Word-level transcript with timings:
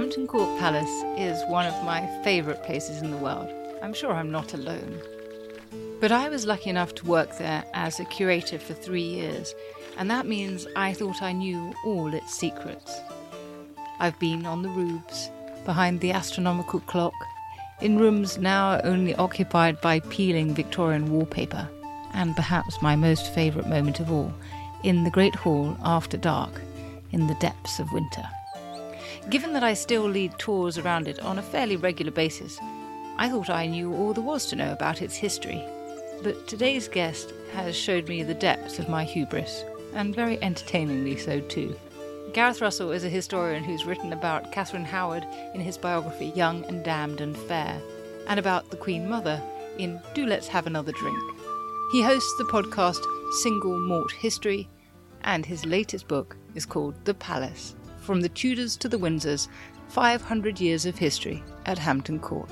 Hampton 0.00 0.26
Court 0.26 0.58
Palace 0.58 1.04
is 1.18 1.44
one 1.50 1.66
of 1.66 1.84
my 1.84 2.06
favourite 2.24 2.62
places 2.62 3.02
in 3.02 3.10
the 3.10 3.18
world. 3.18 3.52
I'm 3.82 3.92
sure 3.92 4.14
I'm 4.14 4.30
not 4.30 4.54
alone. 4.54 4.98
But 6.00 6.10
I 6.10 6.30
was 6.30 6.46
lucky 6.46 6.70
enough 6.70 6.94
to 6.94 7.06
work 7.06 7.36
there 7.36 7.66
as 7.74 8.00
a 8.00 8.06
curator 8.06 8.58
for 8.58 8.72
three 8.72 9.02
years, 9.02 9.54
and 9.98 10.10
that 10.10 10.26
means 10.26 10.66
I 10.74 10.94
thought 10.94 11.20
I 11.20 11.32
knew 11.32 11.74
all 11.84 12.14
its 12.14 12.32
secrets. 12.32 12.98
I've 13.98 14.18
been 14.18 14.46
on 14.46 14.62
the 14.62 14.70
roofs, 14.70 15.28
behind 15.66 16.00
the 16.00 16.12
astronomical 16.12 16.80
clock, 16.80 17.12
in 17.82 17.98
rooms 17.98 18.38
now 18.38 18.80
only 18.84 19.14
occupied 19.16 19.82
by 19.82 20.00
peeling 20.00 20.54
Victorian 20.54 21.12
wallpaper, 21.12 21.68
and 22.14 22.34
perhaps 22.34 22.80
my 22.80 22.96
most 22.96 23.34
favourite 23.34 23.68
moment 23.68 24.00
of 24.00 24.10
all, 24.10 24.32
in 24.82 25.04
the 25.04 25.10
Great 25.10 25.34
Hall 25.34 25.76
after 25.84 26.16
dark, 26.16 26.58
in 27.12 27.26
the 27.26 27.34
depths 27.34 27.78
of 27.78 27.92
winter. 27.92 28.26
Given 29.28 29.52
that 29.52 29.64
I 29.64 29.74
still 29.74 30.04
lead 30.04 30.38
tours 30.38 30.78
around 30.78 31.08
it 31.08 31.20
on 31.20 31.38
a 31.38 31.42
fairly 31.42 31.76
regular 31.76 32.12
basis, 32.12 32.58
I 33.18 33.28
thought 33.28 33.50
I 33.50 33.66
knew 33.66 33.92
all 33.92 34.14
there 34.14 34.24
was 34.24 34.46
to 34.46 34.56
know 34.56 34.72
about 34.72 35.02
its 35.02 35.16
history. 35.16 35.62
But 36.22 36.46
today's 36.46 36.88
guest 36.88 37.32
has 37.52 37.76
showed 37.76 38.08
me 38.08 38.22
the 38.22 38.34
depths 38.34 38.78
of 38.78 38.88
my 38.88 39.04
hubris, 39.04 39.64
and 39.94 40.14
very 40.14 40.42
entertainingly 40.42 41.16
so 41.16 41.40
too. 41.40 41.76
Gareth 42.32 42.60
Russell 42.60 42.92
is 42.92 43.04
a 43.04 43.08
historian 43.08 43.64
who's 43.64 43.84
written 43.84 44.12
about 44.12 44.52
Catherine 44.52 44.84
Howard 44.84 45.26
in 45.54 45.60
his 45.60 45.76
biography 45.76 46.32
Young 46.36 46.64
and 46.66 46.84
Damned 46.84 47.20
and 47.20 47.36
Fair, 47.36 47.80
and 48.28 48.38
about 48.38 48.70
the 48.70 48.76
Queen 48.76 49.08
Mother 49.08 49.42
in 49.78 50.00
Do 50.14 50.26
Let's 50.26 50.48
Have 50.48 50.66
Another 50.66 50.92
Drink. 50.92 51.18
He 51.92 52.02
hosts 52.02 52.32
the 52.38 52.44
podcast 52.44 53.04
Single 53.42 53.78
Malt 53.80 54.12
History, 54.12 54.68
and 55.22 55.44
his 55.44 55.66
latest 55.66 56.06
book 56.06 56.36
is 56.54 56.64
called 56.64 56.94
The 57.04 57.14
Palace 57.14 57.74
from 58.10 58.22
the 58.22 58.28
Tudors 58.28 58.76
to 58.76 58.88
the 58.88 58.96
Windsors 58.96 59.46
500 59.86 60.60
Years 60.60 60.84
of 60.84 60.98
History 60.98 61.44
at 61.64 61.78
Hampton 61.78 62.18
Court. 62.18 62.50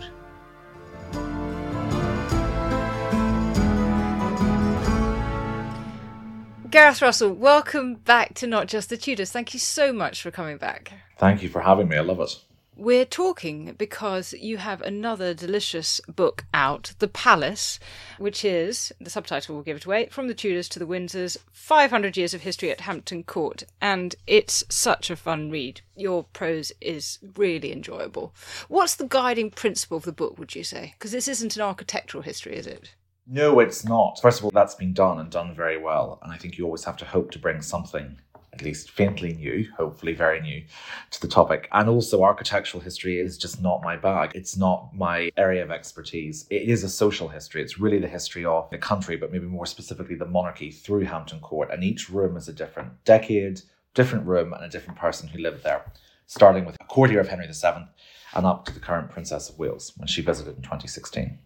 Gareth 6.71 7.03
Russell, 7.03 7.33
welcome 7.33 7.97
back 7.97 8.35
to 8.35 8.47
Not 8.47 8.69
Just 8.69 8.89
the 8.89 8.97
Tudors. 8.97 9.33
Thank 9.33 9.53
you 9.53 9.59
so 9.59 9.93
much 9.93 10.23
for 10.23 10.31
coming 10.31 10.59
back. 10.59 10.93
Thank 11.17 11.43
you 11.43 11.49
for 11.49 11.61
having 11.61 11.89
me. 11.89 11.97
I 11.97 12.03
love 12.03 12.21
it. 12.21 12.39
We're 12.81 13.07
talking 13.07 13.75
because 13.77 14.33
you 14.35 14.59
have 14.59 14.83
another 14.83 15.35
delicious 15.35 16.01
book 16.07 16.45
out, 16.55 16.93
The 17.01 17.09
Palace, 17.09 17.81
which 18.19 18.45
is, 18.45 18.93
the 19.01 19.11
subtitle 19.11 19.57
will 19.57 19.65
give 19.65 19.79
it 19.79 19.85
away, 19.85 20.07
From 20.13 20.29
the 20.29 20.35
Tudors 20.35 20.69
to 20.69 20.79
the 20.79 20.87
Windsors 20.87 21.37
500 21.51 22.17
Years 22.17 22.35
of 22.35 22.43
History 22.43 22.71
at 22.71 22.83
Hampton 22.83 23.25
Court. 23.25 23.65
And 23.81 24.15
it's 24.29 24.63
such 24.69 25.11
a 25.11 25.17
fun 25.17 25.51
read. 25.51 25.81
Your 25.97 26.23
prose 26.23 26.71
is 26.81 27.19
really 27.35 27.73
enjoyable. 27.73 28.33
What's 28.69 28.95
the 28.95 29.09
guiding 29.09 29.51
principle 29.51 29.97
of 29.97 30.05
the 30.05 30.13
book, 30.13 30.39
would 30.39 30.55
you 30.55 30.63
say? 30.63 30.95
Because 30.97 31.11
this 31.11 31.27
isn't 31.27 31.57
an 31.57 31.63
architectural 31.63 32.23
history, 32.23 32.55
is 32.55 32.69
it? 32.69 32.95
No, 33.27 33.59
it's 33.59 33.85
not. 33.85 34.21
First 34.23 34.39
of 34.39 34.45
all, 34.45 34.53
that's 34.53 34.77
been 34.77 34.95
done 34.95 35.19
and 35.19 35.31
done 35.31 35.53
very 35.53 35.79
well. 35.79 36.21
And 36.23 36.33
I 36.33 36.37
think 36.37 36.57
you 36.57 36.65
always 36.65 36.85
have 36.85 36.97
to 36.99 37.05
hope 37.05 37.33
to 37.33 37.41
bring 37.41 37.61
something 37.61 38.21
at 38.53 38.63
least 38.63 38.91
faintly 38.91 39.35
new, 39.35 39.67
hopefully 39.77 40.15
very 40.15 40.41
new 40.41 40.63
to 41.11 41.21
the 41.21 41.29
topic. 41.29 41.69
And 41.73 41.89
also, 41.89 42.23
architectural 42.23 42.83
history 42.83 43.21
is 43.21 43.39
just 43.39 43.63
not 43.63 43.83
my 43.83 43.97
bag. 43.97 44.33
It's 44.35 44.57
not 44.57 44.95
my 44.95 45.31
area 45.37 45.63
of 45.63 45.71
expertise. 45.71 46.47
It 46.51 46.63
is 46.63 46.85
a 46.85 46.89
social 46.89 47.29
history. 47.29 47.63
It's 47.63 47.79
really 47.79 47.99
the 47.99 48.09
history 48.09 48.45
of 48.45 48.69
the 48.71 48.79
country, 48.79 49.17
but 49.17 49.33
maybe 49.33 49.47
more 49.47 49.67
specifically 49.67 50.17
the 50.17 50.27
monarchy 50.27 50.71
through 50.71 51.05
Hampton 51.05 51.41
Court. 51.41 51.71
And 51.71 51.85
each 51.85 52.09
room 52.09 52.37
is 52.37 52.49
a 52.49 52.53
different 52.53 53.05
decade, 53.05 53.61
different 53.95 54.27
room, 54.27 54.53
and 54.53 54.65
a 54.65 54.69
different 54.69 54.99
person 54.99 55.29
who 55.29 55.39
lived 55.39 55.65
there, 55.65 55.85
starting 56.27 56.65
with 56.65 56.77
a 56.81 56.85
courtier 56.85 57.21
of 57.21 57.29
Henry 57.29 57.47
VII 57.47 57.87
and 58.35 58.47
up 58.47 58.65
to 58.67 58.73
the 58.73 58.81
current 58.81 59.11
Princess 59.11 59.49
of 59.49 59.59
Wales 59.59 59.93
when 59.97 60.07
she 60.07 60.23
visited 60.23 60.57
in 60.57 60.63
2016. 60.63 61.39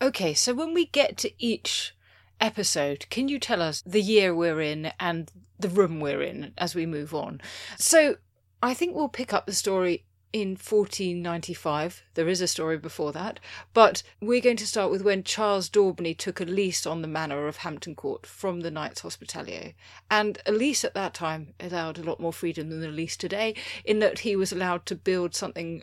Okay, 0.00 0.34
so 0.34 0.54
when 0.54 0.74
we 0.74 0.86
get 0.86 1.16
to 1.18 1.30
each 1.38 1.94
episode, 2.42 3.06
can 3.08 3.28
you 3.28 3.38
tell 3.38 3.62
us 3.62 3.82
the 3.86 4.02
year 4.02 4.34
we're 4.34 4.60
in 4.60 4.92
and 4.98 5.30
the 5.58 5.68
room 5.68 6.00
we're 6.00 6.22
in 6.22 6.52
as 6.58 6.74
we 6.74 6.84
move 6.84 7.14
on? 7.14 7.40
So 7.78 8.16
I 8.62 8.74
think 8.74 8.94
we'll 8.94 9.08
pick 9.08 9.32
up 9.32 9.46
the 9.46 9.54
story 9.54 10.04
in 10.32 10.50
1495. 10.50 12.02
There 12.14 12.28
is 12.28 12.40
a 12.40 12.48
story 12.48 12.78
before 12.78 13.12
that, 13.12 13.38
but 13.74 14.02
we're 14.20 14.40
going 14.40 14.56
to 14.56 14.66
start 14.66 14.90
with 14.90 15.02
when 15.02 15.22
Charles 15.22 15.68
Daubeny 15.68 16.16
took 16.16 16.40
a 16.40 16.44
lease 16.44 16.84
on 16.84 17.02
the 17.02 17.08
manor 17.08 17.46
of 17.46 17.58
Hampton 17.58 17.94
Court 17.94 18.26
from 18.26 18.60
the 18.60 18.70
Knights 18.70 19.02
Hospitaller. 19.02 19.74
And 20.10 20.38
a 20.44 20.52
lease 20.52 20.84
at 20.84 20.94
that 20.94 21.14
time 21.14 21.54
allowed 21.60 21.98
a 21.98 22.02
lot 22.02 22.18
more 22.18 22.32
freedom 22.32 22.70
than 22.70 22.80
the 22.80 22.88
lease 22.88 23.16
today, 23.16 23.54
in 23.84 24.00
that 24.00 24.20
he 24.20 24.34
was 24.34 24.52
allowed 24.52 24.84
to 24.86 24.96
build 24.96 25.34
something 25.34 25.82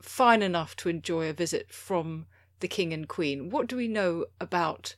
fine 0.00 0.40
enough 0.40 0.76
to 0.76 0.88
enjoy 0.88 1.28
a 1.28 1.34
visit 1.34 1.72
from 1.72 2.26
the 2.60 2.68
King 2.68 2.92
and 2.92 3.08
Queen. 3.08 3.50
What 3.50 3.66
do 3.66 3.76
we 3.76 3.88
know 3.88 4.26
about 4.40 4.94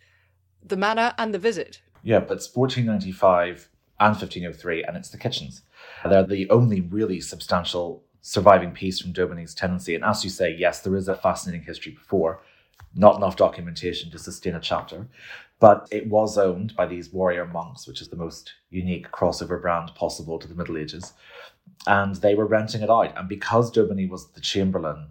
the 0.65 0.77
manor 0.77 1.15
and 1.19 1.33
the 1.33 1.39
visit. 1.39 1.81
Yeah, 2.03 2.21
but 2.21 2.37
it's 2.39 2.55
1495 2.55 3.69
and 4.01 4.11
1503, 4.11 4.85
and 4.85 4.97
it's 4.97 5.11
the 5.11 5.19
kitchens. 5.19 5.63
They're 6.05 6.25
the 6.25 6.51
only 6.51 6.81
really 6.81 7.21
substantial 7.21 8.03
surviving 8.21 8.73
piece 8.73 9.01
from 9.01 9.13
Daubeny's 9.13 9.55
tenancy. 9.55 9.95
And 9.95 10.05
as 10.05 10.25
you 10.25 10.31
say, 10.31 10.55
yes, 10.57 10.81
there 10.81 10.97
is 10.97 11.09
a 11.09 11.15
fascinating 11.15 11.67
history 11.67 11.93
before, 11.93 12.41
not 12.95 13.17
enough 13.17 13.37
documentation 13.37 14.11
to 14.11 14.19
sustain 14.19 14.55
a 14.55 14.61
chapter. 14.61 15.07
But 15.61 15.87
it 15.93 16.09
was 16.09 16.39
owned 16.39 16.75
by 16.75 16.87
these 16.87 17.13
warrior 17.13 17.47
monks, 17.47 17.87
which 17.87 18.01
is 18.01 18.09
the 18.09 18.17
most 18.17 18.53
unique 18.71 19.11
crossover 19.13 19.61
brand 19.61 19.95
possible 19.95 20.39
to 20.39 20.49
the 20.49 20.57
Middle 20.57 20.79
Ages. 20.79 21.13
And 21.87 22.17
they 22.17 22.35
were 22.35 22.47
renting 22.47 22.83
it 22.83 22.91
out. 22.91 23.17
And 23.17 23.29
because 23.29 23.71
Daubeny 23.71 24.09
was 24.09 24.31
the 24.31 24.41
chamberlain 24.41 25.11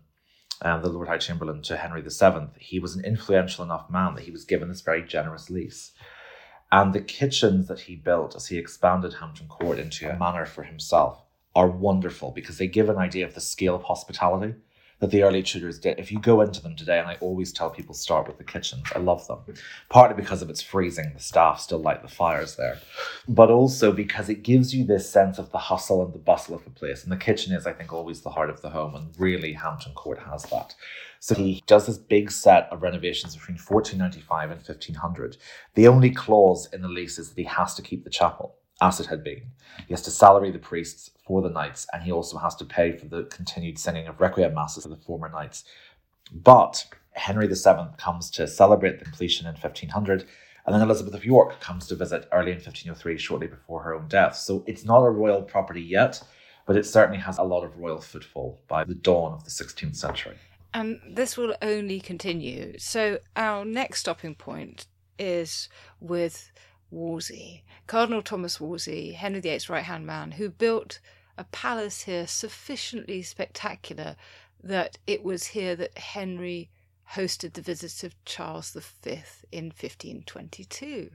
um, 0.62 0.82
the 0.82 0.90
Lord 0.90 1.08
High 1.08 1.18
Chamberlain 1.18 1.62
to 1.64 1.78
Henry 1.78 2.02
VII, 2.02 2.60
he 2.60 2.80
was 2.80 2.96
an 2.96 3.04
influential 3.04 3.64
enough 3.64 3.90
man 3.90 4.16
that 4.16 4.24
he 4.24 4.32
was 4.32 4.46
given 4.46 4.70
this 4.70 4.82
very 4.82 5.04
generous 5.04 5.50
lease. 5.50 5.92
And 6.72 6.94
the 6.94 7.02
kitchens 7.02 7.68
that 7.68 7.82
he 7.82 7.96
built 7.96 8.36
as 8.36 8.48
he 8.48 8.58
expanded 8.58 9.16
Hampton 9.16 9.48
Court 9.48 9.78
into 9.80 10.10
a 10.10 10.18
manor 10.18 10.46
for 10.46 10.64
himself 10.64 11.22
are 11.54 11.68
wonderful 11.68 12.32
because 12.32 12.58
they 12.58 12.68
give 12.68 12.90
an 12.90 12.98
idea 12.98 13.26
of 13.26 13.34
the 13.34 13.42
scale 13.42 13.76
of 13.76 13.84
hospitality 13.84 14.56
that 15.02 15.10
the 15.10 15.24
early 15.24 15.44
Tudors 15.44 15.80
did. 15.80 16.00
If 16.00 16.12
you 16.12 16.20
go 16.20 16.42
into 16.42 16.62
them 16.62 16.76
today, 16.76 17.00
and 17.00 17.08
I 17.08 17.18
always 17.20 17.52
tell 17.52 17.72
people 17.72 17.94
start 17.94 18.28
with 18.28 18.38
the 18.38 18.44
kitchens, 18.44 18.84
I 18.96 19.00
love 19.00 19.28
them. 19.28 19.40
Partly 19.90 20.16
because 20.16 20.44
of 20.44 20.50
it's 20.50 20.62
freezing, 20.62 21.12
the 21.14 21.20
staff 21.20 21.60
still 21.60 21.80
light 21.80 22.04
the 22.04 22.08
fires 22.08 22.56
there, 22.56 22.80
but 23.28 23.50
also 23.50 23.92
because 23.92 24.30
it 24.30 24.44
gives 24.44 24.74
you 24.74 24.86
this 24.86 25.10
sense 25.10 25.40
of 25.40 25.52
the 25.52 25.58
hustle 25.58 26.06
and 26.06 26.14
the 26.14 26.20
bustle 26.20 26.56
of 26.56 26.64
the 26.64 26.70
place. 26.70 27.04
And 27.04 27.12
the 27.12 27.18
kitchen 27.18 27.54
is, 27.54 27.66
I 27.66 27.74
think, 27.74 27.92
always 27.92 28.22
the 28.22 28.30
heart 28.30 28.52
of 28.52 28.62
the 28.62 28.70
home, 28.70 28.96
and 28.96 29.10
really 29.18 29.54
Hampton 29.54 29.94
Court 29.94 30.20
has 30.20 30.44
that. 30.44 30.76
So 31.20 31.34
he 31.36 31.64
does 31.66 31.88
this 31.88 31.98
big 31.98 32.32
set 32.32 32.68
of 32.72 32.84
renovations 32.84 33.36
between 33.36 33.58
1495 33.58 34.52
and 34.52 34.60
1500. 34.60 35.38
The 35.74 35.88
only 35.88 36.12
clause 36.12 36.68
in 36.72 36.82
the 36.82 36.88
lease 36.88 37.18
is 37.18 37.30
that 37.30 37.42
he 37.42 37.48
has 37.48 37.74
to 37.76 37.82
keep 37.82 38.04
the 38.04 38.10
chapel. 38.12 38.56
As 38.82 39.00
it 39.00 39.06
had 39.06 39.24
been. 39.24 39.44
He 39.88 39.94
has 39.94 40.02
to 40.04 40.12
salary 40.12 40.52
the 40.52 40.60
priests 40.60 41.12
for 41.26 41.42
the 41.42 41.50
knights, 41.50 41.88
and 41.94 42.04
he 42.04 42.12
also 42.12 42.38
has 42.38 42.56
to 42.56 42.66
pay 42.66 42.92
for 42.92 43.06
the 43.06 43.24
continued 43.26 43.80
singing 43.80 44.08
of 44.08 44.20
requiem 44.20 44.54
masses 44.54 44.84
for 44.84 44.90
the 44.90 44.98
former 44.98 45.30
knights. 45.30 45.64
But 46.32 46.86
Henry 47.14 47.48
VII 47.48 47.96
comes 47.98 48.30
to 48.32 48.48
celebrate 48.48 49.00
the 49.00 49.06
completion 49.06 49.46
in 49.46 49.54
1500, 49.54 50.26
and 50.66 50.76
then 50.76 50.82
Elizabeth 50.82 51.14
of 51.14 51.26
York 51.26 51.60
comes 51.60 51.88
to 51.88 51.96
visit 51.96 52.28
early 52.32 52.52
in 52.52 52.58
1503, 52.58 53.18
shortly 53.18 53.48
before 53.48 53.82
her 53.84 53.94
own 53.94 54.08
death. 54.08 54.36
So 54.36 54.64
it's 54.68 54.86
not 54.86 55.04
a 55.04 55.10
royal 55.10 55.42
property 55.42 55.82
yet, 55.82 56.22
but 56.66 56.76
it 56.76 56.86
certainly 56.86 57.20
has 57.20 57.38
a 57.38 57.44
lot 57.44 57.64
of 57.64 57.78
royal 57.78 58.02
footfall 58.02 58.60
by 58.68 58.84
the 58.84 58.96
dawn 58.96 59.34
of 59.34 59.44
the 59.44 59.50
16th 59.50 59.96
century. 59.96 60.38
And 60.74 61.00
this 61.10 61.36
will 61.36 61.56
only 61.62 62.00
continue. 62.00 62.78
So 62.78 63.20
our 63.36 63.66
next 63.66 64.02
stopping 64.02 64.36
point 64.36 64.86
is 65.20 65.68
with 66.00 66.52
Wolsey, 66.92 67.64
Cardinal 67.88 68.22
Thomas 68.22 68.60
Wolsey, 68.60 69.14
Henry 69.14 69.40
VIII's 69.40 69.70
right 69.70 69.84
hand 69.84 70.06
man, 70.06 70.32
who 70.32 70.50
built 70.50 71.00
a 71.38 71.46
palace 71.46 72.02
here 72.04 72.28
sufficiently 72.28 73.22
spectacular 73.22 74.16
that 74.64 74.98
it 75.08 75.24
was 75.24 75.48
here 75.48 75.76
that 75.76 75.98
Henry 75.98 76.70
hosted 77.14 77.54
the 77.54 77.62
visits 77.62 78.04
of 78.04 78.14
Charles 78.26 78.72
V 78.72 79.22
in 79.52 79.66
1522. 79.66 81.12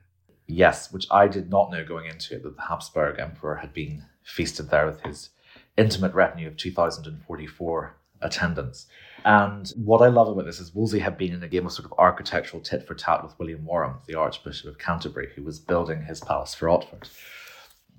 Yes, 0.47 0.93
which 0.93 1.07
I 1.11 1.29
did 1.29 1.51
not 1.51 1.71
know 1.71 1.85
going 1.85 2.07
into 2.07 2.37
it 2.37 2.43
that 2.43 2.57
the 2.57 2.63
Habsburg 2.63 3.19
Emperor 3.19 3.57
had 3.57 3.73
been 3.73 4.05
feasted 4.23 4.71
there 4.71 4.87
with 4.87 5.01
his 5.03 5.31
intimate 5.77 6.15
retinue 6.15 6.49
of 6.49 6.57
2,044 6.57 7.97
attendants. 8.21 8.87
And 9.25 9.69
what 9.77 10.03
I 10.03 10.09
love 10.09 10.29
about 10.29 10.45
this 10.45 10.61
is 10.61 10.75
Wolsey 10.75 10.99
had 10.99 11.19
been 11.19 11.33
in 11.33 11.43
a 11.43 11.49
game 11.49 11.67
of 11.67 11.73
sort 11.73 11.87
of 11.87 11.99
architectural 11.99 12.63
tit 12.63 12.87
for 12.87 12.95
tat 12.95 13.23
with 13.23 13.39
William 13.39 13.65
Warham, 13.65 13.99
the 14.07 14.15
Archbishop 14.15 14.71
of 14.71 14.79
Canterbury, 14.79 15.31
who 15.35 15.43
was 15.43 15.59
building 15.59 16.03
his 16.03 16.21
palace 16.21 16.55
for 16.55 16.69
Otford. 16.69 17.09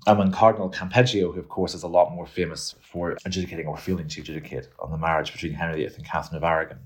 And 0.06 0.18
when 0.18 0.32
Cardinal 0.32 0.70
Campeggio, 0.70 1.34
who 1.34 1.40
of 1.40 1.48
course 1.48 1.74
is 1.74 1.82
a 1.82 1.88
lot 1.88 2.14
more 2.14 2.26
famous 2.26 2.74
for 2.80 3.16
adjudicating 3.26 3.66
or 3.66 3.76
failing 3.76 4.08
to 4.08 4.20
adjudicate 4.20 4.68
on 4.78 4.90
the 4.90 4.96
marriage 4.96 5.32
between 5.32 5.52
Henry 5.52 5.84
VIII 5.84 5.96
and 5.96 6.06
Catherine 6.06 6.38
of 6.38 6.44
Aragon, 6.44 6.78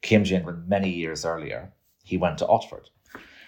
came 0.00 0.24
to 0.24 0.34
England 0.34 0.68
many 0.68 0.90
years 0.90 1.24
earlier, 1.24 1.72
he 2.04 2.16
went 2.16 2.38
to 2.38 2.46
Otford 2.46 2.86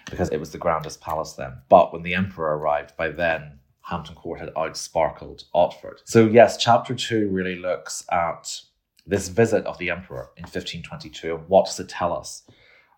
because 0.09 0.29
it 0.29 0.39
was 0.39 0.51
the 0.51 0.57
grandest 0.57 1.01
palace 1.01 1.33
then. 1.33 1.53
But 1.69 1.93
when 1.93 2.03
the 2.03 2.15
emperor 2.15 2.57
arrived, 2.57 2.95
by 2.97 3.09
then 3.09 3.59
Hampton 3.81 4.15
Court 4.15 4.39
had 4.39 4.53
outsparkled 4.53 5.45
Otford. 5.55 5.99
So 6.05 6.25
yes, 6.25 6.57
chapter 6.57 6.93
two 6.93 7.29
really 7.29 7.55
looks 7.55 8.05
at 8.11 8.61
this 9.07 9.29
visit 9.29 9.65
of 9.65 9.77
the 9.77 9.89
emperor 9.89 10.29
in 10.37 10.43
1522 10.43 11.35
and 11.35 11.47
what 11.47 11.65
does 11.65 11.79
it 11.79 11.89
tell 11.89 12.13
us 12.13 12.43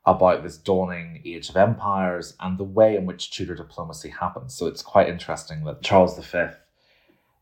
about 0.05 0.43
this 0.43 0.57
dawning 0.57 1.21
age 1.23 1.49
of 1.49 1.57
empires 1.57 2.35
and 2.39 2.57
the 2.57 2.63
way 2.63 2.95
in 2.95 3.05
which 3.05 3.31
Tudor 3.31 3.55
diplomacy 3.55 4.09
happens. 4.09 4.55
So 4.55 4.65
it's 4.65 4.81
quite 4.81 5.07
interesting 5.09 5.63
that 5.65 5.83
Charles 5.83 6.17
V 6.17 6.45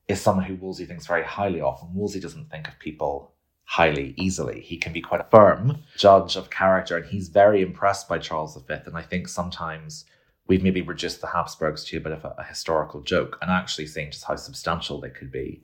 is 0.07 0.21
someone 0.21 0.45
who 0.45 0.55
Wolsey 0.55 0.85
thinks 0.85 1.07
very 1.07 1.23
highly 1.23 1.61
of, 1.61 1.79
and 1.81 1.95
Wolsey 1.95 2.19
doesn't 2.19 2.49
think 2.49 2.67
of 2.67 2.79
people 2.79 3.33
highly 3.63 4.13
easily. 4.17 4.61
He 4.61 4.77
can 4.77 4.93
be 4.93 5.01
quite 5.01 5.21
a 5.21 5.27
firm 5.29 5.83
judge 5.97 6.35
of 6.35 6.49
character, 6.49 6.97
and 6.97 7.05
he's 7.05 7.27
very 7.27 7.61
impressed 7.61 8.07
by 8.07 8.17
Charles 8.17 8.55
V. 8.55 8.73
And 8.85 8.97
I 8.97 9.01
think 9.01 9.27
sometimes 9.27 10.05
we've 10.47 10.63
maybe 10.63 10.81
reduced 10.81 11.21
the 11.21 11.27
Habsburgs 11.27 11.83
to 11.85 11.97
a 11.97 12.01
bit 12.01 12.13
of 12.13 12.23
a, 12.23 12.35
a 12.37 12.43
historical 12.43 13.01
joke, 13.01 13.37
and 13.41 13.51
actually 13.51 13.87
seeing 13.87 14.11
just 14.11 14.23
how 14.23 14.35
substantial 14.35 15.01
they 15.01 15.09
could 15.09 15.31
be 15.31 15.61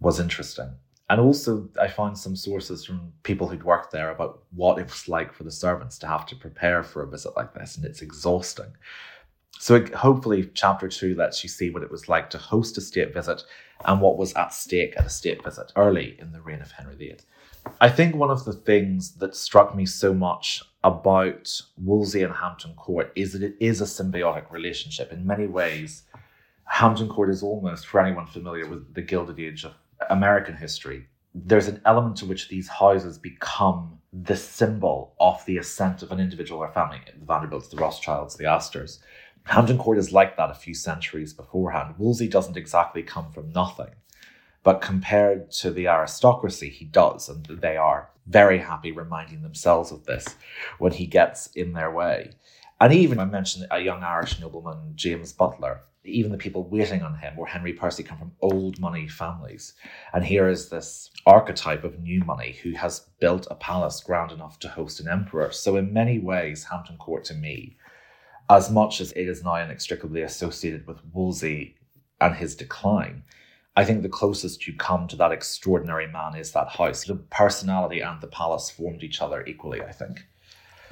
was 0.00 0.20
interesting. 0.20 0.74
And 1.12 1.20
also, 1.20 1.68
I 1.78 1.88
found 1.88 2.16
some 2.16 2.34
sources 2.34 2.86
from 2.86 3.12
people 3.22 3.46
who'd 3.46 3.64
worked 3.64 3.92
there 3.92 4.10
about 4.12 4.44
what 4.54 4.78
it 4.78 4.86
was 4.86 5.08
like 5.08 5.34
for 5.34 5.44
the 5.44 5.50
servants 5.50 5.98
to 5.98 6.06
have 6.06 6.24
to 6.24 6.36
prepare 6.36 6.82
for 6.82 7.02
a 7.02 7.06
visit 7.06 7.36
like 7.36 7.52
this, 7.52 7.76
and 7.76 7.84
it's 7.84 8.00
exhausting. 8.00 8.72
So, 9.58 9.74
it, 9.74 9.92
hopefully, 9.92 10.50
chapter 10.54 10.88
two 10.88 11.14
lets 11.14 11.42
you 11.42 11.50
see 11.50 11.68
what 11.68 11.82
it 11.82 11.90
was 11.90 12.08
like 12.08 12.30
to 12.30 12.38
host 12.38 12.78
a 12.78 12.80
state 12.80 13.12
visit 13.12 13.42
and 13.84 14.00
what 14.00 14.16
was 14.16 14.32
at 14.32 14.54
stake 14.54 14.94
at 14.96 15.04
a 15.04 15.10
state 15.10 15.44
visit 15.44 15.70
early 15.76 16.16
in 16.18 16.32
the 16.32 16.40
reign 16.40 16.62
of 16.62 16.72
Henry 16.72 16.96
VIII. 16.96 17.18
I 17.78 17.90
think 17.90 18.16
one 18.16 18.30
of 18.30 18.46
the 18.46 18.54
things 18.54 19.16
that 19.16 19.36
struck 19.36 19.76
me 19.76 19.84
so 19.84 20.14
much 20.14 20.62
about 20.82 21.60
Wolsey 21.76 22.22
and 22.22 22.32
Hampton 22.32 22.72
Court 22.72 23.12
is 23.14 23.34
that 23.34 23.42
it 23.42 23.56
is 23.60 23.82
a 23.82 23.84
symbiotic 23.84 24.50
relationship. 24.50 25.12
In 25.12 25.26
many 25.26 25.46
ways, 25.46 26.04
Hampton 26.64 27.10
Court 27.10 27.28
is 27.28 27.42
almost, 27.42 27.86
for 27.86 28.00
anyone 28.00 28.26
familiar 28.26 28.66
with 28.66 28.94
the 28.94 29.02
Gilded 29.02 29.38
Age 29.38 29.64
of 29.64 29.74
American 30.10 30.56
history, 30.56 31.06
there's 31.34 31.68
an 31.68 31.80
element 31.84 32.16
to 32.16 32.26
which 32.26 32.48
these 32.48 32.68
houses 32.68 33.18
become 33.18 33.98
the 34.12 34.36
symbol 34.36 35.14
of 35.18 35.44
the 35.46 35.56
ascent 35.56 36.02
of 36.02 36.12
an 36.12 36.20
individual 36.20 36.60
or 36.60 36.70
family. 36.72 37.00
The 37.18 37.24
Vanderbilts, 37.24 37.68
the 37.68 37.78
Rothschilds, 37.78 38.36
the 38.36 38.46
Astors. 38.46 39.00
Hampton 39.44 39.78
Court 39.78 39.98
is 39.98 40.12
like 40.12 40.36
that 40.36 40.50
a 40.50 40.54
few 40.54 40.74
centuries 40.74 41.32
beforehand. 41.32 41.94
Wolsey 41.98 42.28
doesn't 42.28 42.56
exactly 42.56 43.02
come 43.02 43.32
from 43.32 43.50
nothing, 43.50 43.90
but 44.62 44.80
compared 44.80 45.50
to 45.52 45.70
the 45.70 45.88
aristocracy, 45.88 46.68
he 46.68 46.84
does, 46.84 47.28
and 47.28 47.44
they 47.46 47.76
are 47.76 48.10
very 48.26 48.58
happy 48.58 48.92
reminding 48.92 49.42
themselves 49.42 49.90
of 49.90 50.04
this 50.04 50.36
when 50.78 50.92
he 50.92 51.06
gets 51.06 51.48
in 51.48 51.72
their 51.72 51.90
way. 51.90 52.30
And 52.82 52.92
even 52.92 53.20
I 53.20 53.26
mentioned 53.26 53.68
a 53.70 53.78
young 53.78 54.02
Irish 54.02 54.40
nobleman, 54.40 54.94
James 54.96 55.32
Butler, 55.32 55.82
even 56.02 56.32
the 56.32 56.36
people 56.36 56.68
waiting 56.68 57.00
on 57.00 57.14
him 57.14 57.34
or 57.38 57.46
Henry 57.46 57.72
Percy 57.72 58.02
come 58.02 58.18
from 58.18 58.32
old 58.40 58.80
money 58.80 59.06
families. 59.06 59.74
And 60.12 60.24
here 60.24 60.48
is 60.48 60.68
this 60.68 61.08
archetype 61.24 61.84
of 61.84 62.00
new 62.00 62.24
money 62.24 62.58
who 62.60 62.72
has 62.72 63.06
built 63.20 63.46
a 63.48 63.54
palace 63.54 64.02
grand 64.02 64.32
enough 64.32 64.58
to 64.58 64.68
host 64.68 64.98
an 64.98 65.06
emperor. 65.08 65.52
So, 65.52 65.76
in 65.76 65.92
many 65.92 66.18
ways, 66.18 66.64
Hampton 66.64 66.96
Court 66.96 67.22
to 67.26 67.34
me, 67.34 67.76
as 68.50 68.68
much 68.68 69.00
as 69.00 69.12
it 69.12 69.28
is 69.28 69.44
now 69.44 69.54
inextricably 69.54 70.22
associated 70.22 70.84
with 70.88 71.04
Wolsey 71.12 71.76
and 72.20 72.34
his 72.34 72.56
decline, 72.56 73.22
I 73.76 73.84
think 73.84 74.02
the 74.02 74.08
closest 74.08 74.66
you 74.66 74.74
come 74.74 75.06
to 75.06 75.16
that 75.18 75.30
extraordinary 75.30 76.08
man 76.08 76.34
is 76.34 76.50
that 76.50 76.70
house. 76.70 77.04
The 77.04 77.14
personality 77.14 78.00
and 78.00 78.20
the 78.20 78.26
palace 78.26 78.70
formed 78.70 79.04
each 79.04 79.22
other 79.22 79.46
equally, 79.46 79.82
I 79.82 79.92
think. 79.92 80.26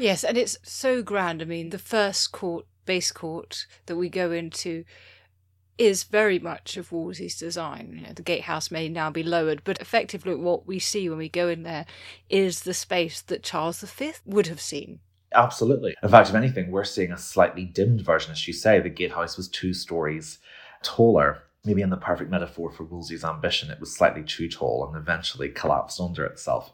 Yes, 0.00 0.24
and 0.24 0.38
it's 0.38 0.56
so 0.62 1.02
grand. 1.02 1.42
I 1.42 1.44
mean, 1.44 1.70
the 1.70 1.78
first 1.78 2.32
court 2.32 2.66
base 2.86 3.12
court 3.12 3.66
that 3.86 3.96
we 3.96 4.08
go 4.08 4.32
into 4.32 4.84
is 5.76 6.04
very 6.04 6.38
much 6.38 6.76
of 6.76 6.90
Wolsey's 6.90 7.38
design. 7.38 7.92
You 7.94 8.06
know, 8.06 8.12
the 8.14 8.22
gatehouse 8.22 8.70
may 8.70 8.88
now 8.88 9.10
be 9.10 9.22
lowered, 9.22 9.62
but 9.62 9.78
effectively 9.78 10.34
what 10.34 10.66
we 10.66 10.78
see 10.78 11.08
when 11.08 11.18
we 11.18 11.28
go 11.28 11.48
in 11.48 11.64
there 11.64 11.84
is 12.28 12.60
the 12.60 12.74
space 12.74 13.20
that 13.22 13.42
Charles 13.42 13.82
V 13.82 14.12
would 14.24 14.46
have 14.46 14.60
seen. 14.60 15.00
Absolutely. 15.34 15.94
In 16.02 16.08
fact, 16.08 16.30
if 16.30 16.34
anything, 16.34 16.70
we're 16.70 16.84
seeing 16.84 17.12
a 17.12 17.18
slightly 17.18 17.64
dimmed 17.64 18.00
version, 18.00 18.32
as 18.32 18.48
you 18.48 18.54
say. 18.54 18.80
The 18.80 18.88
gatehouse 18.88 19.36
was 19.36 19.48
two 19.48 19.74
stories 19.74 20.38
taller. 20.82 21.42
Maybe 21.64 21.82
in 21.82 21.90
the 21.90 21.96
perfect 21.96 22.30
metaphor 22.30 22.70
for 22.70 22.84
Wolsey's 22.84 23.24
ambition, 23.24 23.70
it 23.70 23.80
was 23.80 23.94
slightly 23.94 24.22
too 24.22 24.48
tall 24.48 24.86
and 24.86 24.96
eventually 24.96 25.50
collapsed 25.50 26.00
under 26.00 26.24
itself. 26.24 26.72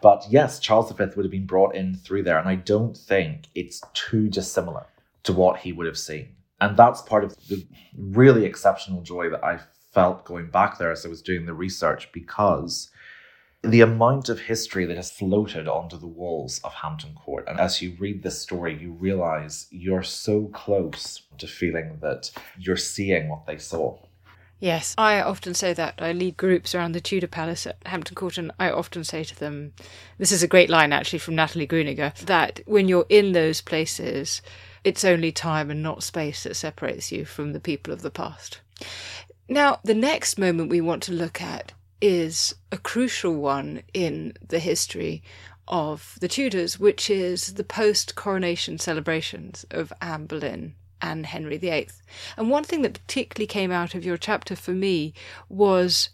But 0.00 0.24
yes, 0.30 0.60
Charles 0.60 0.92
V 0.92 1.04
would 1.16 1.24
have 1.24 1.30
been 1.30 1.46
brought 1.46 1.74
in 1.74 1.96
through 1.96 2.22
there, 2.22 2.38
and 2.38 2.48
I 2.48 2.54
don't 2.54 2.96
think 2.96 3.46
it's 3.54 3.82
too 3.94 4.28
dissimilar 4.28 4.86
to 5.24 5.32
what 5.32 5.58
he 5.58 5.72
would 5.72 5.86
have 5.86 5.98
seen. 5.98 6.36
And 6.60 6.76
that's 6.76 7.02
part 7.02 7.24
of 7.24 7.36
the 7.48 7.66
really 7.96 8.44
exceptional 8.44 9.02
joy 9.02 9.28
that 9.30 9.44
I 9.44 9.60
felt 9.92 10.24
going 10.24 10.50
back 10.50 10.78
there 10.78 10.92
as 10.92 11.04
I 11.04 11.08
was 11.08 11.22
doing 11.22 11.46
the 11.46 11.54
research 11.54 12.10
because 12.12 12.90
the 13.62 13.80
amount 13.80 14.28
of 14.28 14.38
history 14.38 14.86
that 14.86 14.96
has 14.96 15.10
floated 15.10 15.66
onto 15.66 15.98
the 15.98 16.06
walls 16.06 16.60
of 16.62 16.72
Hampton 16.72 17.14
Court. 17.14 17.44
And 17.48 17.58
as 17.58 17.82
you 17.82 17.96
read 17.98 18.22
this 18.22 18.40
story, 18.40 18.78
you 18.80 18.92
realize 18.92 19.66
you're 19.70 20.04
so 20.04 20.46
close 20.54 21.22
to 21.38 21.46
feeling 21.48 21.98
that 22.00 22.30
you're 22.58 22.76
seeing 22.76 23.28
what 23.28 23.46
they 23.46 23.58
saw. 23.58 23.98
Yes, 24.60 24.94
I 24.98 25.20
often 25.20 25.54
say 25.54 25.72
that. 25.72 25.94
I 25.98 26.12
lead 26.12 26.36
groups 26.36 26.74
around 26.74 26.92
the 26.92 27.00
Tudor 27.00 27.28
Palace 27.28 27.66
at 27.66 27.78
Hampton 27.86 28.16
Court, 28.16 28.38
and 28.38 28.50
I 28.58 28.70
often 28.70 29.04
say 29.04 29.22
to 29.22 29.38
them 29.38 29.72
this 30.18 30.32
is 30.32 30.42
a 30.42 30.48
great 30.48 30.68
line 30.68 30.92
actually 30.92 31.20
from 31.20 31.36
Natalie 31.36 31.66
Grueninger 31.66 32.16
that 32.26 32.60
when 32.66 32.88
you're 32.88 33.06
in 33.08 33.32
those 33.32 33.60
places, 33.60 34.42
it's 34.82 35.04
only 35.04 35.30
time 35.30 35.70
and 35.70 35.82
not 35.82 36.02
space 36.02 36.42
that 36.42 36.56
separates 36.56 37.12
you 37.12 37.24
from 37.24 37.52
the 37.52 37.60
people 37.60 37.92
of 37.92 38.02
the 38.02 38.10
past. 38.10 38.60
Now, 39.48 39.78
the 39.84 39.94
next 39.94 40.38
moment 40.38 40.70
we 40.70 40.80
want 40.80 41.04
to 41.04 41.12
look 41.12 41.40
at 41.40 41.72
is 42.00 42.54
a 42.72 42.78
crucial 42.78 43.34
one 43.34 43.82
in 43.94 44.34
the 44.46 44.58
history 44.58 45.22
of 45.68 46.16
the 46.20 46.28
Tudors, 46.28 46.80
which 46.80 47.08
is 47.10 47.54
the 47.54 47.64
post 47.64 48.16
coronation 48.16 48.78
celebrations 48.78 49.64
of 49.70 49.92
Anne 50.00 50.26
Boleyn 50.26 50.74
and 51.00 51.26
Henry 51.26 51.58
VIII. 51.58 51.88
And 52.36 52.50
one 52.50 52.64
thing 52.64 52.82
that 52.82 52.94
particularly 52.94 53.46
came 53.46 53.70
out 53.70 53.94
of 53.94 54.04
your 54.04 54.16
chapter 54.16 54.56
for 54.56 54.72
me 54.72 55.14
was 55.48 56.10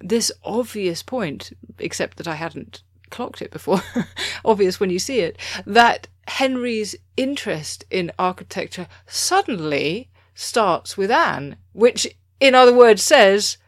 this 0.00 0.30
obvious 0.44 1.02
point, 1.02 1.52
except 1.78 2.16
that 2.18 2.28
I 2.28 2.34
hadn't 2.34 2.82
clocked 3.10 3.42
it 3.42 3.50
before, 3.50 3.82
obvious 4.44 4.80
when 4.80 4.90
you 4.90 4.98
see 4.98 5.20
it, 5.20 5.38
that 5.64 6.08
Henry's 6.28 6.96
interest 7.16 7.84
in 7.90 8.12
architecture 8.18 8.88
suddenly 9.06 10.10
starts 10.34 10.96
with 10.96 11.10
Anne, 11.10 11.56
which, 11.72 12.06
in 12.40 12.54
other 12.54 12.74
words, 12.74 13.02
says 13.02 13.58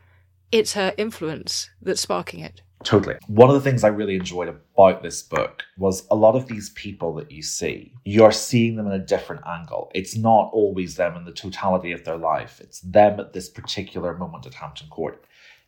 it's 0.50 0.74
her 0.74 0.92
influence 0.96 1.70
that's 1.80 2.00
sparking 2.00 2.40
it. 2.40 2.62
Totally. 2.85 3.16
One 3.26 3.49
of 3.49 3.54
the 3.54 3.61
things 3.61 3.82
I 3.82 3.88
really 3.88 4.14
enjoyed 4.14 4.49
about 4.49 5.02
this 5.02 5.23
book 5.23 5.64
was 5.76 6.06
a 6.11 6.14
lot 6.14 6.37
of 6.37 6.47
these 6.47 6.70
people 6.70 7.12
that 7.14 7.30
you 7.30 7.42
see, 7.42 7.92
you're 8.04 8.32
seeing 8.32 8.76
them 8.76 8.87
in 8.87 8.92
a 8.92 9.04
different 9.04 9.42
angle. 9.47 9.90
It's 9.94 10.16
not 10.16 10.50
always 10.52 10.94
them 10.94 11.16
in 11.16 11.25
the 11.25 11.32
totality 11.32 11.92
of 11.92 12.04
their 12.04 12.16
life, 12.16 12.61
it's 12.61 12.80
them 12.80 13.18
at 13.18 13.32
this 13.32 13.49
particular 13.49 14.16
moment 14.16 14.47
at 14.47 14.54
Hampton 14.54 14.88
Court. 14.88 15.25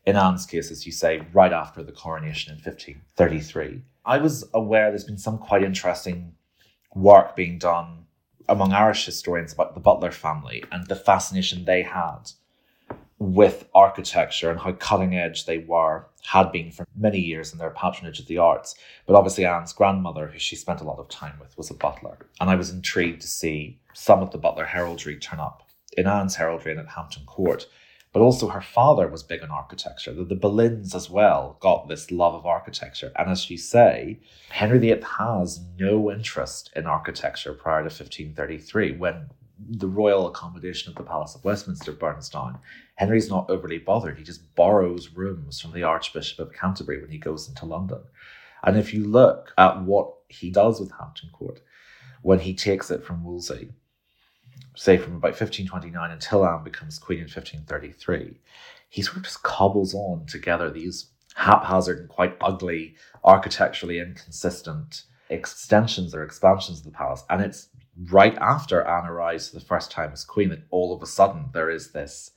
In 0.06 0.16
Anne's 0.16 0.46
case, 0.46 0.70
as 0.70 0.86
you 0.86 0.92
say, 0.92 1.26
right 1.32 1.52
after 1.52 1.82
the 1.82 1.92
coronation 1.92 2.52
in 2.52 2.56
1533. 2.56 3.82
I 4.06 4.18
was 4.18 4.48
aware 4.54 4.88
there's 4.90 5.04
been 5.04 5.18
some 5.18 5.38
quite 5.38 5.62
interesting 5.62 6.34
work 6.94 7.36
being 7.36 7.58
done 7.58 8.06
among 8.48 8.72
Irish 8.72 9.04
historians 9.04 9.52
about 9.52 9.74
the 9.74 9.80
Butler 9.80 10.10
family 10.10 10.64
and 10.72 10.86
the 10.86 10.96
fascination 10.96 11.64
they 11.64 11.82
had 11.82 12.30
with 13.20 13.68
architecture 13.74 14.50
and 14.50 14.58
how 14.58 14.72
cutting 14.72 15.14
edge 15.14 15.44
they 15.44 15.58
were, 15.58 16.06
had 16.24 16.50
been 16.50 16.72
for 16.72 16.86
many 16.96 17.20
years 17.20 17.52
in 17.52 17.58
their 17.58 17.70
patronage 17.70 18.18
of 18.18 18.26
the 18.26 18.38
arts. 18.38 18.74
But 19.06 19.14
obviously, 19.14 19.44
Anne's 19.44 19.74
grandmother, 19.74 20.26
who 20.26 20.38
she 20.38 20.56
spent 20.56 20.80
a 20.80 20.84
lot 20.84 20.98
of 20.98 21.08
time 21.08 21.38
with, 21.38 21.56
was 21.58 21.70
a 21.70 21.74
Butler. 21.74 22.16
And 22.40 22.48
I 22.48 22.56
was 22.56 22.70
intrigued 22.70 23.20
to 23.20 23.28
see 23.28 23.78
some 23.92 24.20
of 24.22 24.30
the 24.30 24.38
Butler 24.38 24.64
heraldry 24.64 25.16
turn 25.16 25.38
up 25.38 25.68
in 25.98 26.06
Anne's 26.06 26.36
heraldry 26.36 26.72
and 26.72 26.80
at 26.80 26.88
Hampton 26.88 27.26
Court. 27.26 27.66
But 28.12 28.20
also, 28.20 28.48
her 28.48 28.62
father 28.62 29.06
was 29.06 29.22
big 29.22 29.42
on 29.42 29.50
architecture. 29.50 30.14
The, 30.14 30.24
the 30.24 30.34
Boleyns 30.34 30.94
as 30.94 31.10
well 31.10 31.58
got 31.60 31.88
this 31.88 32.10
love 32.10 32.34
of 32.34 32.46
architecture. 32.46 33.12
And 33.16 33.30
as 33.30 33.50
you 33.50 33.58
say, 33.58 34.18
Henry 34.48 34.78
VIII 34.78 35.02
has 35.18 35.60
no 35.78 36.10
interest 36.10 36.70
in 36.74 36.86
architecture 36.86 37.52
prior 37.52 37.80
to 37.80 37.84
1533 37.84 38.96
when 38.96 39.28
the 39.68 39.88
royal 39.88 40.26
accommodation 40.26 40.90
of 40.90 40.96
the 40.96 41.02
Palace 41.02 41.34
of 41.34 41.44
Westminster 41.44 41.92
burns 41.92 42.28
down, 42.28 42.58
Henry's 42.96 43.28
not 43.28 43.50
overly 43.50 43.78
bothered. 43.78 44.18
He 44.18 44.24
just 44.24 44.54
borrows 44.54 45.10
rooms 45.10 45.60
from 45.60 45.72
the 45.72 45.82
Archbishop 45.82 46.38
of 46.38 46.52
Canterbury 46.52 47.00
when 47.00 47.10
he 47.10 47.18
goes 47.18 47.48
into 47.48 47.66
London. 47.66 48.00
And 48.62 48.76
if 48.76 48.92
you 48.92 49.04
look 49.04 49.52
at 49.58 49.82
what 49.82 50.12
he 50.28 50.50
does 50.50 50.80
with 50.80 50.92
Hampton 50.92 51.30
Court, 51.32 51.60
when 52.22 52.40
he 52.40 52.54
takes 52.54 52.90
it 52.90 53.04
from 53.04 53.24
Wolsey, 53.24 53.70
say 54.76 54.96
from 54.96 55.16
about 55.16 55.32
1529 55.32 56.10
until 56.10 56.46
Anne 56.46 56.64
becomes 56.64 56.98
queen 56.98 57.18
in 57.18 57.24
1533, 57.24 58.38
he 58.88 59.02
sort 59.02 59.18
of 59.18 59.22
just 59.22 59.42
cobbles 59.42 59.94
on 59.94 60.26
together 60.26 60.70
these 60.70 61.10
haphazard 61.34 61.98
and 61.98 62.08
quite 62.08 62.36
ugly, 62.40 62.96
architecturally 63.24 63.98
inconsistent 63.98 65.04
extensions 65.30 66.14
or 66.14 66.22
expansions 66.22 66.80
of 66.80 66.84
the 66.84 66.90
palace. 66.90 67.24
And 67.30 67.40
it's 67.40 67.68
right 68.08 68.36
after 68.38 68.82
Anne 68.82 69.06
arrives 69.06 69.48
for 69.48 69.58
the 69.58 69.64
first 69.64 69.90
time 69.90 70.10
as 70.12 70.24
queen 70.24 70.48
that 70.50 70.64
all 70.70 70.94
of 70.94 71.02
a 71.02 71.06
sudden 71.06 71.46
there 71.52 71.70
is 71.70 71.92
this 71.92 72.32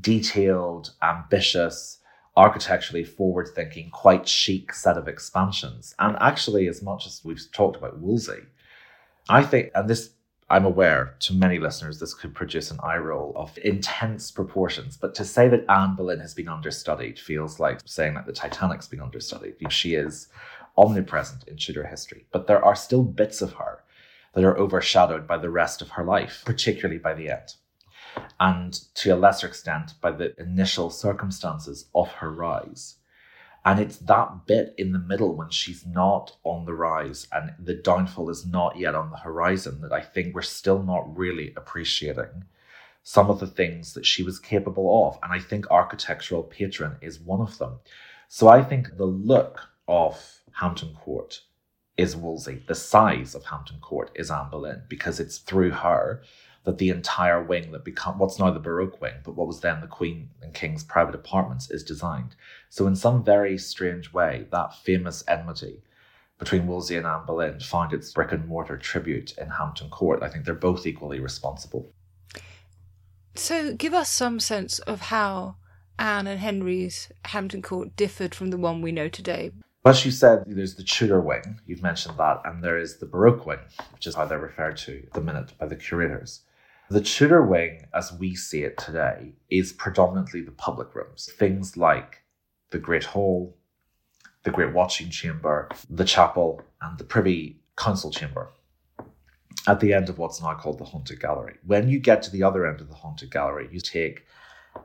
detailed, 0.00 0.92
ambitious, 1.02 1.98
architecturally 2.36 3.04
forward 3.04 3.48
thinking, 3.54 3.90
quite 3.90 4.28
chic 4.28 4.72
set 4.72 4.96
of 4.96 5.08
expansions. 5.08 5.94
And 5.98 6.16
actually, 6.20 6.68
as 6.68 6.82
much 6.82 7.06
as 7.06 7.22
we've 7.24 7.40
talked 7.52 7.76
about 7.76 7.98
Wolsey, 7.98 8.42
I 9.28 9.42
think, 9.42 9.70
and 9.74 9.88
this 9.88 10.10
I'm 10.48 10.64
aware 10.64 11.16
to 11.20 11.34
many 11.34 11.58
listeners 11.58 11.98
this 11.98 12.14
could 12.14 12.32
produce 12.32 12.70
an 12.70 12.78
eye 12.80 12.98
roll 12.98 13.32
of 13.34 13.58
intense 13.64 14.30
proportions, 14.30 14.96
but 14.96 15.12
to 15.16 15.24
say 15.24 15.48
that 15.48 15.68
Anne 15.68 15.96
Boleyn 15.96 16.20
has 16.20 16.34
been 16.34 16.48
understudied 16.48 17.18
feels 17.18 17.58
like 17.58 17.80
saying 17.84 18.14
that 18.14 18.26
the 18.26 18.32
Titanic's 18.32 18.86
been 18.86 19.00
understudied. 19.00 19.56
She 19.70 19.96
is 19.96 20.28
omnipresent 20.78 21.48
in 21.48 21.56
Tudor 21.56 21.84
history, 21.84 22.26
but 22.30 22.46
there 22.46 22.64
are 22.64 22.76
still 22.76 23.02
bits 23.02 23.42
of 23.42 23.54
her 23.54 23.82
that 24.36 24.44
are 24.44 24.58
overshadowed 24.58 25.26
by 25.26 25.38
the 25.38 25.48
rest 25.48 25.80
of 25.80 25.88
her 25.88 26.04
life, 26.04 26.42
particularly 26.44 26.98
by 26.98 27.14
the 27.14 27.30
end. 27.30 27.54
And 28.38 28.78
to 28.96 29.10
a 29.10 29.16
lesser 29.16 29.46
extent, 29.46 29.94
by 30.02 30.10
the 30.10 30.38
initial 30.38 30.90
circumstances 30.90 31.86
of 31.94 32.08
her 32.12 32.30
rise. 32.30 32.96
And 33.64 33.80
it's 33.80 33.96
that 33.96 34.46
bit 34.46 34.74
in 34.76 34.92
the 34.92 34.98
middle 34.98 35.34
when 35.34 35.48
she's 35.48 35.86
not 35.86 36.36
on 36.44 36.66
the 36.66 36.74
rise 36.74 37.26
and 37.32 37.54
the 37.58 37.74
downfall 37.74 38.28
is 38.28 38.44
not 38.44 38.78
yet 38.78 38.94
on 38.94 39.10
the 39.10 39.16
horizon 39.16 39.80
that 39.80 39.92
I 39.92 40.02
think 40.02 40.34
we're 40.34 40.42
still 40.42 40.82
not 40.82 41.16
really 41.16 41.54
appreciating 41.56 42.44
some 43.02 43.30
of 43.30 43.40
the 43.40 43.46
things 43.46 43.94
that 43.94 44.04
she 44.04 44.22
was 44.22 44.38
capable 44.38 45.08
of. 45.08 45.18
And 45.22 45.32
I 45.32 45.38
think 45.38 45.70
architectural 45.70 46.42
patron 46.42 46.96
is 47.00 47.18
one 47.18 47.40
of 47.40 47.56
them. 47.56 47.78
So 48.28 48.48
I 48.48 48.62
think 48.62 48.98
the 48.98 49.06
look 49.06 49.60
of 49.88 50.42
Hampton 50.52 50.94
Court 50.94 51.40
is 51.96 52.16
Wolsey. 52.16 52.62
The 52.66 52.74
size 52.74 53.34
of 53.34 53.44
Hampton 53.44 53.78
Court 53.80 54.10
is 54.14 54.30
Anne 54.30 54.50
Boleyn 54.50 54.82
because 54.88 55.20
it's 55.20 55.38
through 55.38 55.70
her 55.70 56.22
that 56.64 56.78
the 56.78 56.90
entire 56.90 57.42
wing 57.42 57.70
that 57.72 57.84
become 57.84 58.18
what's 58.18 58.38
now 58.38 58.50
the 58.50 58.58
Baroque 58.58 59.00
wing, 59.00 59.14
but 59.24 59.36
what 59.36 59.46
was 59.46 59.60
then 59.60 59.80
the 59.80 59.86
Queen 59.86 60.28
and 60.42 60.52
King's 60.52 60.82
private 60.82 61.14
apartments 61.14 61.70
is 61.70 61.84
designed. 61.84 62.34
So 62.68 62.86
in 62.86 62.96
some 62.96 63.24
very 63.24 63.56
strange 63.56 64.12
way, 64.12 64.46
that 64.50 64.74
famous 64.74 65.22
enmity 65.28 65.82
between 66.38 66.66
Wolsey 66.66 66.96
and 66.96 67.06
Anne 67.06 67.24
Boleyn 67.24 67.60
found 67.60 67.92
its 67.92 68.12
brick 68.12 68.32
and 68.32 68.46
mortar 68.46 68.76
tribute 68.76 69.38
in 69.38 69.48
Hampton 69.48 69.88
Court. 69.90 70.22
I 70.22 70.28
think 70.28 70.44
they're 70.44 70.54
both 70.54 70.86
equally 70.86 71.20
responsible. 71.20 71.92
So 73.36 73.74
give 73.74 73.94
us 73.94 74.10
some 74.10 74.40
sense 74.40 74.78
of 74.80 75.02
how 75.02 75.56
Anne 75.98 76.26
and 76.26 76.40
Henry's 76.40 77.10
Hampton 77.26 77.62
Court 77.62 77.96
differed 77.96 78.34
from 78.34 78.50
the 78.50 78.58
one 78.58 78.82
we 78.82 78.92
know 78.92 79.08
today. 79.08 79.52
As 79.86 80.04
you 80.04 80.10
said, 80.10 80.42
there's 80.48 80.74
the 80.74 80.82
Tudor 80.82 81.20
wing, 81.20 81.60
you've 81.64 81.80
mentioned 81.80 82.18
that, 82.18 82.40
and 82.44 82.60
there 82.60 82.76
is 82.76 82.96
the 82.96 83.06
Baroque 83.06 83.46
wing, 83.46 83.60
which 83.92 84.08
is 84.08 84.16
how 84.16 84.24
they're 84.24 84.40
referred 84.40 84.76
to 84.78 85.04
at 85.06 85.12
the 85.12 85.20
minute 85.20 85.52
by 85.60 85.66
the 85.66 85.76
curators. 85.76 86.40
The 86.90 87.00
Tudor 87.00 87.42
wing, 87.46 87.86
as 87.94 88.12
we 88.12 88.34
see 88.34 88.64
it 88.64 88.78
today, 88.78 89.34
is 89.48 89.72
predominantly 89.72 90.40
the 90.40 90.50
public 90.50 90.92
rooms. 90.92 91.30
Things 91.38 91.76
like 91.76 92.24
the 92.70 92.80
Great 92.80 93.04
Hall, 93.04 93.56
the 94.42 94.50
Great 94.50 94.74
Watching 94.74 95.08
Chamber, 95.08 95.68
the 95.88 96.04
chapel, 96.04 96.62
and 96.82 96.98
the 96.98 97.04
Privy 97.04 97.60
Council 97.76 98.10
Chamber 98.10 98.50
at 99.68 99.78
the 99.78 99.94
end 99.94 100.08
of 100.08 100.18
what's 100.18 100.42
now 100.42 100.54
called 100.54 100.78
the 100.78 100.84
Haunted 100.84 101.20
Gallery. 101.20 101.58
When 101.64 101.88
you 101.88 102.00
get 102.00 102.22
to 102.22 102.32
the 102.32 102.42
other 102.42 102.66
end 102.66 102.80
of 102.80 102.88
the 102.88 102.94
Haunted 102.96 103.30
Gallery, 103.30 103.68
you 103.70 103.78
take 103.78 104.26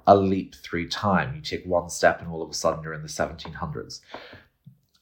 a 0.07 0.15
leap 0.15 0.55
through 0.55 0.89
time. 0.89 1.35
You 1.35 1.41
take 1.41 1.65
one 1.65 1.89
step, 1.89 2.21
and 2.21 2.29
all 2.29 2.41
of 2.41 2.49
a 2.49 2.53
sudden 2.53 2.83
you're 2.83 2.93
in 2.93 3.01
the 3.01 3.07
1700s. 3.07 4.01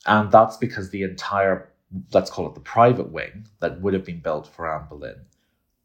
And 0.09 0.31
that's 0.31 0.57
because 0.57 0.89
the 0.89 1.03
entire, 1.03 1.71
let's 2.11 2.31
call 2.31 2.47
it 2.47 2.55
the 2.55 2.61
private 2.61 3.11
wing 3.11 3.47
that 3.59 3.79
would 3.79 3.93
have 3.93 4.03
been 4.03 4.19
built 4.19 4.47
for 4.47 4.67
Anne 4.67 4.87
Boleyn 4.89 5.21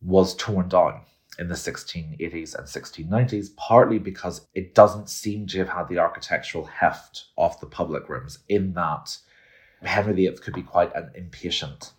was 0.01 0.35
torn 0.35 0.69
down 0.69 1.03
in 1.39 1.49
the 1.49 1.55
1680s 1.55 2.55
and 2.55 2.67
1690s, 2.67 3.55
partly 3.57 3.99
because 3.99 4.47
it 4.55 4.75
doesn't 4.75 5.11
seem 5.11 5.47
to 5.49 5.59
have 5.59 5.69
had 5.69 5.89
the 5.89 5.99
architectural 5.99 6.65
heft 6.65 7.27
of 7.37 7.61
the 7.61 7.67
public 7.67 8.09
rooms, 8.09 8.39
in 8.49 8.73
that 8.73 9.19
Henry 9.83 10.15
VIII 10.15 10.39
could 10.39 10.55
be 10.55 10.63
quite 10.63 10.95
an 10.95 11.11
impatient 11.15 11.93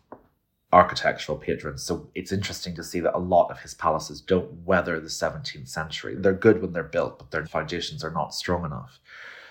architectural 0.73 1.37
patron. 1.37 1.77
So 1.77 2.09
it's 2.15 2.31
interesting 2.31 2.75
to 2.75 2.83
see 2.83 3.01
that 3.01 3.15
a 3.15 3.19
lot 3.19 3.51
of 3.51 3.59
his 3.59 3.75
palaces 3.75 4.19
don't 4.19 4.65
weather 4.65 4.99
the 4.99 5.07
17th 5.07 5.67
century. 5.67 6.15
They're 6.17 6.33
good 6.33 6.61
when 6.61 6.73
they're 6.73 6.83
built, 6.83 7.19
but 7.19 7.29
their 7.29 7.45
foundations 7.45 8.03
are 8.03 8.11
not 8.11 8.33
strong 8.33 8.65
enough. 8.65 8.99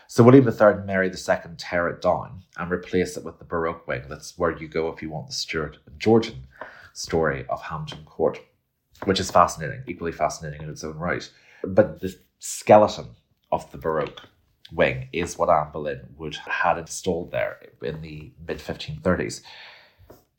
So 0.06 0.22
William 0.22 0.46
III 0.46 0.78
and 0.78 0.86
Mary 0.86 1.08
II 1.08 1.36
tear 1.56 1.88
it 1.88 2.02
down 2.02 2.42
and 2.56 2.70
replace 2.70 3.16
it 3.16 3.24
with 3.24 3.38
the 3.38 3.44
Baroque 3.44 3.86
wing. 3.86 4.02
That's 4.08 4.36
where 4.38 4.56
you 4.56 4.68
go 4.68 4.88
if 4.88 5.02
you 5.02 5.10
want 5.10 5.28
the 5.28 5.32
Stuart 5.32 5.78
and 5.86 5.98
Georgian 5.98 6.46
story 6.92 7.46
of 7.48 7.62
Hampton 7.62 8.04
Court, 8.04 8.38
which 9.04 9.20
is 9.20 9.30
fascinating, 9.30 9.82
equally 9.86 10.12
fascinating 10.12 10.62
in 10.62 10.70
its 10.70 10.84
own 10.84 10.96
right. 10.96 11.28
But 11.62 12.00
the 12.00 12.14
skeleton 12.38 13.16
of 13.50 13.70
the 13.72 13.78
Baroque 13.78 14.20
wing 14.72 15.08
is 15.12 15.38
what 15.38 15.50
Anne 15.50 15.72
Boleyn 15.72 16.14
would 16.16 16.36
had 16.36 16.78
installed 16.78 17.30
there 17.30 17.58
in 17.82 18.00
the 18.02 18.32
mid 18.46 18.58
1530s 18.58 19.42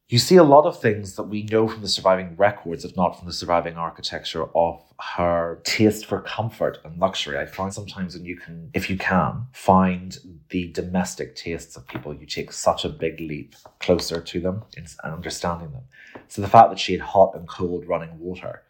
you 0.07 0.19
see 0.19 0.35
a 0.35 0.43
lot 0.43 0.65
of 0.65 0.79
things 0.79 1.15
that 1.15 1.23
we 1.23 1.43
know 1.43 1.67
from 1.67 1.81
the 1.81 1.87
surviving 1.87 2.35
records, 2.35 2.85
if 2.85 2.95
not 2.95 3.17
from 3.17 3.27
the 3.27 3.33
surviving 3.33 3.75
architecture, 3.75 4.45
of 4.55 4.79
her 5.15 5.59
taste 5.63 6.05
for 6.05 6.21
comfort 6.21 6.77
and 6.85 6.99
luxury. 6.99 7.39
I 7.39 7.47
find 7.47 7.73
sometimes 7.73 8.15
when 8.15 8.23
you 8.23 8.37
can, 8.37 8.69
if 8.75 8.87
you 8.87 8.97
can, 8.97 9.47
find 9.51 10.15
the 10.49 10.71
domestic 10.71 11.35
tastes 11.35 11.75
of 11.75 11.87
people, 11.87 12.13
you 12.13 12.27
take 12.27 12.51
such 12.51 12.85
a 12.85 12.89
big 12.89 13.19
leap 13.19 13.55
closer 13.79 14.21
to 14.21 14.39
them 14.39 14.63
and 14.77 14.87
understanding 15.03 15.71
them. 15.71 15.83
So 16.27 16.43
the 16.43 16.49
fact 16.49 16.69
that 16.69 16.79
she 16.79 16.93
had 16.93 17.01
hot 17.01 17.33
and 17.35 17.47
cold 17.47 17.87
running 17.87 18.19
water 18.19 18.61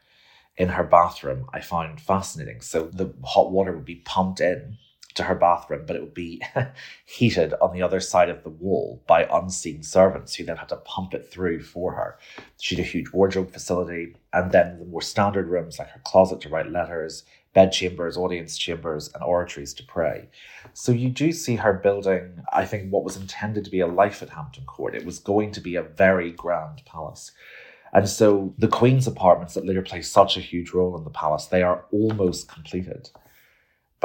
in 0.55 0.69
her 0.69 0.85
bathroom, 0.85 1.49
I 1.53 1.59
found 1.59 1.99
fascinating. 1.99 2.61
So 2.61 2.85
the 2.85 3.13
hot 3.25 3.51
water 3.51 3.73
would 3.73 3.83
be 3.83 3.95
pumped 3.95 4.39
in 4.39 4.77
to 5.15 5.23
her 5.23 5.35
bathroom, 5.35 5.85
but 5.85 5.95
it 5.95 6.01
would 6.01 6.13
be 6.13 6.41
heated 7.05 7.53
on 7.61 7.73
the 7.73 7.81
other 7.81 7.99
side 7.99 8.29
of 8.29 8.43
the 8.43 8.49
wall 8.49 9.01
by 9.07 9.27
unseen 9.31 9.83
servants 9.83 10.35
who 10.35 10.43
then 10.43 10.57
had 10.57 10.69
to 10.69 10.77
pump 10.77 11.13
it 11.13 11.29
through 11.29 11.63
for 11.63 11.93
her. 11.93 12.17
She 12.59 12.75
had 12.75 12.85
a 12.85 12.87
huge 12.87 13.11
wardrobe 13.11 13.51
facility, 13.51 14.15
and 14.33 14.51
then 14.51 14.79
the 14.79 14.85
more 14.85 15.01
standard 15.01 15.47
rooms 15.47 15.79
like 15.79 15.89
her 15.89 16.01
closet 16.03 16.41
to 16.41 16.49
write 16.49 16.71
letters, 16.71 17.23
bed 17.53 17.71
chambers, 17.71 18.17
audience 18.17 18.57
chambers, 18.57 19.09
and 19.13 19.23
oratories 19.23 19.73
to 19.73 19.83
pray. 19.83 20.27
So 20.73 20.91
you 20.91 21.09
do 21.09 21.31
see 21.31 21.55
her 21.55 21.73
building, 21.73 22.43
I 22.51 22.65
think, 22.65 22.91
what 22.91 23.05
was 23.05 23.17
intended 23.17 23.63
to 23.65 23.71
be 23.71 23.79
a 23.79 23.87
life 23.87 24.21
at 24.21 24.29
Hampton 24.29 24.65
Court. 24.65 24.95
It 24.95 25.05
was 25.05 25.19
going 25.19 25.51
to 25.53 25.61
be 25.61 25.75
a 25.75 25.81
very 25.81 26.31
grand 26.31 26.83
palace. 26.85 27.31
And 27.93 28.09
so 28.09 28.53
the 28.57 28.67
Queen's 28.67 29.07
apartments 29.07 29.53
that 29.53 29.65
later 29.65 29.81
play 29.81 30.01
such 30.01 30.35
a 30.35 30.41
huge 30.41 30.71
role 30.71 30.97
in 30.97 31.05
the 31.05 31.09
palace, 31.09 31.45
they 31.45 31.63
are 31.63 31.85
almost 31.93 32.49
completed 32.49 33.09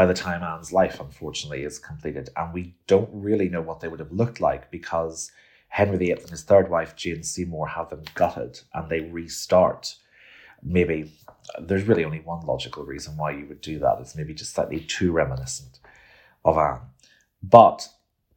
by 0.00 0.06
the 0.06 0.14
time 0.14 0.42
Anne's 0.42 0.72
life, 0.72 0.98
unfortunately, 0.98 1.62
is 1.62 1.78
completed. 1.78 2.30
And 2.34 2.54
we 2.54 2.74
don't 2.86 3.10
really 3.12 3.50
know 3.50 3.60
what 3.60 3.80
they 3.80 3.88
would 3.88 4.00
have 4.00 4.10
looked 4.10 4.40
like 4.40 4.70
because 4.70 5.30
Henry 5.68 5.98
VIII 5.98 6.12
and 6.12 6.30
his 6.30 6.42
third 6.42 6.70
wife, 6.70 6.96
Jane 6.96 7.22
Seymour, 7.22 7.68
have 7.68 7.90
them 7.90 8.04
gutted 8.14 8.60
and 8.72 8.88
they 8.88 9.00
restart. 9.00 9.96
Maybe 10.62 11.12
there's 11.60 11.84
really 11.84 12.06
only 12.06 12.20
one 12.20 12.46
logical 12.46 12.86
reason 12.86 13.18
why 13.18 13.32
you 13.32 13.44
would 13.44 13.60
do 13.60 13.78
that. 13.80 13.98
It's 14.00 14.16
maybe 14.16 14.32
just 14.32 14.54
slightly 14.54 14.80
too 14.80 15.12
reminiscent 15.12 15.80
of 16.46 16.56
Anne. 16.56 16.80
But 17.42 17.86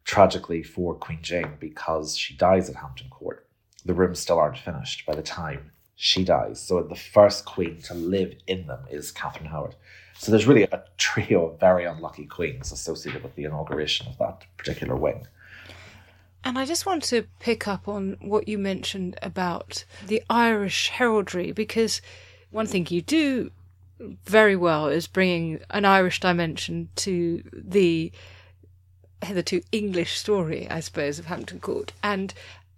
tragically 0.03 0.63
for 0.63 0.96
Queen 0.96 1.20
Jane, 1.22 1.53
because 1.62 2.17
she 2.17 2.36
dies 2.36 2.70
at 2.70 2.75
Hampton 2.75 3.08
Court, 3.10 3.48
the 3.86 3.93
rooms 3.93 4.20
still 4.20 4.38
aren't 4.38 4.58
finished 4.58 5.05
by 5.05 5.15
the 5.15 5.24
time 5.24 5.72
she 5.96 6.25
dies. 6.25 6.62
So 6.62 6.84
the 6.84 6.93
first 6.96 7.46
queen 7.46 7.79
to 7.84 7.93
live 7.93 8.36
in 8.48 8.67
them 8.67 8.84
is 8.91 9.13
Catherine 9.13 9.46
Howard. 9.46 9.75
So 10.15 10.32
there's 10.32 10.48
really 10.48 10.63
a 10.63 10.84
trio 10.98 11.48
of 11.48 11.60
very 11.60 11.86
unlucky 11.86 12.25
queens 12.25 12.72
associated 12.72 13.24
with 13.24 13.36
the 13.36 13.43
inauguration 13.46 14.08
of 14.08 14.17
that 14.20 14.46
particular 14.58 14.96
wing. 14.96 15.27
And 16.46 16.58
I 16.58 16.65
just 16.65 16.86
want 16.86 17.03
to 17.05 17.25
pick 17.39 17.67
up 17.67 17.88
on 17.88 18.17
what 18.20 18.48
you 18.48 18.58
mentioned 18.58 19.17
about 19.22 19.86
the 20.05 20.22
Irish 20.29 20.89
heraldry, 20.89 21.51
because 21.51 22.01
one 22.51 22.67
thing 22.67 22.86
you 22.89 23.01
do 23.01 23.51
very 24.25 24.55
well 24.55 24.88
is 24.88 25.08
bringing 25.08 25.62
an 25.70 25.86
Irish 25.86 26.20
dimension 26.20 26.89
to 26.98 27.43
the 27.53 28.12
hitherto 29.24 29.62
English 29.72 30.17
story, 30.17 30.70
I 30.70 30.82
suppose, 30.82 31.17
of 31.17 31.25
Hampton 31.25 31.60
Court. 31.60 31.93
And 32.03 32.34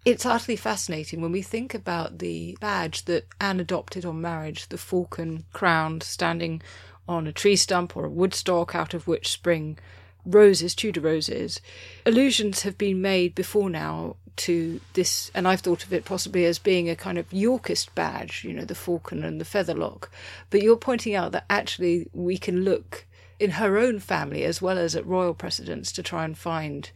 it's 0.05 0.25
utterly 0.25 0.55
fascinating 0.55 1.21
when 1.21 1.31
we 1.31 1.41
think 1.41 1.73
about 1.73 2.19
the 2.19 2.55
badge 2.61 3.05
that 3.05 3.25
Anne 3.41 3.59
adopted 3.59 4.05
on 4.05 4.21
marriage, 4.21 4.69
the 4.69 4.77
falcon 4.77 5.45
crowned 5.51 6.03
standing 6.03 6.61
on 7.07 7.27
a 7.27 7.31
tree 7.31 7.55
stump 7.55 7.95
or 7.95 8.05
a 8.05 8.09
wood 8.09 8.33
stalk 8.33 8.75
out 8.75 8.93
of 8.93 9.07
which 9.07 9.29
spring 9.29 9.77
roses, 10.25 10.73
Tudor 10.75 11.01
roses. 11.01 11.61
Allusions 12.05 12.63
have 12.63 12.77
been 12.77 13.01
made 13.01 13.35
before 13.35 13.69
now 13.69 14.15
to 14.37 14.81
this, 14.93 15.31
and 15.33 15.47
I've 15.47 15.61
thought 15.61 15.83
of 15.83 15.93
it 15.93 16.05
possibly 16.05 16.45
as 16.45 16.59
being 16.59 16.89
a 16.89 16.95
kind 16.95 17.17
of 17.17 17.31
Yorkist 17.31 17.93
badge, 17.95 18.43
you 18.43 18.53
know, 18.53 18.65
the 18.65 18.75
falcon 18.75 19.23
and 19.23 19.39
the 19.39 19.45
fetterlock. 19.45 20.09
But 20.49 20.61
you're 20.61 20.75
pointing 20.77 21.15
out 21.15 21.31
that 21.31 21.45
actually 21.49 22.09
we 22.13 22.37
can 22.37 22.63
look 22.63 23.05
in 23.39 23.51
her 23.51 23.77
own 23.77 23.99
family 23.99 24.43
as 24.43 24.61
well 24.61 24.77
as 24.77 24.95
at 24.95 25.05
royal 25.05 25.33
precedents 25.33 25.91
to 25.93 26.03
try 26.03 26.25
and 26.25 26.37
find 26.37 26.91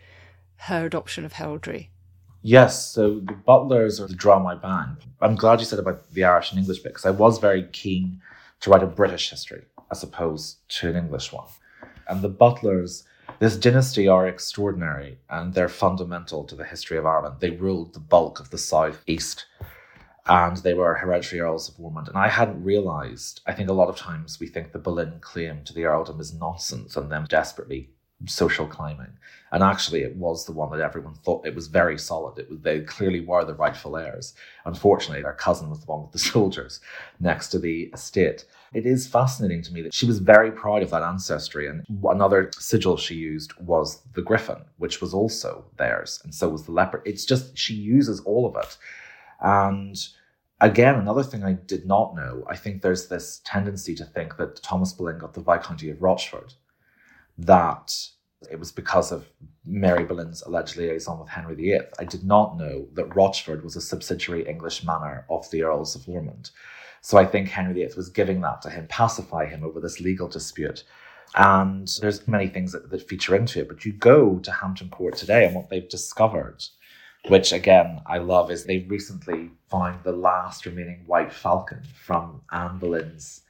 her 0.63 0.85
adoption 0.85 1.23
of 1.23 1.33
heraldry. 1.33 1.89
Yes, 2.41 2.85
so 2.85 3.19
the 3.19 3.33
Butlers 3.33 3.99
are 3.99 4.07
the 4.07 4.15
draw 4.15 4.39
my 4.39 4.55
band. 4.55 4.97
I'm 5.21 5.35
glad 5.35 5.59
you 5.59 5.65
said 5.65 5.79
about 5.79 6.11
the 6.13 6.23
Irish 6.23 6.51
and 6.51 6.59
English 6.59 6.79
bit 6.79 6.93
because 6.93 7.05
I 7.05 7.11
was 7.11 7.37
very 7.37 7.63
keen 7.63 8.21
to 8.61 8.69
write 8.69 8.83
a 8.83 8.87
British 8.87 9.29
history 9.29 9.63
as 9.91 10.03
opposed 10.03 10.57
to 10.69 10.89
an 10.89 10.95
English 10.95 11.31
one. 11.31 11.47
And 12.07 12.21
the 12.21 12.29
Butlers, 12.29 13.03
this 13.39 13.55
dynasty 13.55 14.07
are 14.07 14.27
extraordinary 14.27 15.19
and 15.29 15.53
they're 15.53 15.69
fundamental 15.69 16.43
to 16.45 16.55
the 16.55 16.65
history 16.65 16.97
of 16.97 17.05
Ireland. 17.05 17.37
They 17.39 17.51
ruled 17.51 17.93
the 17.93 17.99
bulk 17.99 18.39
of 18.39 18.49
the 18.49 18.57
southeast 18.57 19.45
and 20.25 20.57
they 20.57 20.73
were 20.73 20.95
hereditary 20.95 21.41
Earls 21.41 21.69
of 21.69 21.75
Ormond. 21.79 22.07
And 22.07 22.17
I 22.17 22.27
hadn't 22.27 22.63
realised, 22.63 23.41
I 23.47 23.53
think 23.53 23.69
a 23.69 23.73
lot 23.73 23.89
of 23.89 23.97
times 23.97 24.39
we 24.39 24.47
think 24.47 24.71
the 24.71 24.79
Boleyn 24.79 25.19
claim 25.21 25.63
to 25.63 25.73
the 25.73 25.85
earldom 25.85 26.19
is 26.19 26.33
nonsense 26.33 26.95
and 26.95 27.11
them 27.11 27.25
desperately 27.27 27.89
social 28.25 28.67
climbing. 28.67 29.13
And 29.51 29.63
actually, 29.63 30.01
it 30.01 30.15
was 30.15 30.45
the 30.45 30.51
one 30.51 30.69
that 30.71 30.83
everyone 30.83 31.15
thought 31.15 31.45
it 31.45 31.55
was 31.55 31.67
very 31.67 31.97
solid. 31.97 32.37
It 32.37 32.49
was, 32.49 32.59
they 32.59 32.81
clearly 32.81 33.21
were 33.21 33.43
the 33.45 33.55
rightful 33.55 33.97
heirs. 33.97 34.33
Unfortunately, 34.65 35.23
their 35.23 35.33
cousin 35.33 35.69
was 35.69 35.79
the 35.79 35.87
one 35.87 36.03
with 36.03 36.11
the 36.11 36.19
soldiers 36.33 36.79
next 37.19 37.49
to 37.49 37.59
the 37.59 37.89
estate. 37.93 38.45
It 38.73 38.85
is 38.85 39.07
fascinating 39.07 39.63
to 39.63 39.73
me 39.73 39.81
that 39.81 39.93
she 39.93 40.05
was 40.05 40.19
very 40.19 40.51
proud 40.51 40.83
of 40.83 40.91
that 40.91 41.01
ancestry. 41.01 41.67
And 41.67 41.83
another 42.03 42.51
sigil 42.53 42.97
she 42.97 43.15
used 43.15 43.53
was 43.59 44.03
the 44.13 44.21
griffin, 44.21 44.61
which 44.77 45.01
was 45.01 45.13
also 45.13 45.65
theirs. 45.77 46.19
And 46.23 46.33
so 46.33 46.49
was 46.49 46.65
the 46.65 46.71
leopard. 46.71 47.01
It's 47.05 47.25
just, 47.25 47.57
she 47.57 47.73
uses 47.73 48.19
all 48.21 48.45
of 48.45 48.55
it. 48.63 48.77
And 49.41 49.97
again, 50.61 50.95
another 50.95 51.23
thing 51.23 51.43
I 51.43 51.53
did 51.53 51.87
not 51.87 52.15
know, 52.15 52.43
I 52.47 52.55
think 52.55 52.81
there's 52.81 53.07
this 53.07 53.41
tendency 53.43 53.95
to 53.95 54.05
think 54.05 54.37
that 54.37 54.61
Thomas 54.61 54.93
Boleyn 54.93 55.17
got 55.17 55.33
the 55.33 55.41
Viscounty 55.41 55.89
of 55.89 56.01
Rochford 56.03 56.53
that 57.39 57.93
it 58.49 58.59
was 58.59 58.71
because 58.71 59.11
of 59.11 59.27
Mary 59.65 60.03
Boleyn's 60.03 60.41
alleged 60.43 60.77
liaison 60.77 61.19
with 61.19 61.29
Henry 61.29 61.55
VIII. 61.55 61.81
I 61.99 62.05
did 62.05 62.23
not 62.23 62.57
know 62.57 62.87
that 62.93 63.15
Rochford 63.15 63.63
was 63.63 63.75
a 63.75 63.81
subsidiary 63.81 64.47
English 64.47 64.83
manor 64.83 65.25
of 65.29 65.49
the 65.51 65.63
Earls 65.63 65.95
of 65.95 66.07
Ormond. 66.07 66.51
So 67.01 67.17
I 67.17 67.25
think 67.25 67.49
Henry 67.49 67.73
VIII 67.73 67.93
was 67.95 68.09
giving 68.09 68.41
that 68.41 68.61
to 68.63 68.69
him, 68.69 68.87
pacify 68.87 69.45
him 69.45 69.63
over 69.63 69.79
this 69.79 69.99
legal 69.99 70.27
dispute. 70.27 70.83
And 71.35 71.87
there's 72.01 72.27
many 72.27 72.47
things 72.47 72.71
that, 72.71 72.89
that 72.89 73.07
feature 73.07 73.35
into 73.35 73.59
it. 73.59 73.67
But 73.67 73.85
you 73.85 73.93
go 73.93 74.39
to 74.39 74.51
Hampton 74.51 74.89
Court 74.89 75.15
today 75.15 75.45
and 75.45 75.55
what 75.55 75.69
they've 75.69 75.87
discovered, 75.87 76.63
which 77.27 77.51
again 77.51 78.01
I 78.05 78.17
love, 78.17 78.51
is 78.51 78.63
they 78.63 78.79
recently 78.89 79.51
found 79.69 80.03
the 80.03 80.11
last 80.11 80.65
remaining 80.65 81.03
white 81.05 81.31
falcon 81.31 81.83
from 81.93 82.41
Anne 82.51 82.79
Boleyn's 82.79 83.41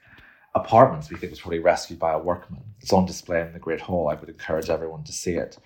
apartments 0.55 1.09
we 1.09 1.17
think 1.17 1.31
was 1.31 1.39
probably 1.39 1.59
rescued 1.59 1.99
by 1.99 2.13
a 2.13 2.19
workman. 2.19 2.63
It's 2.79 2.93
on 2.93 3.05
display 3.05 3.41
in 3.41 3.53
the 3.53 3.59
Great 3.59 3.81
Hall. 3.81 4.09
I 4.09 4.15
would 4.15 4.29
encourage 4.29 4.69
everyone 4.69 5.03
to 5.03 5.11
see 5.11 5.33
it. 5.33 5.57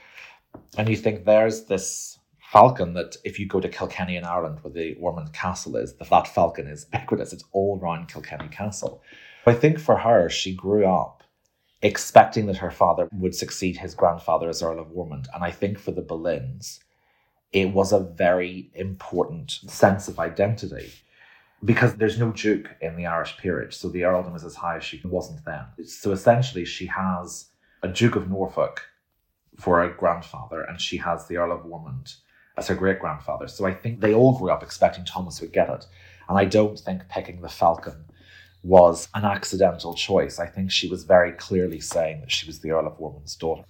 And 0.78 0.90
you 0.90 0.96
think 0.96 1.26
there's 1.26 1.66
this 1.66 2.20
falcon 2.52 2.94
that 2.94 3.16
if 3.24 3.40
you 3.40 3.48
go 3.48 3.60
to 3.60 3.70
Kilkenny 3.70 4.16
in 4.16 4.24
Ireland, 4.24 4.60
where 4.62 4.74
the 4.74 4.96
Ormond 4.96 5.34
Castle 5.34 5.76
is, 5.76 5.96
the 5.96 6.06
that 6.06 6.28
falcon 6.28 6.68
is 6.68 6.86
ubiquitous. 6.94 7.34
It's 7.34 7.46
all 7.52 7.80
around 7.82 8.10
Kilkenny 8.10 8.50
Castle. 8.50 9.02
I 9.46 9.54
think 9.54 9.80
for 9.80 9.98
her, 9.98 10.30
she 10.30 10.56
grew 10.56 10.86
up 10.86 11.24
expecting 11.82 12.46
that 12.46 12.58
her 12.58 12.72
father 12.72 13.10
would 13.12 13.36
succeed 13.36 13.78
his 13.78 13.94
grandfather 13.94 14.48
as 14.48 14.64
Earl 14.64 14.80
of 14.80 14.92
Ormond. 14.96 15.28
And 15.34 15.44
I 15.44 15.52
think 15.52 15.78
for 15.78 15.92
the 15.92 16.02
Boleyns, 16.02 16.80
it 17.52 17.74
was 17.74 17.92
a 17.92 18.00
very 18.00 18.72
important 18.74 19.52
sense 19.68 20.08
of 20.08 20.20
identity 20.20 20.92
because 21.64 21.96
there's 21.96 22.20
no 22.20 22.32
duke 22.32 22.70
in 22.82 22.96
the 22.96 23.06
Irish 23.06 23.38
peerage, 23.38 23.76
so 23.76 23.90
the 23.90 24.04
earldom 24.04 24.36
is 24.36 24.44
as 24.44 24.56
high 24.56 24.78
as 24.78 24.84
she 24.84 25.02
wasn't 25.06 25.46
then. 25.46 25.66
So 25.86 26.12
essentially, 26.12 26.66
she 26.66 26.88
has 26.88 27.50
a 27.82 27.88
Duke 27.88 28.16
of 28.16 28.30
Norfolk 28.30 28.82
for 29.60 29.84
a 29.84 29.94
grandfather, 29.94 30.62
and 30.62 30.80
she 30.80 30.98
has 30.98 31.28
the 31.28 31.38
Earl 31.38 31.52
of 31.52 31.66
Ormond 31.72 32.14
as 32.58 32.68
her 32.68 32.76
great 32.76 33.00
grandfather. 33.00 33.48
So 33.48 33.66
I 33.66 33.74
think 33.74 34.00
they 34.00 34.14
all 34.14 34.38
grew 34.38 34.52
up 34.52 34.64
expecting 34.64 35.06
Thomas 35.06 35.42
would 35.42 35.54
get 35.54 35.70
it. 35.70 35.86
And 36.30 36.38
I 36.38 36.46
don't 36.46 36.80
think 36.80 37.08
picking 37.10 37.42
the 37.42 37.50
Falcon 37.50 38.06
was 38.64 39.10
an 39.14 39.26
accidental 39.26 39.94
choice. 39.94 40.40
I 40.40 40.48
think 40.48 40.72
she 40.72 40.88
was 40.88 41.04
very 41.04 41.32
clearly 41.34 41.80
saying 41.80 42.22
that 42.22 42.32
she 42.32 42.48
was 42.48 42.60
the 42.60 42.72
Earl 42.72 42.88
of 42.88 43.00
Ormond's 43.00 43.36
daughter. 43.36 43.64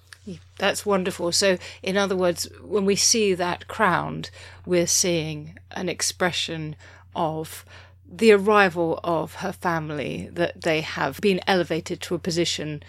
That's 0.58 0.86
wonderful. 0.86 1.32
So, 1.34 1.58
in 1.82 1.98
other 1.98 2.16
words, 2.16 2.48
when 2.62 2.86
we 2.86 2.96
see 2.96 3.34
that 3.34 3.68
crowned, 3.68 4.30
we're 4.66 4.88
seeing 4.88 5.58
an 5.72 5.90
expression 5.90 6.78
of 7.16 7.66
the 8.06 8.32
arrival 8.32 9.00
of 9.04 9.36
her 9.36 9.52
family, 9.52 10.30
that 10.32 10.62
they 10.62 10.82
have 10.82 11.20
been 11.22 11.40
elevated 11.48 12.02
to 12.02 12.16
a 12.16 12.20
position 12.20 12.84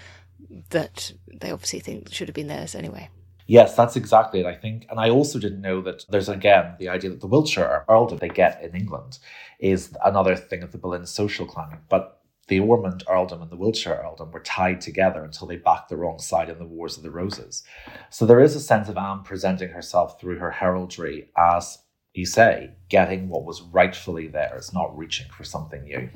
that 0.70 1.12
they 1.32 1.50
obviously 1.50 1.80
think 1.80 2.12
should 2.12 2.28
have 2.28 2.34
been 2.34 2.48
theirs 2.48 2.74
anyway. 2.74 3.08
Yes, 3.46 3.76
that's 3.76 3.96
exactly 3.96 4.40
it. 4.40 4.46
I 4.46 4.54
think, 4.54 4.86
and 4.90 4.98
I 4.98 5.10
also 5.10 5.38
didn't 5.38 5.60
know 5.60 5.82
that 5.82 6.04
there's 6.08 6.28
again 6.28 6.76
the 6.78 6.88
idea 6.88 7.10
that 7.10 7.20
the 7.20 7.26
Wiltshire 7.26 7.84
earldom 7.88 8.18
they 8.18 8.28
get 8.28 8.62
in 8.62 8.74
England 8.74 9.18
is 9.58 9.94
another 10.04 10.34
thing 10.34 10.62
of 10.62 10.72
the 10.72 10.78
Boleyn 10.78 11.06
social 11.06 11.46
climbing. 11.46 11.80
But 11.88 12.20
the 12.48 12.60
Ormond 12.60 13.04
earldom 13.08 13.42
and 13.42 13.50
the 13.50 13.56
Wiltshire 13.56 14.00
earldom 14.02 14.30
were 14.30 14.40
tied 14.40 14.80
together 14.80 15.24
until 15.24 15.46
they 15.46 15.56
backed 15.56 15.88
the 15.88 15.96
wrong 15.96 16.18
side 16.18 16.48
in 16.48 16.58
the 16.58 16.66
Wars 16.66 16.96
of 16.96 17.02
the 17.02 17.10
Roses. 17.10 17.64
So 18.10 18.26
there 18.26 18.40
is 18.40 18.54
a 18.54 18.60
sense 18.60 18.88
of 18.88 18.96
Anne 18.96 19.22
presenting 19.22 19.70
herself 19.70 20.20
through 20.20 20.38
her 20.38 20.50
heraldry 20.50 21.30
as 21.36 21.78
you 22.14 22.24
say, 22.24 22.70
getting 22.88 23.28
what 23.28 23.44
was 23.44 23.60
rightfully 23.60 24.28
theirs, 24.28 24.72
not 24.72 24.96
reaching 24.96 25.28
for 25.30 25.44
something 25.44 25.82
new. 25.82 26.08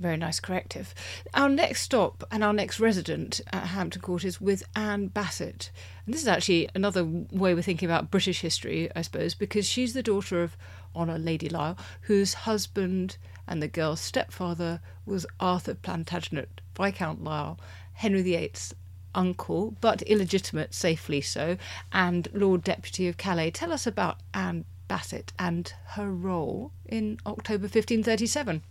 Very 0.00 0.16
nice 0.16 0.40
corrective. 0.40 0.94
Our 1.34 1.48
next 1.48 1.82
stop 1.82 2.24
and 2.32 2.42
our 2.42 2.52
next 2.52 2.80
resident 2.80 3.40
at 3.52 3.68
Hampton 3.68 4.02
Court 4.02 4.24
is 4.24 4.40
with 4.40 4.64
Anne 4.74 5.08
Bassett. 5.08 5.70
And 6.04 6.14
this 6.14 6.22
is 6.22 6.28
actually 6.28 6.68
another 6.74 7.04
way 7.04 7.54
we're 7.54 7.62
thinking 7.62 7.88
about 7.88 8.10
British 8.10 8.40
history, 8.40 8.90
I 8.96 9.02
suppose, 9.02 9.34
because 9.34 9.66
she's 9.66 9.92
the 9.92 10.02
daughter 10.02 10.42
of 10.42 10.56
Honor 10.94 11.18
Lady 11.18 11.48
Lisle, 11.48 11.78
whose 12.02 12.34
husband 12.34 13.18
and 13.46 13.62
the 13.62 13.68
girl's 13.68 14.00
stepfather 14.00 14.80
was 15.06 15.26
Arthur 15.38 15.74
Plantagenet, 15.74 16.60
Viscount 16.76 17.22
Lisle, 17.22 17.60
Henry 17.92 18.22
VIII's 18.22 18.74
uncle, 19.14 19.76
but 19.80 20.02
illegitimate, 20.02 20.74
safely 20.74 21.20
so, 21.20 21.56
and 21.92 22.28
Lord 22.32 22.64
Deputy 22.64 23.08
of 23.08 23.16
Calais. 23.16 23.50
Tell 23.50 23.72
us 23.72 23.86
about 23.86 24.18
Anne 24.34 24.64
Bassett 24.88 25.32
and 25.38 25.72
her 25.90 26.10
role 26.10 26.72
in 26.86 27.18
October 27.26 27.62
1537. 27.62 28.62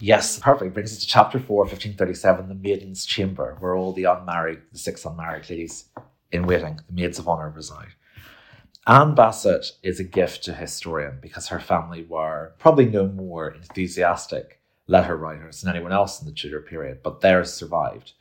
Yes, 0.00 0.38
perfect. 0.38 0.74
Brings 0.74 0.92
us 0.92 1.00
to 1.00 1.06
chapter 1.06 1.38
4, 1.38 1.64
1537, 1.64 2.48
the 2.48 2.54
Maiden's 2.54 3.06
Chamber, 3.06 3.56
where 3.60 3.74
all 3.74 3.92
the 3.92 4.04
unmarried, 4.04 4.60
the 4.72 4.78
six 4.78 5.04
unmarried 5.04 5.48
ladies 5.48 5.84
in 6.32 6.46
waiting, 6.46 6.80
the 6.86 6.92
maids 6.92 7.18
of 7.18 7.28
honour, 7.28 7.50
reside. 7.50 7.94
Anne 8.86 9.14
Bassett 9.14 9.72
is 9.82 9.98
a 9.98 10.04
gift 10.04 10.44
to 10.44 10.52
historian 10.52 11.18
because 11.22 11.48
her 11.48 11.60
family 11.60 12.04
were 12.04 12.52
probably 12.58 12.84
no 12.84 13.06
more 13.06 13.50
enthusiastic 13.50 14.60
letter 14.86 15.16
writers 15.16 15.62
than 15.62 15.74
anyone 15.74 15.92
else 15.92 16.20
in 16.20 16.26
the 16.26 16.34
Tudor 16.34 16.60
period, 16.60 17.02
but 17.02 17.20
theirs 17.20 17.52
survived. 17.52 18.12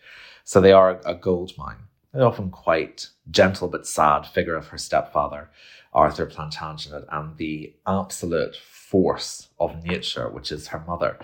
So 0.43 0.60
they 0.60 0.71
are 0.71 0.99
a 1.06 1.15
gold 1.15 1.53
mine. 1.58 1.77
An 2.12 2.21
often 2.21 2.51
quite 2.51 3.10
gentle 3.32 3.67
but 3.67 3.88
sad 3.88 4.27
figure 4.27 4.56
of 4.56 4.67
her 4.67 4.77
stepfather, 4.77 5.49
Arthur 5.93 6.25
Plantagenet, 6.25 7.06
and 7.12 7.38
the 7.38 7.73
absolute 7.88 8.56
force 8.56 9.47
of 9.60 9.84
nature, 9.84 10.29
which 10.29 10.51
is 10.51 10.67
her 10.67 10.84
mother, 10.86 11.17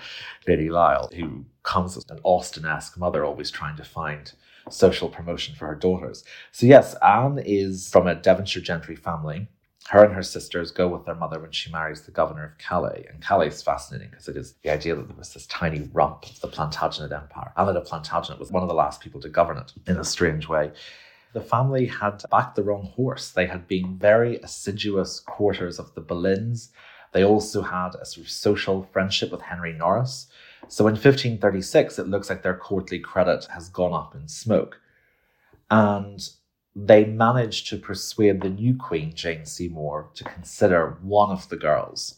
Lady 0.47 0.69
Lisle, 0.69 1.11
who 1.15 1.45
comes 1.63 1.95
as 1.95 2.05
an 2.09 2.19
Austen 2.23 2.65
esque 2.65 2.97
mother, 2.97 3.23
always 3.23 3.51
trying 3.51 3.77
to 3.77 3.83
find 3.83 4.31
social 4.69 5.09
promotion 5.09 5.53
for 5.53 5.67
her 5.67 5.75
daughters. 5.75 6.23
So, 6.51 6.65
yes, 6.65 6.95
Anne 6.95 7.39
is 7.45 7.89
from 7.89 8.07
a 8.07 8.15
Devonshire 8.15 8.63
gentry 8.63 8.95
family. 8.95 9.47
Her 9.89 10.03
and 10.03 10.13
her 10.13 10.21
sisters 10.21 10.69
go 10.69 10.87
with 10.87 11.05
their 11.05 11.15
mother 11.15 11.39
when 11.39 11.51
she 11.51 11.71
marries 11.71 12.03
the 12.03 12.11
governor 12.11 12.45
of 12.45 12.59
Calais. 12.59 13.07
And 13.09 13.23
Calais 13.23 13.47
is 13.47 13.63
fascinating 13.63 14.11
because 14.11 14.27
it 14.27 14.37
is 14.37 14.53
the 14.61 14.69
idea 14.69 14.93
that 14.93 15.07
there 15.07 15.17
was 15.17 15.33
this 15.33 15.47
tiny 15.47 15.89
rump 15.91 16.27
of 16.27 16.39
the 16.41 16.47
Plantagenet 16.47 17.11
Empire. 17.11 17.51
Anne 17.57 17.75
of 17.75 17.87
Plantagenet 17.87 18.37
was 18.37 18.51
one 18.51 18.61
of 18.61 18.69
the 18.69 18.75
last 18.75 19.01
people 19.01 19.19
to 19.21 19.29
govern 19.29 19.57
it 19.57 19.73
in 19.87 19.97
a 19.97 20.03
strange 20.03 20.47
way. 20.47 20.71
The 21.33 21.41
family 21.41 21.87
had 21.87 22.21
backed 22.29 22.55
the 22.55 22.61
wrong 22.61 22.91
horse. 22.95 23.31
They 23.31 23.47
had 23.47 23.67
been 23.67 23.97
very 23.97 24.37
assiduous 24.37 25.21
courters 25.21 25.79
of 25.79 25.95
the 25.95 26.01
Boleyns. 26.01 26.69
They 27.11 27.25
also 27.25 27.63
had 27.63 27.95
a 27.95 28.05
sort 28.05 28.27
of 28.27 28.31
social 28.31 28.87
friendship 28.93 29.31
with 29.31 29.41
Henry 29.41 29.73
Norris. 29.73 30.27
So 30.67 30.85
in 30.85 30.93
1536, 30.93 31.97
it 31.97 32.07
looks 32.07 32.29
like 32.29 32.43
their 32.43 32.55
courtly 32.55 32.99
credit 32.99 33.45
has 33.45 33.69
gone 33.69 33.93
up 33.93 34.13
in 34.13 34.27
smoke. 34.27 34.79
And 35.71 36.29
they 36.75 37.05
managed 37.05 37.67
to 37.67 37.77
persuade 37.77 38.41
the 38.41 38.49
new 38.49 38.75
queen, 38.75 39.13
Jane 39.13 39.45
Seymour, 39.45 40.09
to 40.15 40.23
consider 40.23 40.97
one 41.01 41.31
of 41.31 41.49
the 41.49 41.57
girls 41.57 42.15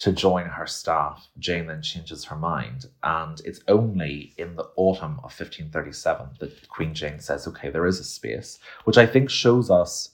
to 0.00 0.12
join 0.12 0.46
her 0.46 0.66
staff. 0.66 1.28
Jane 1.38 1.66
then 1.66 1.82
changes 1.82 2.24
her 2.24 2.36
mind, 2.36 2.86
and 3.02 3.40
it's 3.44 3.60
only 3.68 4.32
in 4.38 4.56
the 4.56 4.68
autumn 4.76 5.18
of 5.18 5.38
1537 5.38 6.30
that 6.40 6.68
Queen 6.68 6.94
Jane 6.94 7.20
says, 7.20 7.46
okay, 7.46 7.68
there 7.68 7.86
is 7.86 8.00
a 8.00 8.04
space, 8.04 8.58
which 8.84 8.96
I 8.96 9.06
think 9.06 9.28
shows 9.28 9.70
us 9.70 10.10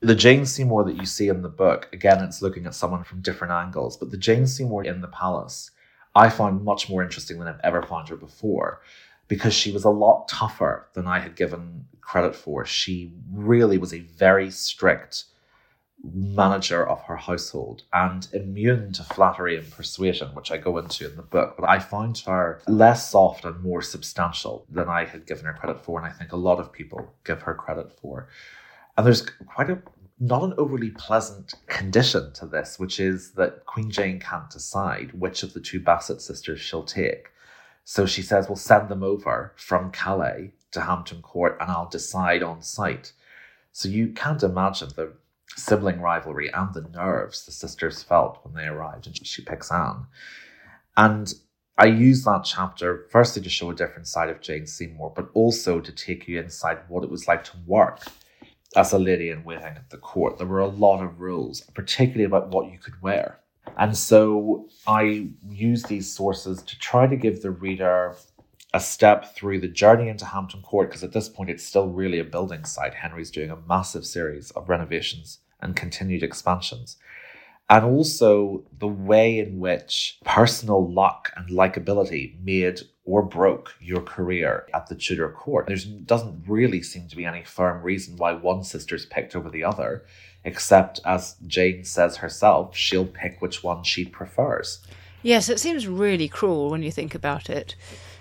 the 0.00 0.14
Jane 0.14 0.44
Seymour 0.44 0.84
that 0.84 0.96
you 0.96 1.06
see 1.06 1.28
in 1.28 1.40
the 1.40 1.48
book. 1.48 1.88
Again, 1.94 2.22
it's 2.22 2.42
looking 2.42 2.66
at 2.66 2.74
someone 2.74 3.02
from 3.02 3.22
different 3.22 3.54
angles, 3.54 3.96
but 3.96 4.10
the 4.10 4.18
Jane 4.18 4.46
Seymour 4.46 4.84
in 4.84 5.00
the 5.00 5.08
palace, 5.08 5.70
I 6.14 6.28
find 6.28 6.62
much 6.62 6.90
more 6.90 7.02
interesting 7.02 7.38
than 7.38 7.48
I've 7.48 7.60
ever 7.64 7.82
found 7.82 8.10
her 8.10 8.16
before 8.16 8.82
because 9.28 9.54
she 9.54 9.72
was 9.72 9.84
a 9.84 9.90
lot 9.90 10.28
tougher 10.28 10.88
than 10.94 11.06
I 11.06 11.18
had 11.18 11.36
given 11.36 11.86
credit 12.00 12.34
for. 12.34 12.64
She 12.64 13.12
really 13.32 13.78
was 13.78 13.94
a 13.94 14.00
very 14.00 14.50
strict 14.50 15.24
manager 16.12 16.86
of 16.86 17.00
her 17.02 17.16
household 17.16 17.82
and 17.92 18.28
immune 18.32 18.92
to 18.92 19.02
flattery 19.02 19.56
and 19.56 19.70
persuasion, 19.70 20.28
which 20.34 20.50
I 20.50 20.58
go 20.58 20.76
into 20.76 21.08
in 21.08 21.16
the 21.16 21.22
book. 21.22 21.54
But 21.58 21.68
I 21.68 21.78
found 21.78 22.18
her 22.26 22.60
less 22.68 23.10
soft 23.10 23.44
and 23.44 23.62
more 23.62 23.80
substantial 23.80 24.66
than 24.68 24.88
I 24.88 25.06
had 25.06 25.26
given 25.26 25.46
her 25.46 25.54
credit 25.54 25.82
for, 25.82 25.98
and 25.98 26.06
I 26.06 26.12
think 26.12 26.32
a 26.32 26.36
lot 26.36 26.60
of 26.60 26.72
people 26.72 27.14
give 27.24 27.42
her 27.42 27.54
credit 27.54 27.90
for. 28.00 28.28
And 28.96 29.06
there's 29.06 29.22
quite 29.22 29.70
a 29.70 29.82
not 30.20 30.44
an 30.44 30.54
overly 30.58 30.90
pleasant 30.90 31.54
condition 31.66 32.32
to 32.34 32.46
this, 32.46 32.78
which 32.78 33.00
is 33.00 33.32
that 33.32 33.66
Queen 33.66 33.90
Jane 33.90 34.20
can't 34.20 34.48
decide 34.48 35.12
which 35.12 35.42
of 35.42 35.52
the 35.54 35.60
two 35.60 35.80
Bassett 35.80 36.22
sisters 36.22 36.60
she'll 36.60 36.84
take. 36.84 37.30
So 37.84 38.06
she 38.06 38.22
says, 38.22 38.48
We'll 38.48 38.56
send 38.56 38.88
them 38.88 39.02
over 39.02 39.52
from 39.56 39.92
Calais 39.92 40.52
to 40.72 40.80
Hampton 40.80 41.22
Court 41.22 41.56
and 41.60 41.70
I'll 41.70 41.88
decide 41.88 42.42
on 42.42 42.62
site. 42.62 43.12
So 43.72 43.88
you 43.88 44.08
can't 44.08 44.42
imagine 44.42 44.90
the 44.96 45.12
sibling 45.56 46.00
rivalry 46.00 46.50
and 46.52 46.72
the 46.74 46.82
nerves 46.82 47.44
the 47.44 47.52
sisters 47.52 48.02
felt 48.02 48.40
when 48.42 48.54
they 48.54 48.66
arrived, 48.66 49.06
and 49.06 49.26
she 49.26 49.42
picks 49.42 49.70
Anne. 49.70 50.06
And 50.96 51.32
I 51.76 51.86
use 51.86 52.24
that 52.24 52.44
chapter 52.44 53.06
firstly 53.10 53.42
to 53.42 53.50
show 53.50 53.70
a 53.70 53.74
different 53.74 54.06
side 54.06 54.28
of 54.30 54.40
Jane 54.40 54.66
Seymour, 54.66 55.12
but 55.14 55.30
also 55.34 55.80
to 55.80 55.92
take 55.92 56.28
you 56.28 56.40
inside 56.40 56.78
what 56.88 57.02
it 57.02 57.10
was 57.10 57.26
like 57.26 57.44
to 57.44 57.56
work 57.66 58.00
as 58.76 58.92
a 58.92 58.98
lady 58.98 59.30
in 59.30 59.44
waiting 59.44 59.64
at 59.64 59.90
the 59.90 59.96
court. 59.98 60.38
There 60.38 60.46
were 60.46 60.60
a 60.60 60.66
lot 60.66 61.02
of 61.02 61.20
rules, 61.20 61.62
particularly 61.74 62.24
about 62.24 62.50
what 62.50 62.70
you 62.70 62.78
could 62.78 63.00
wear. 63.02 63.40
And 63.76 63.96
so 63.96 64.68
I 64.86 65.28
use 65.48 65.82
these 65.84 66.12
sources 66.12 66.62
to 66.62 66.78
try 66.78 67.06
to 67.06 67.16
give 67.16 67.42
the 67.42 67.50
reader 67.50 68.14
a 68.72 68.80
step 68.80 69.34
through 69.34 69.60
the 69.60 69.68
journey 69.68 70.08
into 70.08 70.24
Hampton 70.24 70.62
Court, 70.62 70.88
because 70.88 71.04
at 71.04 71.12
this 71.12 71.28
point 71.28 71.50
it's 71.50 71.64
still 71.64 71.88
really 71.88 72.18
a 72.18 72.24
building 72.24 72.64
site. 72.64 72.94
Henry's 72.94 73.30
doing 73.30 73.50
a 73.50 73.56
massive 73.68 74.04
series 74.04 74.50
of 74.52 74.68
renovations 74.68 75.38
and 75.60 75.76
continued 75.76 76.22
expansions. 76.22 76.96
And 77.70 77.84
also 77.84 78.64
the 78.78 78.88
way 78.88 79.38
in 79.38 79.58
which 79.58 80.18
personal 80.24 80.92
luck 80.92 81.32
and 81.36 81.48
likability 81.48 82.34
made 82.44 82.80
or 83.04 83.22
broke 83.22 83.74
your 83.80 84.02
career 84.02 84.66
at 84.74 84.86
the 84.88 84.94
Tudor 84.94 85.30
court. 85.30 85.66
There 85.66 85.76
doesn't 86.04 86.44
really 86.46 86.82
seem 86.82 87.08
to 87.08 87.16
be 87.16 87.24
any 87.24 87.42
firm 87.42 87.82
reason 87.82 88.16
why 88.16 88.32
one 88.32 88.64
sister's 88.64 89.06
picked 89.06 89.34
over 89.34 89.48
the 89.50 89.64
other, 89.64 90.04
except 90.44 91.00
as 91.04 91.36
Jane 91.46 91.84
says 91.84 92.18
herself, 92.18 92.76
she'll 92.76 93.06
pick 93.06 93.40
which 93.40 93.62
one 93.62 93.82
she 93.82 94.04
prefers. 94.04 94.86
Yes, 95.22 95.48
it 95.48 95.58
seems 95.58 95.86
really 95.86 96.28
cruel 96.28 96.70
when 96.70 96.82
you 96.82 96.92
think 96.92 97.14
about 97.14 97.48
it, 97.48 97.74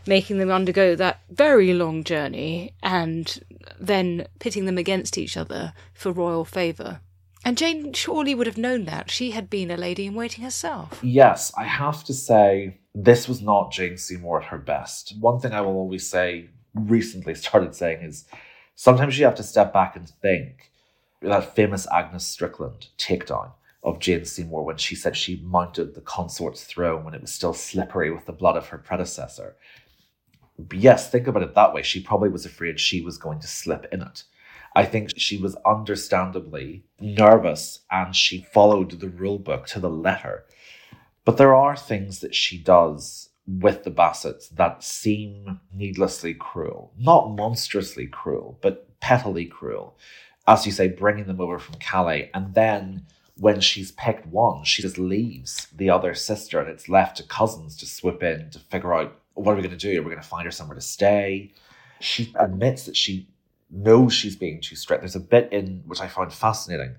making 0.08 0.38
them 0.38 0.50
undergo 0.50 0.96
that 0.96 1.20
very 1.30 1.74
long 1.74 2.04
journey 2.04 2.74
and 2.82 3.44
then 3.80 4.28
pitting 4.40 4.66
them 4.66 4.78
against 4.78 5.18
each 5.18 5.36
other 5.36 5.74
for 5.94 6.12
royal 6.12 6.46
favour. 6.46 7.02
And 7.46 7.58
Jane 7.58 7.92
surely 7.92 8.34
would 8.34 8.48
have 8.48 8.58
known 8.58 8.86
that. 8.86 9.12
She 9.12 9.32
had 9.32 9.50
been 9.50 9.70
a 9.70 9.76
lady 9.76 10.06
in 10.06 10.16
waiting 10.16 10.46
herself. 10.46 11.00
Yes, 11.04 11.52
I 11.58 11.66
have 11.66 12.06
to 12.06 12.14
say, 12.14 12.80
this 12.96 13.28
was 13.28 13.42
not 13.42 13.72
Jane 13.74 13.98
Seymour 13.98 14.42
at 14.42 14.48
her 14.48 14.58
best. 14.58 15.14
One 15.20 15.40
thing 15.42 15.52
I 15.52 15.60
will 15.60 15.76
always 15.76 16.10
say, 16.10 16.50
recently 16.74 17.36
started 17.36 17.76
saying, 17.76 18.02
is 18.02 18.24
sometimes 18.76 19.20
you 19.20 19.26
have 19.26 19.36
to 19.36 19.44
step 19.44 19.74
back 19.74 19.98
and 19.98 20.08
think. 20.08 20.72
That 21.24 21.56
famous 21.56 21.88
Agnes 21.90 22.26
Strickland 22.26 22.88
takedown 22.98 23.52
of 23.82 24.00
Jane 24.00 24.26
Seymour 24.26 24.64
when 24.64 24.78
she 24.78 24.96
said 24.96 25.16
she 25.16 25.42
mounted 25.44 25.96
the 25.96 26.02
consort's 26.02 26.64
throne 26.64 27.04
when 27.04 27.14
it 27.14 27.22
was 27.22 27.34
still 27.34 27.54
slippery 27.54 28.12
with 28.12 28.26
the 28.26 28.34
blood 28.34 28.58
of 28.58 28.68
her 28.68 28.78
predecessor. 28.78 29.56
Yes, 30.74 31.10
think 31.10 31.28
about 31.28 31.44
it 31.44 31.56
that 31.56 31.74
way. 31.74 31.82
She 31.82 32.02
probably 32.02 32.30
was 32.30 32.46
afraid 32.46 32.80
she 32.80 33.02
was 33.02 33.18
going 33.18 33.40
to 33.40 33.48
slip 33.48 33.88
in 33.92 34.02
it. 34.02 34.24
I 34.76 34.86
think 34.86 35.12
she 35.18 35.38
was 35.38 35.56
understandably 35.66 36.84
nervous 37.00 37.82
and 37.90 38.16
she 38.16 38.46
followed 38.54 38.92
the 38.92 39.10
rule 39.10 39.40
book 39.40 39.66
to 39.68 39.80
the 39.80 39.90
letter. 39.90 40.46
But 41.26 41.38
there 41.38 41.56
are 41.56 41.78
things 41.78 42.20
that 42.20 42.36
she 42.36 42.58
does 42.58 43.30
with 43.48 43.84
the 43.84 43.92
Bassets 43.92 44.50
that 44.50 44.84
seem 44.84 45.60
needlessly 45.74 46.34
cruel. 46.34 46.94
Not 46.98 47.32
monstrously 47.36 48.08
cruel, 48.08 48.60
but 48.62 49.00
pettily 49.00 49.46
cruel. 49.46 49.98
As 50.48 50.66
you 50.66 50.72
say, 50.72 50.88
bringing 50.90 51.26
them 51.26 51.40
over 51.40 51.60
from 51.60 51.76
Calais. 51.76 52.30
And 52.34 52.54
then 52.54 53.06
when 53.38 53.62
she's 53.62 53.92
picked 53.92 54.28
one, 54.28 54.64
she 54.64 54.82
just 54.82 54.98
leaves 54.98 55.68
the 55.76 55.90
other 55.90 56.14
sister 56.14 56.60
and 56.60 56.70
it's 56.70 56.90
left 56.90 57.18
to 57.18 57.24
cousins 57.24 57.78
to 57.78 57.86
swoop 57.86 58.22
in 58.24 58.50
to 58.52 58.60
figure 58.60 58.94
out 58.94 59.20
what 59.36 59.54
are 59.54 59.56
we 59.56 59.64
going 59.64 59.78
to 59.78 59.78
do? 59.78 60.00
Are 60.00 60.04
we 60.04 60.12
going 60.12 60.22
to 60.22 60.28
find 60.28 60.46
her 60.46 60.52
somewhere 60.52 60.76
to 60.76 60.82
stay? 60.82 61.54
She 62.00 62.34
admits 62.36 62.86
that 62.86 62.96
she 62.96 63.28
knows 63.72 64.14
she's 64.14 64.36
being 64.36 64.62
too 64.62 64.76
strict. 64.76 65.02
There's 65.02 65.16
a 65.16 65.20
bit 65.20 65.52
in 65.52 65.84
which 65.88 66.02
I 66.02 66.08
found 66.08 66.32
fascinating 66.32 66.96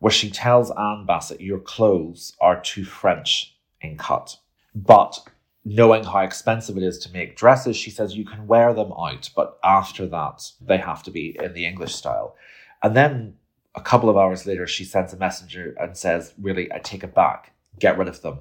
where 0.00 0.10
she 0.10 0.30
tells 0.30 0.70
Anne 0.72 1.04
Bassett, 1.06 1.40
Your 1.40 1.60
clothes 1.60 2.34
are 2.40 2.60
too 2.60 2.84
French 2.84 3.54
in 3.80 3.96
cut. 3.96 4.36
But 4.74 5.20
knowing 5.64 6.04
how 6.04 6.20
expensive 6.20 6.76
it 6.76 6.82
is 6.82 6.98
to 7.00 7.12
make 7.12 7.36
dresses, 7.36 7.76
she 7.76 7.90
says 7.90 8.16
you 8.16 8.24
can 8.24 8.46
wear 8.46 8.72
them 8.72 8.92
out, 8.92 9.30
but 9.36 9.58
after 9.62 10.06
that, 10.06 10.50
they 10.60 10.78
have 10.78 11.02
to 11.04 11.10
be 11.10 11.36
in 11.40 11.52
the 11.52 11.66
English 11.66 11.94
style. 11.94 12.34
And 12.82 12.96
then 12.96 13.34
a 13.74 13.80
couple 13.80 14.08
of 14.08 14.16
hours 14.16 14.46
later, 14.46 14.66
she 14.66 14.84
sends 14.84 15.12
a 15.12 15.16
messenger 15.16 15.74
and 15.78 15.96
says, 15.96 16.34
Really, 16.40 16.72
I 16.72 16.78
take 16.78 17.04
it 17.04 17.14
back, 17.14 17.52
get 17.78 17.98
rid 17.98 18.08
of 18.08 18.22
them, 18.22 18.40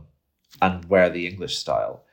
and 0.62 0.86
wear 0.86 1.10
the 1.10 1.28
English 1.28 1.58
style. 1.58 2.04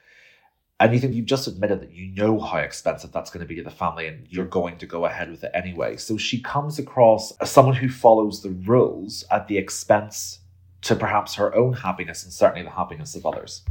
And 0.78 0.92
you 0.92 1.00
think 1.00 1.14
you've 1.14 1.24
just 1.24 1.46
admitted 1.46 1.80
that 1.80 1.92
you 1.92 2.08
know 2.08 2.38
how 2.38 2.58
expensive 2.58 3.10
that's 3.10 3.30
going 3.30 3.40
to 3.40 3.48
be 3.48 3.54
to 3.56 3.62
the 3.62 3.70
family 3.70 4.08
and 4.08 4.26
you're 4.28 4.44
going 4.44 4.76
to 4.78 4.86
go 4.86 5.06
ahead 5.06 5.30
with 5.30 5.42
it 5.42 5.50
anyway. 5.54 5.96
So 5.96 6.18
she 6.18 6.38
comes 6.38 6.78
across 6.78 7.32
as 7.38 7.50
someone 7.50 7.76
who 7.76 7.88
follows 7.88 8.42
the 8.42 8.50
rules 8.50 9.24
at 9.30 9.48
the 9.48 9.56
expense 9.56 10.40
to 10.82 10.94
perhaps 10.94 11.34
her 11.36 11.54
own 11.54 11.72
happiness 11.72 12.24
and 12.24 12.32
certainly 12.32 12.62
the 12.62 12.70
happiness 12.70 13.16
of 13.16 13.24
others. 13.24 13.62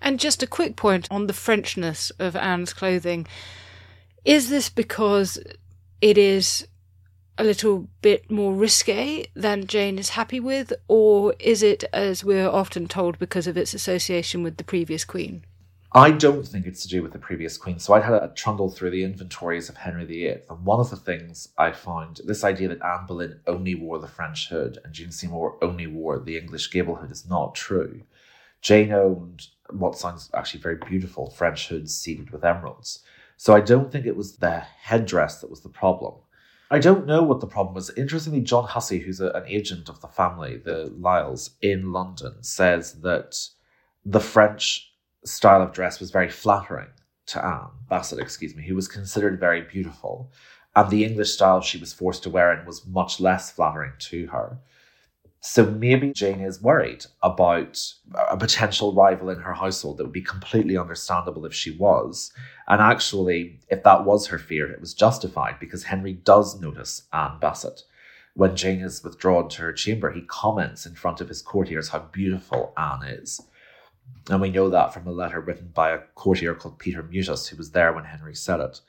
And 0.00 0.18
just 0.18 0.42
a 0.42 0.46
quick 0.46 0.76
point 0.76 1.08
on 1.10 1.26
the 1.26 1.34
Frenchness 1.34 2.10
of 2.18 2.36
Anne's 2.36 2.72
clothing. 2.72 3.26
Is 4.24 4.48
this 4.48 4.70
because 4.70 5.38
it 6.00 6.16
is 6.16 6.66
a 7.42 7.44
little 7.44 7.88
bit 8.02 8.30
more 8.30 8.54
risque 8.54 9.26
than 9.34 9.66
Jane 9.66 9.98
is 9.98 10.10
happy 10.10 10.38
with, 10.38 10.72
or 10.86 11.34
is 11.40 11.60
it, 11.60 11.82
as 11.92 12.22
we're 12.22 12.48
often 12.48 12.86
told, 12.86 13.18
because 13.18 13.48
of 13.48 13.56
its 13.56 13.74
association 13.74 14.44
with 14.44 14.58
the 14.58 14.64
previous 14.64 15.04
queen? 15.04 15.44
I 15.92 16.12
don't 16.12 16.46
think 16.46 16.66
it's 16.66 16.82
to 16.82 16.88
do 16.88 17.02
with 17.02 17.12
the 17.12 17.18
previous 17.18 17.58
queen. 17.58 17.80
So 17.80 17.94
I 17.94 18.00
had 18.00 18.14
a 18.14 18.32
trundle 18.36 18.70
through 18.70 18.90
the 18.90 19.02
inventories 19.02 19.68
of 19.68 19.76
Henry 19.76 20.04
VIII, 20.04 20.42
and 20.48 20.64
one 20.64 20.78
of 20.78 20.90
the 20.90 20.96
things 20.96 21.48
I 21.58 21.72
found 21.72 22.20
this 22.24 22.44
idea 22.44 22.68
that 22.68 22.80
Anne 22.80 23.06
Boleyn 23.08 23.40
only 23.48 23.74
wore 23.74 23.98
the 23.98 24.06
French 24.06 24.48
hood 24.48 24.78
and 24.84 24.94
Jane 24.94 25.10
Seymour 25.10 25.58
only 25.60 25.88
wore 25.88 26.20
the 26.20 26.38
English 26.38 26.70
gable 26.70 26.94
hood 26.94 27.10
is 27.10 27.28
not 27.28 27.56
true. 27.56 28.02
Jane 28.60 28.92
owned 28.92 29.48
what 29.68 29.98
sounds 29.98 30.30
actually 30.32 30.60
very 30.60 30.76
beautiful 30.76 31.28
French 31.28 31.68
hoods 31.68 31.92
seeded 31.92 32.30
with 32.30 32.44
emeralds. 32.44 33.00
So 33.36 33.52
I 33.52 33.60
don't 33.60 33.90
think 33.90 34.06
it 34.06 34.16
was 34.16 34.36
the 34.36 34.60
headdress 34.60 35.40
that 35.40 35.50
was 35.50 35.62
the 35.62 35.68
problem. 35.68 36.14
I 36.72 36.78
don't 36.78 37.04
know 37.04 37.22
what 37.22 37.40
the 37.40 37.46
problem 37.46 37.74
was. 37.74 37.90
Interestingly, 37.98 38.40
John 38.40 38.64
Hussey, 38.64 38.98
who's 38.98 39.20
a, 39.20 39.28
an 39.32 39.44
agent 39.46 39.90
of 39.90 40.00
the 40.00 40.08
family, 40.08 40.56
the 40.56 40.90
Lisles, 40.98 41.50
in 41.60 41.92
London, 41.92 42.42
says 42.42 42.94
that 43.02 43.38
the 44.06 44.20
French 44.20 44.90
style 45.22 45.60
of 45.60 45.74
dress 45.74 46.00
was 46.00 46.10
very 46.10 46.30
flattering 46.30 46.88
to 47.26 47.44
Anne 47.44 47.68
Bassett, 47.90 48.20
excuse 48.20 48.56
me, 48.56 48.66
who 48.66 48.74
was 48.74 48.88
considered 48.88 49.38
very 49.38 49.60
beautiful. 49.60 50.32
And 50.74 50.88
the 50.88 51.04
English 51.04 51.32
style 51.32 51.60
she 51.60 51.76
was 51.76 51.92
forced 51.92 52.22
to 52.22 52.30
wear 52.30 52.58
in 52.58 52.64
was 52.64 52.86
much 52.86 53.20
less 53.20 53.52
flattering 53.52 53.92
to 53.98 54.28
her. 54.28 54.56
So 55.44 55.66
maybe 55.66 56.12
Jane 56.12 56.40
is 56.40 56.62
worried 56.62 57.04
about 57.20 57.76
a 58.30 58.36
potential 58.36 58.94
rival 58.94 59.28
in 59.28 59.40
her 59.40 59.54
household 59.54 59.98
that 59.98 60.04
would 60.04 60.12
be 60.12 60.22
completely 60.22 60.76
understandable 60.76 61.44
if 61.44 61.52
she 61.52 61.76
was. 61.76 62.32
And 62.68 62.80
actually, 62.80 63.58
if 63.68 63.82
that 63.82 64.04
was 64.04 64.28
her 64.28 64.38
fear, 64.38 64.70
it 64.70 64.80
was 64.80 64.94
justified 64.94 65.58
because 65.58 65.82
Henry 65.82 66.12
does 66.12 66.60
notice 66.60 67.08
Anne 67.12 67.40
Bassett. 67.40 67.82
When 68.34 68.54
Jane 68.54 68.82
is 68.82 69.02
withdrawn 69.02 69.48
to 69.48 69.62
her 69.62 69.72
chamber, 69.72 70.12
he 70.12 70.22
comments 70.22 70.86
in 70.86 70.94
front 70.94 71.20
of 71.20 71.28
his 71.28 71.42
courtiers 71.42 71.88
how 71.88 72.08
beautiful 72.12 72.72
Anne 72.76 73.02
is. 73.02 73.40
And 74.30 74.40
we 74.40 74.48
know 74.48 74.70
that 74.70 74.94
from 74.94 75.08
a 75.08 75.12
letter 75.12 75.40
written 75.40 75.72
by 75.74 75.90
a 75.90 76.02
courtier 76.14 76.54
called 76.54 76.78
Peter 76.78 77.02
Mewtas, 77.02 77.48
who 77.48 77.56
was 77.56 77.72
there 77.72 77.92
when 77.92 78.04
Henry 78.04 78.36
said 78.36 78.60
it. 78.60 78.80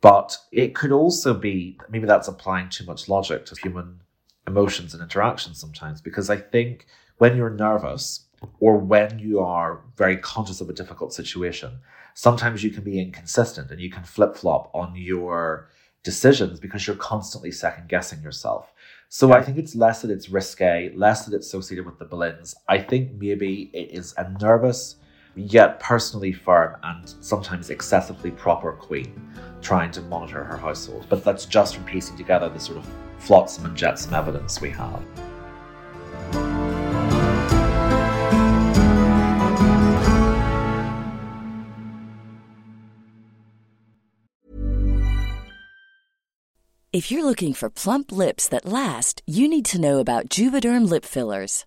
But 0.00 0.38
it 0.52 0.74
could 0.74 0.90
also 0.90 1.34
be 1.34 1.78
maybe 1.90 2.06
that's 2.06 2.28
applying 2.28 2.70
too 2.70 2.86
much 2.86 3.10
logic 3.10 3.44
to 3.46 3.56
human 3.56 4.00
emotions 4.46 4.94
and 4.94 5.02
interactions 5.02 5.58
sometimes 5.60 6.00
because 6.00 6.30
I 6.30 6.36
think 6.36 6.86
when 7.18 7.36
you're 7.36 7.50
nervous 7.50 8.26
or 8.60 8.76
when 8.76 9.18
you 9.18 9.40
are 9.40 9.80
very 9.96 10.16
conscious 10.16 10.60
of 10.60 10.68
a 10.68 10.72
difficult 10.72 11.12
situation, 11.12 11.78
sometimes 12.14 12.62
you 12.62 12.70
can 12.70 12.84
be 12.84 13.00
inconsistent 13.00 13.70
and 13.70 13.80
you 13.80 13.90
can 13.90 14.04
flip 14.04 14.36
flop 14.36 14.70
on 14.74 14.94
your 14.94 15.68
decisions 16.02 16.60
because 16.60 16.86
you're 16.86 16.96
constantly 16.96 17.50
second 17.50 17.88
guessing 17.88 18.22
yourself. 18.22 18.72
So 19.08 19.32
I 19.32 19.42
think 19.42 19.58
it's 19.58 19.74
less 19.74 20.02
that 20.02 20.10
it's 20.10 20.28
risque, 20.28 20.92
less 20.94 21.24
that 21.24 21.34
it's 21.34 21.46
associated 21.46 21.86
with 21.86 21.98
the 21.98 22.06
Boleyns. 22.06 22.54
I 22.68 22.78
think 22.78 23.12
maybe 23.12 23.70
it 23.72 23.90
is 23.92 24.14
a 24.16 24.30
nervous, 24.40 24.96
yet 25.36 25.78
personally 25.80 26.32
firm 26.32 26.76
and 26.82 27.14
sometimes 27.20 27.70
excessively 27.70 28.30
proper 28.30 28.72
queen 28.72 29.22
trying 29.60 29.90
to 29.90 30.00
monitor 30.02 30.42
her 30.42 30.56
household. 30.56 31.06
But 31.08 31.24
that's 31.24 31.44
just 31.44 31.74
from 31.74 31.84
piecing 31.84 32.16
together 32.16 32.48
the 32.48 32.58
sort 32.58 32.78
of 32.78 32.88
flotsam 33.18 33.66
and 33.66 33.76
jetsam 33.76 34.14
evidence 34.14 34.60
we 34.60 34.70
have. 34.70 35.02
If 46.92 47.10
you're 47.10 47.26
looking 47.26 47.52
for 47.52 47.68
plump 47.68 48.10
lips 48.10 48.48
that 48.48 48.64
last, 48.64 49.20
you 49.26 49.48
need 49.48 49.66
to 49.66 49.78
know 49.78 49.98
about 49.98 50.30
Juvederm 50.30 50.88
lip 50.88 51.04
fillers. 51.04 51.66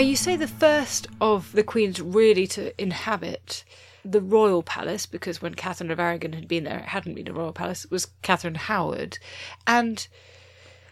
you 0.00 0.16
say 0.16 0.36
the 0.36 0.46
first 0.46 1.08
of 1.20 1.52
the 1.52 1.62
queens 1.62 2.00
really 2.00 2.46
to 2.48 2.80
inhabit 2.80 3.64
the 4.04 4.20
royal 4.20 4.62
palace, 4.62 5.04
because 5.06 5.42
when 5.42 5.54
Catherine 5.54 5.90
of 5.90 6.00
Aragon 6.00 6.32
had 6.32 6.48
been 6.48 6.64
there, 6.64 6.78
it 6.78 6.86
hadn't 6.86 7.14
been 7.14 7.28
a 7.28 7.32
royal 7.32 7.52
palace, 7.52 7.86
was 7.90 8.06
Catherine 8.22 8.54
Howard. 8.54 9.18
And 9.66 10.06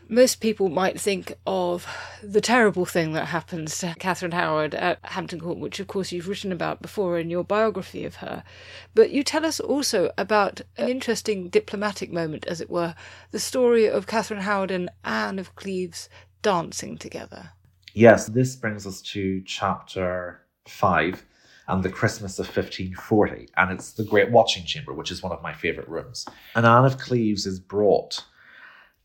most 0.09 0.41
people 0.41 0.69
might 0.69 1.01
think 1.01 1.35
of 1.47 1.87
the 2.23 2.41
terrible 2.41 2.87
thing 2.87 3.13
that 3.13 3.27
happens 3.27 3.79
to 3.79 3.95
Catherine 3.99 4.33
Howard 4.33 4.75
at 4.75 4.99
Hampton 5.03 5.41
Court, 5.41 5.59
which, 5.59 5.81
of 5.81 5.87
course, 5.87 6.13
you've 6.13 6.29
written 6.29 6.51
about 6.51 6.83
before 6.83 7.19
in 7.19 7.31
your 7.31 7.45
biography 7.45 8.05
of 8.05 8.17
her. 8.17 8.43
But 8.95 9.11
you 9.11 9.23
tell 9.23 9.45
us 9.47 9.61
also 9.61 10.11
about 10.19 10.63
an 10.77 10.89
interesting 10.89 11.49
diplomatic 11.49 12.11
moment, 12.13 12.47
as 12.47 12.61
it 12.61 12.71
were, 12.71 12.95
the 13.31 13.39
story 13.39 13.89
of 13.89 14.07
Catherine 14.07 14.41
Howard 14.41 14.71
and 14.71 14.91
Anne 15.05 15.39
of 15.39 15.55
Cleves 15.57 16.09
dancing 16.43 16.99
together. 16.99 17.51
Yes, 17.99 18.29
this 18.29 18.55
brings 18.55 18.87
us 18.87 19.03
to 19.03 19.43
chapter 19.45 20.43
five 20.69 21.27
and 21.67 21.83
the 21.83 21.91
Christmas 21.91 22.39
of 22.39 22.47
1540. 22.47 23.49
And 23.57 23.73
it's 23.73 23.91
the 23.91 24.05
Great 24.05 24.31
Watching 24.31 24.65
Chamber, 24.65 24.95
which 24.95 25.11
is 25.11 25.21
one 25.21 25.33
of 25.33 25.43
my 25.43 25.53
favourite 25.53 25.89
rooms. 25.89 26.25
And 26.55 26.65
Anne 26.65 26.85
of 26.85 26.99
Cleves 26.99 27.45
is 27.45 27.59
brought 27.59 28.25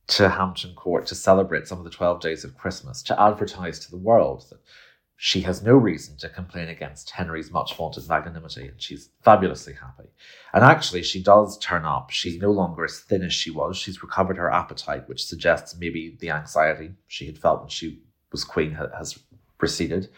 to 0.09 0.29
Hampton 0.29 0.75
Court 0.75 1.07
to 1.07 1.15
celebrate 1.15 1.67
some 1.67 1.79
of 1.79 1.85
the 1.85 1.89
12 1.89 2.21
days 2.21 2.43
of 2.43 2.55
Christmas, 2.55 3.01
to 3.01 3.19
advertise 3.19 3.79
to 3.79 3.89
the 3.89 3.97
world 3.97 4.45
that 4.51 4.59
she 5.17 5.41
has 5.41 5.63
no 5.63 5.73
reason 5.73 6.15
to 6.17 6.29
complain 6.29 6.69
against 6.69 7.09
Henry's 7.09 7.49
much 7.49 7.75
vaunted 7.75 8.07
magnanimity, 8.07 8.67
and 8.67 8.79
she's 8.79 9.09
fabulously 9.23 9.73
happy. 9.73 10.09
And 10.53 10.63
actually, 10.63 11.01
she 11.01 11.23
does 11.23 11.57
turn 11.57 11.83
up. 11.83 12.11
She's 12.11 12.39
no 12.39 12.51
longer 12.51 12.83
as 12.85 12.99
thin 12.99 13.23
as 13.23 13.33
she 13.33 13.49
was. 13.49 13.75
She's 13.75 14.03
recovered 14.03 14.37
her 14.37 14.51
appetite, 14.51 15.09
which 15.09 15.25
suggests 15.25 15.75
maybe 15.79 16.15
the 16.19 16.29
anxiety 16.29 16.91
she 17.07 17.25
had 17.25 17.39
felt 17.39 17.61
when 17.61 17.69
she 17.69 18.03
was 18.33 18.43
queen 18.43 18.71
has 18.71 19.17
receded. 19.61 20.09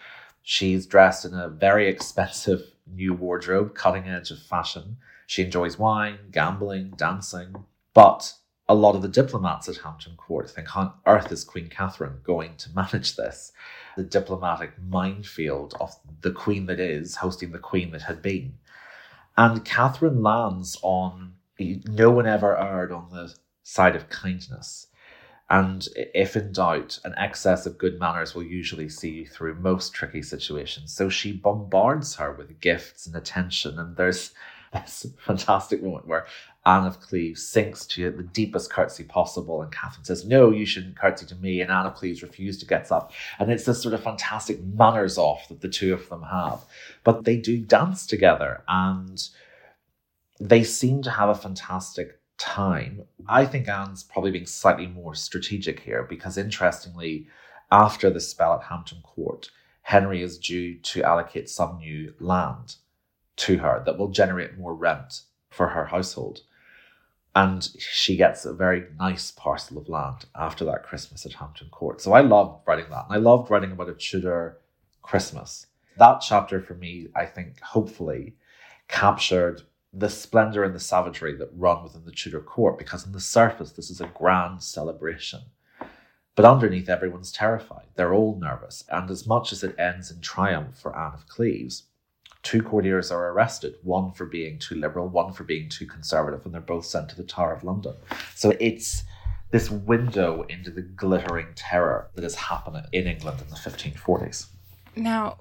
She's 0.42 0.88
dressed 0.88 1.26
in 1.26 1.36
a 1.36 1.50
very 1.50 1.88
expensive 1.88 2.62
new 2.88 3.14
wardrobe, 3.14 3.76
cutting 3.76 4.08
edge 4.08 4.32
of 4.32 4.40
fashion. 4.40 4.98
She 5.28 5.44
enjoys 5.44 5.78
wine, 5.78 6.18
gambling, 6.32 6.94
dancing. 6.98 7.66
But 7.94 8.34
a 8.68 8.76
lot 8.76 8.96
of 8.96 9.04
the 9.04 9.08
diplomats 9.08 9.70
at 9.70 9.78
Hampton 9.78 10.16
Court 10.18 10.50
think, 10.50 10.70
how 10.70 10.82
on 10.82 10.94
earth 11.06 11.32
is 11.32 11.44
Queen 11.44 11.68
Catherine 11.68 12.20
going 12.24 12.56
to 12.58 12.74
manage 12.76 13.16
this? 13.16 13.52
The 13.96 14.04
diplomatic 14.04 14.74
minefield 14.82 15.76
of 15.80 15.96
the 16.22 16.32
queen 16.32 16.66
that 16.66 16.80
is 16.80 17.18
hosting 17.18 17.52
the 17.52 17.60
queen 17.60 17.92
that 17.92 18.04
had 18.04 18.22
been. 18.22 18.58
And 19.38 19.66
Catherine 19.66 20.24
lands 20.24 20.78
on 20.82 21.34
no 21.60 22.12
one 22.12 22.28
ever 22.28 22.58
erred 22.58 22.92
on 22.92 23.10
the 23.12 23.34
side 23.64 23.96
of 23.96 24.10
kindness. 24.10 24.88
And 25.50 25.88
if 25.96 26.36
in 26.36 26.52
doubt, 26.52 27.00
an 27.04 27.14
excess 27.18 27.66
of 27.66 27.78
good 27.78 28.00
manners 28.00 28.34
will 28.34 28.44
usually 28.44 28.90
see 28.90 29.12
you 29.12 29.28
through 29.28 29.56
most 29.56 29.94
tricky 29.94 30.24
situations. 30.24 30.92
So 30.92 31.08
she 31.08 31.34
bombards 31.34 32.16
her 32.16 32.32
with 32.32 32.60
gifts 32.60 33.06
and 33.06 33.16
attention. 33.16 33.78
And 33.78 33.96
there's 33.96 34.34
this 34.74 35.06
fantastic 35.20 35.84
moment 35.84 36.08
where 36.08 36.26
Anne 36.66 36.88
of 36.88 37.00
Cleves 37.00 37.48
sinks 37.48 37.86
to 37.86 38.10
the 38.10 38.24
deepest 38.24 38.72
curtsy 38.72 39.04
possible, 39.04 39.62
and 39.62 39.72
Catherine 39.72 40.04
says, 40.04 40.26
No, 40.26 40.50
you 40.50 40.66
shouldn't 40.66 40.98
curtsy 40.98 41.28
to 41.28 41.36
me. 41.36 41.62
And 41.62 41.72
Anne 41.72 41.86
of 41.86 41.94
Cleves 41.94 42.24
refuses 42.24 42.60
to 42.62 42.66
get 42.66 42.92
up. 42.92 43.12
And 43.38 43.52
it's 43.52 43.66
this 43.66 43.82
sort 43.82 43.94
of 43.94 44.04
fantastic 44.04 44.64
manners 44.64 45.20
off 45.20 45.48
that 45.50 45.62
the 45.62 45.70
two 45.70 45.94
of 45.94 46.10
them 46.10 46.24
have. 46.24 46.66
But 47.04 47.24
they 47.24 47.38
do 47.38 47.60
dance 47.60 48.08
together, 48.08 48.64
and 48.68 49.24
they 50.40 50.64
seem 50.64 51.04
to 51.04 51.12
have 51.12 51.30
a 51.30 51.36
fantastic 51.36 52.20
time. 52.38 53.04
I 53.28 53.46
think 53.46 53.68
Anne's 53.68 54.04
probably 54.04 54.32
being 54.32 54.46
slightly 54.46 54.88
more 54.88 55.16
strategic 55.16 55.80
here 55.80 56.04
because, 56.04 56.38
interestingly, 56.38 57.28
after 57.72 58.10
the 58.10 58.20
spell 58.20 58.54
at 58.54 58.64
Hampton 58.64 59.02
Court, 59.02 59.50
Henry 59.82 60.22
is 60.22 60.38
due 60.38 60.80
to 60.80 61.04
allocate 61.04 61.50
some 61.50 61.78
new 61.78 62.14
land 62.20 62.76
to 63.38 63.58
her 63.58 63.84
that 63.86 63.98
will 63.98 64.10
generate 64.10 64.58
more 64.58 64.74
rent 64.74 65.22
for 65.50 65.70
her 65.70 65.86
household. 65.86 66.42
And 67.36 67.68
she 67.78 68.16
gets 68.16 68.46
a 68.46 68.54
very 68.54 68.86
nice 68.98 69.30
parcel 69.32 69.78
of 69.78 69.90
land 69.90 70.26
after 70.36 70.64
that 70.66 70.84
Christmas 70.84 71.26
at 71.26 71.34
Hampton 71.34 71.68
Court. 71.70 72.00
So 72.00 72.14
I 72.14 72.22
loved 72.22 72.66
writing 72.66 72.86
that. 72.92 73.06
And 73.10 73.16
I 73.16 73.18
loved 73.18 73.52
writing 73.52 73.72
about 73.72 73.90
a 73.90 73.94
Tudor 73.94 74.58
Christmas. 75.02 75.68
That 75.98 76.22
chapter 76.22 76.62
for 76.62 76.76
me, 76.76 77.08
I 77.16 77.26
think, 77.26 77.60
hopefully 77.62 78.36
captured 78.88 79.64
the 79.98 80.10
splendor 80.10 80.64
and 80.64 80.76
the 80.76 80.80
savagery 80.80 81.36
that 81.38 81.50
run 81.56 81.84
within 81.84 82.04
the 82.04 82.12
Tudor 82.12 82.42
court, 82.42 82.78
because 82.78 83.06
on 83.06 83.14
the 83.14 83.20
surface, 83.20 83.72
this 83.72 83.90
is 83.90 84.02
a 84.02 84.12
grand 84.14 84.62
celebration. 84.62 85.42
But 86.36 86.44
underneath, 86.44 86.90
everyone's 86.90 87.32
terrified. 87.32 87.86
They're 87.96 88.14
all 88.14 88.38
nervous. 88.38 88.84
And 88.90 89.10
as 89.10 89.26
much 89.26 89.54
as 89.54 89.64
it 89.64 89.80
ends 89.80 90.12
in 90.12 90.20
triumph 90.20 90.78
for 90.78 90.98
Anne 90.98 91.14
of 91.14 91.28
Cleves, 91.30 91.84
two 92.44 92.62
courtiers 92.62 93.10
are 93.10 93.30
arrested, 93.30 93.76
one 93.84 94.12
for 94.12 94.26
being 94.26 94.60
too 94.60 94.76
liberal, 94.76 95.08
one 95.08 95.32
for 95.32 95.46
being 95.46 95.70
too 95.70 95.86
conservative, 95.86 96.46
and 96.46 96.54
they're 96.54 96.62
both 96.62 96.86
sent 96.86 97.08
to 97.10 97.16
the 97.16 97.24
Tower 97.24 97.54
of 97.54 97.64
London. 97.64 97.94
So 98.36 98.54
it's 98.60 99.04
this 99.52 99.72
window 99.72 100.46
into 100.50 100.72
the 100.72 100.82
glittering 100.82 101.48
terror 101.56 102.10
that 102.16 102.26
is 102.26 102.36
happening 102.36 102.84
in 102.92 103.08
England 103.08 103.40
in 103.42 103.48
the 103.48 103.56
1540s. 103.56 104.48
Now, 104.98 105.38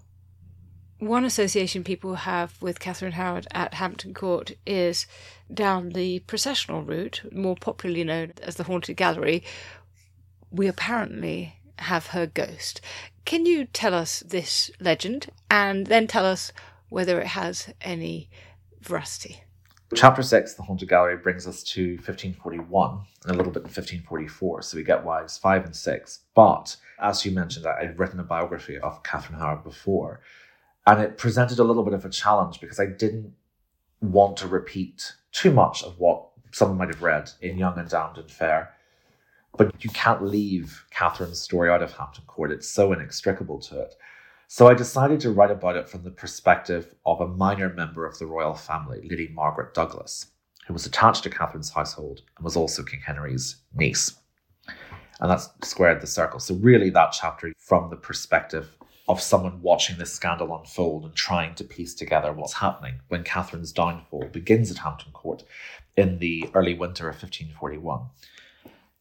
one 1.06 1.24
association 1.24 1.84
people 1.84 2.14
have 2.14 2.60
with 2.60 2.80
Catherine 2.80 3.12
Howard 3.12 3.46
at 3.52 3.74
Hampton 3.74 4.14
Court 4.14 4.52
is 4.66 5.06
down 5.52 5.90
the 5.90 6.20
processional 6.20 6.82
route, 6.82 7.22
more 7.32 7.56
popularly 7.56 8.04
known 8.04 8.32
as 8.42 8.56
the 8.56 8.64
Haunted 8.64 8.96
Gallery. 8.96 9.42
We 10.50 10.66
apparently 10.66 11.56
have 11.78 12.08
her 12.08 12.26
ghost. 12.26 12.80
Can 13.24 13.46
you 13.46 13.64
tell 13.66 13.94
us 13.94 14.20
this 14.20 14.70
legend 14.80 15.30
and 15.50 15.86
then 15.86 16.06
tell 16.06 16.26
us 16.26 16.52
whether 16.88 17.20
it 17.20 17.28
has 17.28 17.72
any 17.80 18.28
veracity? 18.80 19.42
Chapter 19.94 20.22
6, 20.22 20.54
The 20.54 20.62
Haunted 20.62 20.88
Gallery, 20.88 21.16
brings 21.16 21.46
us 21.46 21.62
to 21.64 21.96
1541 21.96 23.00
and 23.26 23.34
a 23.34 23.36
little 23.36 23.52
bit 23.52 23.60
in 23.60 23.64
1544. 23.64 24.62
So 24.62 24.76
we 24.76 24.82
get 24.82 25.04
wives 25.04 25.38
5 25.38 25.66
and 25.66 25.76
6. 25.76 26.20
But 26.34 26.76
as 27.00 27.24
you 27.24 27.32
mentioned, 27.32 27.66
I've 27.66 27.98
written 27.98 28.20
a 28.20 28.24
biography 28.24 28.78
of 28.78 29.02
Catherine 29.02 29.38
Howard 29.38 29.62
before. 29.62 30.20
And 30.86 31.00
it 31.00 31.16
presented 31.16 31.58
a 31.58 31.64
little 31.64 31.84
bit 31.84 31.94
of 31.94 32.04
a 32.04 32.10
challenge 32.10 32.60
because 32.60 32.78
I 32.78 32.86
didn't 32.86 33.32
want 34.00 34.36
to 34.38 34.46
repeat 34.46 35.12
too 35.32 35.50
much 35.50 35.82
of 35.82 35.98
what 35.98 36.26
someone 36.52 36.78
might 36.78 36.88
have 36.88 37.02
read 37.02 37.30
in 37.40 37.58
Young 37.58 37.78
and 37.78 37.88
Damned 37.88 38.18
and 38.18 38.30
Fair. 38.30 38.74
But 39.56 39.82
you 39.82 39.90
can't 39.90 40.22
leave 40.22 40.84
Catherine's 40.90 41.40
story 41.40 41.70
out 41.70 41.82
of 41.82 41.92
Hampton 41.92 42.24
Court. 42.26 42.52
It's 42.52 42.68
so 42.68 42.92
inextricable 42.92 43.60
to 43.60 43.80
it. 43.80 43.94
So 44.48 44.68
I 44.68 44.74
decided 44.74 45.20
to 45.20 45.30
write 45.30 45.50
about 45.50 45.76
it 45.76 45.88
from 45.88 46.02
the 46.04 46.10
perspective 46.10 46.94
of 47.06 47.20
a 47.20 47.26
minor 47.26 47.72
member 47.72 48.06
of 48.06 48.18
the 48.18 48.26
royal 48.26 48.54
family, 48.54 49.00
Lady 49.08 49.28
Margaret 49.28 49.74
Douglas, 49.74 50.26
who 50.66 50.72
was 50.72 50.86
attached 50.86 51.22
to 51.24 51.30
Catherine's 51.30 51.70
household 51.70 52.20
and 52.36 52.44
was 52.44 52.56
also 52.56 52.82
King 52.82 53.00
Henry's 53.00 53.56
niece. 53.74 54.14
And 55.20 55.30
that's 55.30 55.48
squared 55.62 56.00
the 56.00 56.06
circle. 56.06 56.40
So 56.40 56.54
really 56.56 56.90
that 56.90 57.12
chapter 57.12 57.52
from 57.58 57.90
the 57.90 57.96
perspective 57.96 58.76
of 59.06 59.20
someone 59.20 59.60
watching 59.60 59.98
this 59.98 60.12
scandal 60.12 60.56
unfold 60.56 61.04
and 61.04 61.14
trying 61.14 61.54
to 61.54 61.64
piece 61.64 61.94
together 61.94 62.32
what's 62.32 62.54
happening 62.54 62.94
when 63.08 63.22
Catherine's 63.22 63.72
downfall 63.72 64.28
begins 64.32 64.70
at 64.70 64.78
Hampton 64.78 65.12
Court 65.12 65.44
in 65.96 66.18
the 66.18 66.48
early 66.54 66.74
winter 66.74 67.08
of 67.08 67.14
1541. 67.14 68.06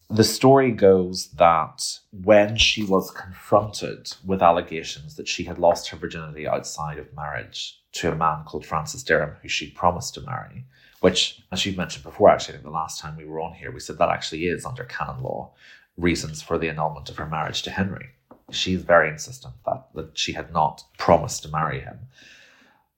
The 0.09 0.23
story 0.23 0.71
goes 0.71 1.29
that 1.31 1.99
when 2.11 2.57
she 2.57 2.83
was 2.83 3.09
confronted 3.11 4.13
with 4.25 4.43
allegations 4.43 5.15
that 5.15 5.27
she 5.27 5.45
had 5.45 5.57
lost 5.57 5.89
her 5.89 5.97
virginity 5.97 6.47
outside 6.47 6.99
of 6.99 7.15
marriage 7.15 7.81
to 7.93 8.11
a 8.11 8.15
man 8.15 8.43
called 8.43 8.65
Francis 8.65 9.03
Derham, 9.03 9.37
who 9.41 9.47
she 9.47 9.71
promised 9.71 10.13
to 10.15 10.21
marry, 10.21 10.65
which, 10.99 11.41
as 11.51 11.65
you've 11.65 11.77
mentioned 11.77 12.03
before, 12.03 12.29
actually, 12.29 12.57
the 12.57 12.69
last 12.69 12.99
time 12.99 13.15
we 13.17 13.25
were 13.25 13.39
on 13.39 13.53
here, 13.53 13.71
we 13.71 13.79
said 13.79 13.97
that 13.97 14.09
actually 14.09 14.47
is 14.47 14.65
under 14.65 14.83
canon 14.83 15.23
law 15.23 15.51
reasons 15.97 16.41
for 16.41 16.57
the 16.57 16.69
annulment 16.69 17.09
of 17.09 17.17
her 17.17 17.25
marriage 17.25 17.61
to 17.61 17.71
Henry 17.71 18.09
she's 18.51 18.81
very 18.81 19.09
insistent 19.09 19.53
that, 19.65 19.87
that 19.95 20.17
she 20.17 20.33
had 20.33 20.51
not 20.51 20.83
promised 20.97 21.43
to 21.43 21.49
marry 21.49 21.79
him. 21.79 21.99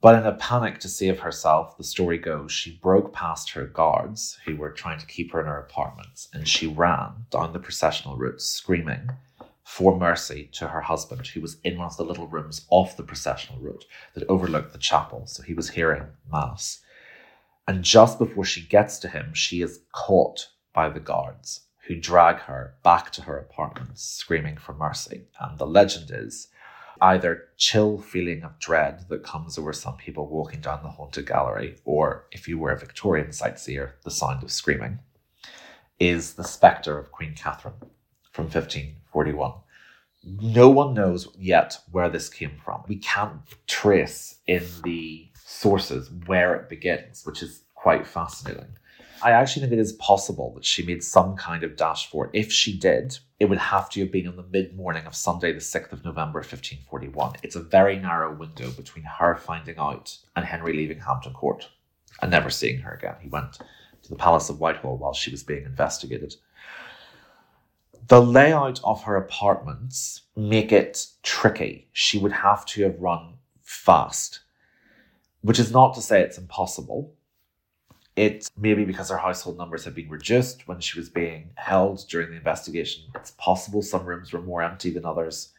But 0.01 0.19
in 0.19 0.25
a 0.25 0.33
panic 0.33 0.79
to 0.81 0.89
save 0.89 1.19
herself, 1.19 1.77
the 1.77 1.83
story 1.83 2.17
goes, 2.17 2.51
she 2.51 2.77
broke 2.77 3.11
past 3.11 3.51
her 3.51 3.65
guards 3.65 4.37
who 4.45 4.55
were 4.55 4.71
trying 4.71 4.99
to 4.99 5.05
keep 5.07 5.31
her 5.31 5.39
in 5.41 5.47
her 5.47 5.57
apartments 5.57 6.27
and 6.33 6.47
she 6.47 6.67
ran 6.67 7.25
down 7.31 7.53
the 7.53 7.59
processional 7.59 8.15
route 8.15 8.41
screaming 8.41 9.09
for 9.63 9.97
mercy 9.97 10.47
to 10.53 10.67
her 10.67 10.81
husband, 10.81 11.25
who 11.25 11.41
was 11.41 11.57
in 11.63 11.77
one 11.77 11.87
of 11.87 11.97
the 11.97 12.05
little 12.05 12.27
rooms 12.27 12.67
off 12.69 12.97
the 12.97 13.03
processional 13.03 13.59
route 13.59 13.85
that 14.13 14.29
overlooked 14.29 14.73
the 14.73 14.77
chapel. 14.77 15.25
So 15.25 15.41
he 15.41 15.55
was 15.55 15.71
hearing 15.71 16.05
Mass. 16.31 16.81
And 17.67 17.83
just 17.83 18.19
before 18.19 18.45
she 18.45 18.61
gets 18.61 18.99
to 18.99 19.07
him, 19.07 19.33
she 19.33 19.63
is 19.63 19.81
caught 19.91 20.49
by 20.71 20.89
the 20.89 20.99
guards 20.99 21.61
who 21.87 21.95
drag 21.95 22.37
her 22.37 22.75
back 22.83 23.11
to 23.11 23.21
her 23.23 23.37
apartment 23.37 23.97
screaming 23.99 24.57
for 24.57 24.73
mercy. 24.73 25.25
And 25.39 25.57
the 25.57 25.67
legend 25.67 26.09
is 26.11 26.47
either 27.01 27.49
chill 27.57 27.99
feeling 27.99 28.43
of 28.43 28.57
dread 28.59 29.05
that 29.09 29.23
comes 29.23 29.57
over 29.57 29.73
some 29.73 29.97
people 29.97 30.27
walking 30.27 30.61
down 30.61 30.81
the 30.81 30.89
haunted 30.89 31.27
gallery, 31.27 31.75
or 31.85 32.25
if 32.31 32.47
you 32.47 32.57
were 32.57 32.71
a 32.71 32.79
Victorian 32.79 33.31
sightseer, 33.31 33.95
the 34.03 34.11
sound 34.11 34.43
of 34.43 34.51
screaming, 34.51 34.99
is 35.99 36.33
the 36.33 36.43
spectre 36.43 36.97
of 36.97 37.11
Queen 37.11 37.33
Catherine 37.35 37.75
from 38.31 38.45
1541. 38.45 39.53
No 40.23 40.69
one 40.69 40.93
knows 40.93 41.27
yet 41.37 41.77
where 41.91 42.09
this 42.09 42.29
came 42.29 42.57
from. 42.63 42.83
We 42.87 42.97
can't 42.97 43.41
trace 43.67 44.37
in 44.47 44.65
the 44.83 45.27
sources 45.35 46.09
where 46.25 46.55
it 46.55 46.69
begins, 46.69 47.25
which 47.25 47.43
is 47.43 47.61
quite 47.75 48.07
fascinating. 48.07 48.77
I 49.21 49.31
actually 49.31 49.61
think 49.61 49.73
it 49.73 49.79
is 49.79 49.93
possible 49.93 50.53
that 50.55 50.65
she 50.65 50.85
made 50.85 51.03
some 51.03 51.35
kind 51.35 51.63
of 51.63 51.77
dash 51.77 52.09
for. 52.09 52.29
If 52.33 52.51
she 52.51 52.77
did, 52.77 53.17
it 53.39 53.45
would 53.45 53.57
have 53.57 53.89
to 53.91 54.01
have 54.01 54.11
been 54.11 54.27
on 54.27 54.35
the 54.35 54.43
mid 54.43 54.75
morning 54.75 55.05
of 55.05 55.15
Sunday, 55.15 55.53
the 55.53 55.59
6th 55.59 55.93
of 55.93 56.03
November, 56.03 56.39
1541. 56.39 57.37
It's 57.41 57.55
a 57.55 57.61
very 57.61 57.97
narrow 57.97 58.35
window 58.35 58.69
between 58.71 59.05
her 59.05 59.35
finding 59.35 59.77
out 59.77 60.17
and 60.35 60.45
Henry 60.45 60.73
leaving 60.73 60.99
Hampton 60.99 61.33
Court 61.33 61.69
and 62.21 62.29
never 62.29 62.49
seeing 62.49 62.79
her 62.79 62.93
again. 62.93 63.15
He 63.21 63.29
went 63.29 63.53
to 64.03 64.09
the 64.09 64.15
Palace 64.15 64.49
of 64.49 64.59
Whitehall 64.59 64.97
while 64.97 65.13
she 65.13 65.31
was 65.31 65.43
being 65.43 65.65
investigated. 65.65 66.35
The 68.07 68.21
layout 68.21 68.79
of 68.83 69.03
her 69.03 69.15
apartments 69.15 70.21
make 70.35 70.71
it 70.71 71.07
tricky. 71.23 71.87
She 71.93 72.19
would 72.19 72.31
have 72.31 72.65
to 72.67 72.83
have 72.83 72.99
run 72.99 73.35
fast, 73.63 74.41
which 75.41 75.57
is 75.57 75.71
not 75.71 75.95
to 75.95 76.01
say 76.01 76.21
it's 76.21 76.37
impossible 76.37 77.14
it 78.15 78.49
maybe 78.57 78.85
because 78.85 79.09
her 79.09 79.17
household 79.17 79.57
numbers 79.57 79.83
had 79.83 79.95
been 79.95 80.09
reduced 80.09 80.67
when 80.67 80.79
she 80.79 80.99
was 80.99 81.09
being 81.09 81.49
held 81.55 82.07
during 82.07 82.29
the 82.29 82.37
investigation. 82.37 83.03
It's 83.15 83.31
possible 83.31 83.81
some 83.81 84.05
rooms 84.05 84.31
were 84.31 84.41
more 84.41 84.61
empty 84.61 84.89
than 84.89 85.05
others 85.05 85.53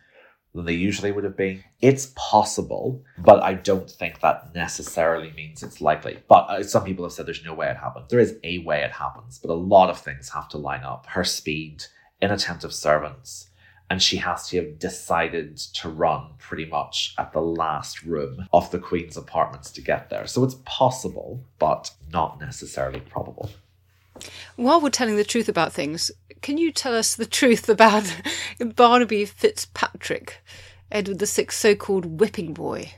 than 0.54 0.64
they 0.64 0.72
usually 0.72 1.12
would 1.12 1.24
have 1.24 1.36
been. 1.36 1.62
It's 1.80 2.12
possible, 2.16 3.04
but 3.18 3.42
I 3.42 3.54
don't 3.54 3.90
think 3.90 4.20
that 4.20 4.54
necessarily 4.54 5.32
means 5.32 5.62
it's 5.62 5.80
likely. 5.80 6.18
But 6.28 6.48
uh, 6.48 6.62
some 6.62 6.84
people 6.84 7.04
have 7.04 7.12
said 7.12 7.26
there's 7.26 7.44
no 7.44 7.54
way 7.54 7.68
it 7.68 7.76
happened. 7.76 8.06
There 8.08 8.18
is 8.18 8.36
a 8.42 8.58
way 8.58 8.82
it 8.82 8.92
happens, 8.92 9.38
but 9.38 9.50
a 9.50 9.54
lot 9.54 9.90
of 9.90 9.98
things 9.98 10.30
have 10.30 10.48
to 10.50 10.58
line 10.58 10.82
up. 10.82 11.06
Her 11.08 11.24
speed, 11.24 11.84
inattentive 12.22 12.72
servants, 12.72 13.50
and 13.88 14.02
she 14.02 14.16
has 14.16 14.48
to 14.48 14.56
have 14.56 14.78
decided 14.78 15.56
to 15.56 15.88
run 15.88 16.30
pretty 16.38 16.66
much 16.66 17.14
at 17.18 17.32
the 17.32 17.40
last 17.40 18.02
room 18.02 18.46
of 18.52 18.70
the 18.70 18.78
Queen's 18.78 19.16
apartments 19.16 19.70
to 19.72 19.80
get 19.80 20.10
there. 20.10 20.26
So 20.26 20.42
it's 20.44 20.56
possible, 20.64 21.44
but 21.58 21.90
not 22.12 22.40
necessarily 22.40 23.00
probable. 23.00 23.50
While 24.56 24.80
we're 24.80 24.90
telling 24.90 25.16
the 25.16 25.24
truth 25.24 25.48
about 25.48 25.72
things, 25.72 26.10
can 26.42 26.58
you 26.58 26.72
tell 26.72 26.94
us 26.94 27.14
the 27.14 27.26
truth 27.26 27.68
about 27.68 28.04
Barnaby 28.76 29.24
Fitzpatrick, 29.24 30.42
Edward 30.90 31.20
VI's 31.20 31.54
so 31.54 31.74
called 31.74 32.20
whipping 32.20 32.54
boy? 32.54 32.94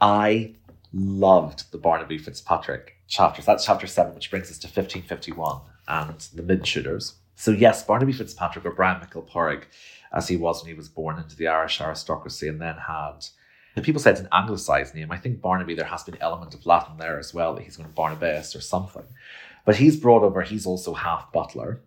I 0.00 0.54
loved 0.92 1.70
the 1.72 1.78
Barnaby 1.78 2.18
Fitzpatrick 2.18 2.96
chapters. 3.08 3.46
That's 3.46 3.64
chapter 3.64 3.86
seven, 3.86 4.14
which 4.14 4.30
brings 4.30 4.50
us 4.50 4.58
to 4.58 4.66
1551 4.66 5.60
and 5.88 6.20
the 6.34 6.42
mid 6.42 6.66
shooters. 6.66 7.14
So, 7.36 7.52
yes, 7.52 7.82
Barnaby 7.82 8.12
Fitzpatrick, 8.12 8.66
or 8.66 8.72
Brian 8.72 9.00
McIlporrig, 9.00 9.62
as 10.12 10.28
he 10.28 10.36
was 10.36 10.62
when 10.62 10.70
he 10.70 10.76
was 10.76 10.88
born 10.88 11.18
into 11.18 11.36
the 11.36 11.48
Irish 11.48 11.80
aristocracy 11.80 12.48
and 12.48 12.60
then 12.60 12.76
had. 12.76 13.26
The 13.74 13.82
people 13.82 14.00
say 14.00 14.10
it's 14.10 14.20
an 14.20 14.28
anglicised 14.32 14.94
name. 14.94 15.12
I 15.12 15.16
think 15.18 15.40
Barnaby, 15.40 15.74
there 15.74 15.84
has 15.84 16.02
been 16.02 16.16
an 16.16 16.22
element 16.22 16.54
of 16.54 16.66
Latin 16.66 16.98
there 16.98 17.18
as 17.18 17.32
well, 17.32 17.54
that 17.54 17.62
he's 17.62 17.76
going 17.76 17.88
to 17.88 17.94
Barnabas 17.94 18.56
or 18.56 18.60
something. 18.60 19.04
But 19.64 19.76
he's 19.76 19.96
brought 19.96 20.22
over, 20.22 20.42
he's 20.42 20.66
also 20.66 20.94
half 20.94 21.32
Butler, 21.32 21.82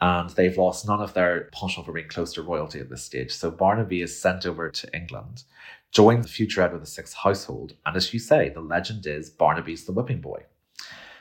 and 0.00 0.30
they've 0.30 0.56
lost 0.56 0.88
none 0.88 1.00
of 1.00 1.14
their 1.14 1.48
penchant 1.52 1.86
for 1.86 1.92
being 1.92 2.08
close 2.08 2.32
to 2.32 2.42
royalty 2.42 2.80
at 2.80 2.90
this 2.90 3.04
stage. 3.04 3.30
So 3.32 3.50
Barnaby 3.50 4.02
is 4.02 4.20
sent 4.20 4.46
over 4.46 4.70
to 4.70 4.96
England, 4.96 5.44
joins 5.92 6.26
the 6.26 6.32
future 6.32 6.62
Edward 6.62 6.88
VI 6.88 7.04
household, 7.22 7.74
and 7.86 7.96
as 7.96 8.12
you 8.12 8.18
say, 8.18 8.48
the 8.48 8.60
legend 8.60 9.06
is 9.06 9.30
Barnaby's 9.30 9.84
the 9.84 9.92
whipping 9.92 10.20
boy. 10.20 10.44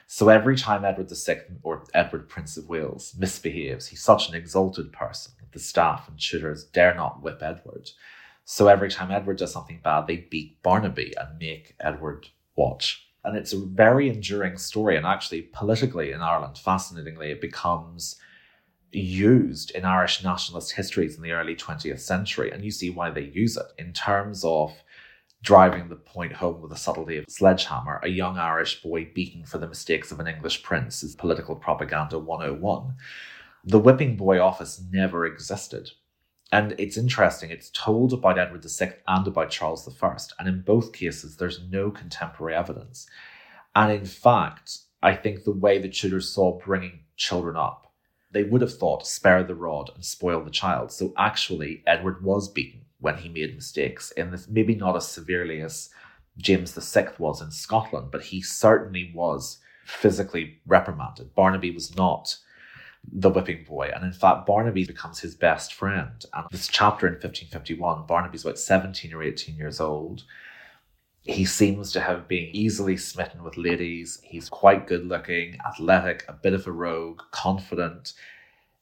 So 0.08 0.30
every 0.30 0.56
time 0.56 0.86
Edward 0.86 1.12
VI, 1.12 1.42
or 1.62 1.84
Edward 1.94 2.30
Prince 2.30 2.58
of 2.58 2.68
Wales, 2.68 3.14
misbehaves, 3.16 3.88
he's 3.88 4.02
such 4.02 4.28
an 4.28 4.34
exalted 4.34 4.92
person 4.92 5.34
the 5.52 5.60
staff 5.60 6.08
and 6.08 6.20
tutors 6.20 6.64
dare 6.64 6.96
not 6.96 7.22
whip 7.22 7.42
Edward. 7.42 7.90
So 8.46 8.68
every 8.68 8.90
time 8.90 9.12
Edward 9.12 9.38
does 9.38 9.54
something 9.54 9.80
bad, 9.84 10.08
they 10.08 10.28
beat 10.32 10.62
Barnaby 10.64 11.14
and 11.18 11.38
make 11.38 11.76
Edward 11.80 12.28
watch. 12.56 13.08
And 13.24 13.38
it's 13.38 13.54
a 13.54 13.60
very 13.60 14.10
enduring 14.10 14.58
story. 14.58 14.98
And 14.98 15.06
actually, 15.06 15.44
politically 15.44 16.12
in 16.12 16.22
Ireland, 16.22 16.58
fascinatingly, 16.58 17.32
it 17.32 17.42
becomes 17.42 18.16
used 18.92 19.72
in 19.72 19.86
Irish 19.86 20.24
nationalist 20.24 20.72
histories 20.72 21.16
in 21.16 21.22
the 21.22 21.34
early 21.34 21.56
20th 21.56 22.00
century. 22.00 22.50
And 22.52 22.64
you 22.64 22.72
see 22.72 22.90
why 22.90 23.12
they 23.12 23.26
use 23.26 23.56
it 23.56 23.68
in 23.78 23.94
terms 23.94 24.44
of 24.44 24.74
driving 25.42 25.88
the 25.88 25.96
point 25.96 26.34
home 26.34 26.62
with 26.62 26.72
the 26.72 26.78
subtlety 26.78 27.18
of 27.18 27.26
a 27.28 27.32
sledgehammer, 27.32 28.00
a 28.04 28.10
young 28.10 28.38
Irish 28.38 28.82
boy 28.82 29.10
beaten 29.14 29.46
for 29.46 29.58
the 29.58 29.68
mistakes 29.68 30.12
of 30.12 30.20
an 30.20 30.28
English 30.28 30.64
prince 30.64 31.02
is 31.04 31.16
political 31.16 31.56
propaganda 31.56 32.20
101. 32.20 32.94
The 33.66 33.80
whipping 33.80 34.16
boy 34.16 34.40
office 34.40 34.82
never 34.92 35.26
existed. 35.26 35.92
And 36.52 36.74
it's 36.80 36.98
interesting, 36.98 37.52
it's 37.52 37.70
told 37.70 38.12
about 38.12 38.40
Edward 38.40 38.66
VI 38.66 38.96
and 39.08 39.28
about 39.28 39.52
Charles 39.52 39.88
I. 40.02 40.18
And 40.40 40.48
in 40.48 40.62
both 40.62 40.94
cases, 40.94 41.38
there's 41.38 41.62
no 41.70 41.92
contemporary 41.92 42.56
evidence. 42.56 43.06
And 43.76 43.92
in 43.92 44.06
fact, 44.06 44.80
I 45.04 45.14
think 45.16 45.44
the 45.44 45.52
way 45.52 45.78
the 45.78 45.90
Tudors 45.90 46.30
saw 46.30 46.58
bringing 46.58 47.02
children 47.16 47.56
up, 47.56 47.94
they 48.32 48.44
would 48.44 48.62
have 48.62 48.76
thought 48.76 49.06
spare 49.06 49.44
the 49.44 49.56
rod 49.56 49.92
and 49.94 50.04
spoil 50.04 50.44
the 50.44 50.50
child. 50.50 50.92
So 50.92 51.14
actually, 51.18 51.84
Edward 51.86 52.24
was 52.24 52.50
beaten 52.50 52.86
when 53.00 53.18
he 53.18 53.30
made 53.30 53.56
mistakes, 53.56 54.12
in 54.12 54.32
this 54.32 54.48
maybe 54.48 54.76
not 54.76 54.96
as 54.96 55.08
severely 55.08 55.62
as 55.62 55.90
James 56.38 56.74
VI 56.74 57.10
was 57.18 57.42
in 57.42 57.52
Scotland, 57.52 58.10
but 58.12 58.24
he 58.24 58.42
certainly 58.42 59.12
was 59.16 59.60
physically 59.86 60.60
reprimanded. 60.66 61.34
Barnaby 61.34 61.72
was 61.72 61.96
not 61.96 62.36
the 63.12 63.30
whipping 63.30 63.64
boy. 63.64 63.92
And 63.94 64.04
in 64.04 64.14
fact, 64.14 64.46
Barnaby 64.46 64.86
becomes 64.86 65.20
his 65.20 65.36
best 65.36 65.74
friend. 65.74 66.24
And 66.34 66.46
this 66.52 66.68
chapter 66.68 67.08
in 67.08 67.14
1551, 67.14 68.06
Barnaby's 68.06 68.44
about 68.46 68.60
17 68.60 69.14
or 69.14 69.24
18 69.24 69.56
years 69.56 69.80
old. 69.80 70.24
He 71.22 71.46
seems 71.46 71.92
to 71.92 72.00
have 72.00 72.28
been 72.28 72.50
easily 72.54 72.98
smitten 72.98 73.44
with 73.44 73.58
ladies. 73.58 74.20
He's 74.24 74.50
quite 74.50 74.88
good 74.88 75.06
looking, 75.06 75.58
athletic, 75.68 76.26
a 76.28 76.34
bit 76.34 76.54
of 76.54 76.66
a 76.66 76.72
rogue, 76.72 77.22
confident. 77.32 78.14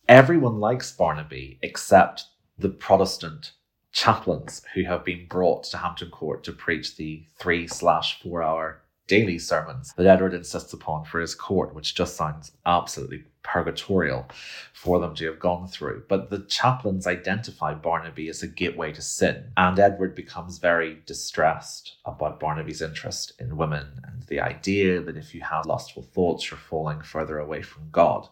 Everyone 0.07 0.59
likes 0.59 0.91
Barnaby 0.91 1.59
except 1.61 2.25
the 2.57 2.69
Protestant 2.69 3.53
chaplains 3.91 4.61
who 4.73 4.83
have 4.83 5.03
been 5.03 5.27
brought 5.27 5.63
to 5.63 5.77
Hampton 5.77 6.11
Court 6.11 6.43
to 6.43 6.51
preach 6.51 6.95
the 6.95 7.25
three 7.37 7.67
slash 7.67 8.21
four 8.21 8.43
hour 8.43 8.83
daily 9.07 9.39
sermons 9.39 9.93
that 9.93 10.05
Edward 10.05 10.33
insists 10.33 10.73
upon 10.73 11.05
for 11.05 11.19
his 11.19 11.33
court, 11.33 11.73
which 11.73 11.95
just 11.95 12.15
sounds 12.15 12.51
absolutely 12.65 13.23
purgatorial 13.43 14.27
for 14.73 14.99
them 14.99 15.15
to 15.15 15.25
have 15.25 15.39
gone 15.39 15.67
through. 15.67 16.03
But 16.09 16.29
the 16.29 16.39
chaplains 16.39 17.07
identify 17.07 17.73
Barnaby 17.73 18.27
as 18.27 18.43
a 18.43 18.47
gateway 18.47 18.91
to 18.91 19.01
sin, 19.01 19.51
and 19.55 19.79
Edward 19.79 20.13
becomes 20.15 20.57
very 20.57 20.99
distressed 21.05 21.95
about 22.05 22.39
Barnaby's 22.39 22.81
interest 22.81 23.31
in 23.39 23.57
women 23.57 24.01
and 24.03 24.23
the 24.23 24.41
idea 24.41 25.01
that 25.01 25.17
if 25.17 25.33
you 25.33 25.41
have 25.41 25.65
lustful 25.65 26.03
thoughts, 26.03 26.51
you're 26.51 26.57
falling 26.57 27.01
further 27.01 27.39
away 27.39 27.61
from 27.61 27.89
God. 27.91 28.27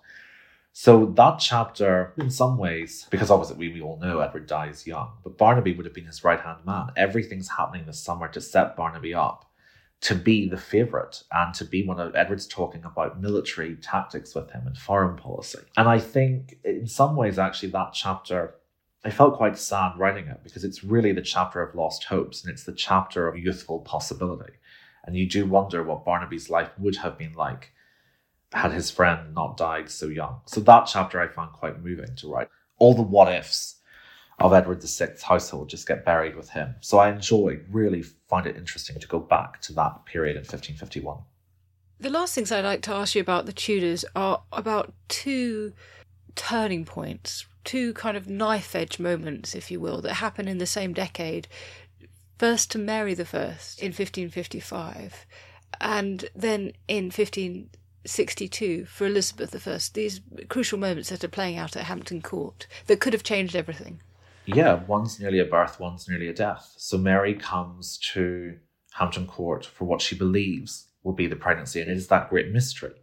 So 0.73 1.05
that 1.15 1.39
chapter, 1.39 2.11
in 2.17 2.29
some 2.29 2.57
ways, 2.57 3.07
because 3.09 3.31
obviously 3.31 3.55
we, 3.55 3.73
we 3.75 3.81
all 3.81 3.97
know 3.97 4.19
Edward 4.19 4.45
dies 4.45 4.85
young, 4.85 5.13
but 5.23 5.37
Barnaby 5.37 5.73
would 5.73 5.85
have 5.85 5.95
been 5.95 6.05
his 6.05 6.25
right 6.25 6.41
hand 6.41 6.65
man. 6.65 6.89
Everything's 6.97 7.47
happening 7.47 7.85
this 7.85 8.03
summer 8.03 8.27
to 8.27 8.41
set 8.41 8.75
Barnaby 8.75 9.13
up 9.13 9.49
to 10.05 10.13
be 10.13 10.47
the 10.47 10.55
favorite 10.55 11.23
and 11.31 11.51
to 11.55 11.65
be 11.65 11.83
one 11.83 11.99
of 11.99 12.15
Edward's 12.15 12.45
talking 12.45 12.83
about 12.83 13.19
military 13.19 13.75
tactics 13.77 14.35
with 14.35 14.51
him 14.51 14.67
and 14.67 14.77
foreign 14.77 15.17
policy. 15.17 15.57
And 15.77 15.89
I 15.89 15.97
think 15.97 16.59
in 16.63 16.85
some 16.85 17.15
ways, 17.15 17.39
actually, 17.39 17.69
that 17.69 17.91
chapter, 17.91 18.53
I 19.03 19.09
felt 19.09 19.37
quite 19.37 19.57
sad 19.57 19.93
writing 19.97 20.27
it 20.27 20.43
because 20.43 20.63
it's 20.63 20.83
really 20.83 21.11
the 21.11 21.23
chapter 21.23 21.59
of 21.59 21.73
lost 21.73 22.03
hopes 22.03 22.43
and 22.43 22.53
it's 22.53 22.65
the 22.65 22.71
chapter 22.71 23.27
of 23.27 23.35
youthful 23.35 23.79
possibility. 23.79 24.53
And 25.05 25.15
you 25.15 25.27
do 25.27 25.47
wonder 25.47 25.81
what 25.81 26.05
Barnaby's 26.05 26.51
life 26.51 26.69
would 26.77 26.97
have 26.97 27.17
been 27.17 27.33
like 27.33 27.71
had 28.51 28.73
his 28.73 28.91
friend 28.91 29.33
not 29.33 29.57
died 29.57 29.89
so 29.89 30.05
young. 30.05 30.41
So 30.45 30.61
that 30.61 30.85
chapter 30.85 31.19
I 31.19 31.29
found 31.29 31.53
quite 31.53 31.83
moving 31.83 32.15
to 32.17 32.31
write. 32.31 32.49
All 32.77 32.93
the 32.93 33.01
what 33.01 33.33
ifs 33.33 33.81
of 34.39 34.53
Edward 34.53 34.81
VI's 34.81 35.21
household 35.23 35.69
just 35.69 35.87
get 35.87 36.05
buried 36.05 36.35
with 36.35 36.49
him. 36.49 36.75
So 36.81 36.97
I 36.97 37.09
enjoy, 37.09 37.59
really 37.69 38.01
find 38.01 38.45
it 38.45 38.57
interesting 38.57 38.99
to 38.99 39.07
go 39.07 39.19
back 39.19 39.61
to 39.61 39.73
that 39.73 40.05
period 40.05 40.35
in 40.35 40.41
1551. 40.41 41.19
The 41.99 42.09
last 42.09 42.35
things 42.35 42.51
I'd 42.51 42.65
like 42.65 42.81
to 42.83 42.93
ask 42.93 43.15
you 43.15 43.21
about 43.21 43.45
the 43.45 43.53
Tudors 43.53 44.03
are 44.15 44.43
about 44.51 44.93
two 45.07 45.73
turning 46.35 46.83
points, 46.83 47.45
two 47.63 47.93
kind 47.93 48.17
of 48.17 48.29
knife 48.29 48.75
edge 48.75 48.99
moments, 48.99 49.55
if 49.55 49.71
you 49.71 49.79
will, 49.79 50.01
that 50.01 50.15
happen 50.15 50.49
in 50.49 50.57
the 50.57 50.65
same 50.65 50.93
decade. 50.93 51.47
First 52.37 52.69
to 52.71 52.77
Mary 52.77 53.13
I 53.13 53.55
in 53.79 53.93
1555, 53.93 55.25
and 55.79 56.25
then 56.35 56.73
in 56.89 57.05
1562 57.05 58.85
for 58.85 59.07
Elizabeth 59.07 59.65
I. 59.65 59.79
These 59.93 60.19
crucial 60.49 60.77
moments 60.77 61.07
that 61.09 61.23
are 61.23 61.29
playing 61.29 61.57
out 61.57 61.77
at 61.77 61.85
Hampton 61.85 62.21
Court 62.21 62.67
that 62.87 62.99
could 62.99 63.13
have 63.13 63.23
changed 63.23 63.55
everything 63.55 64.01
yeah, 64.45 64.83
one's 64.85 65.19
nearly 65.19 65.39
a 65.39 65.45
birth, 65.45 65.79
one's 65.79 66.07
nearly 66.07 66.27
a 66.27 66.33
death. 66.33 66.73
So 66.77 66.97
Mary 66.97 67.33
comes 67.33 67.97
to 68.13 68.57
Hampton 68.93 69.27
Court 69.27 69.65
for 69.65 69.85
what 69.85 70.01
she 70.01 70.15
believes 70.15 70.87
will 71.03 71.13
be 71.13 71.27
the 71.27 71.35
pregnancy, 71.35 71.81
and 71.81 71.89
it 71.89 71.97
is 71.97 72.07
that 72.07 72.29
great 72.29 72.51
mystery 72.51 72.93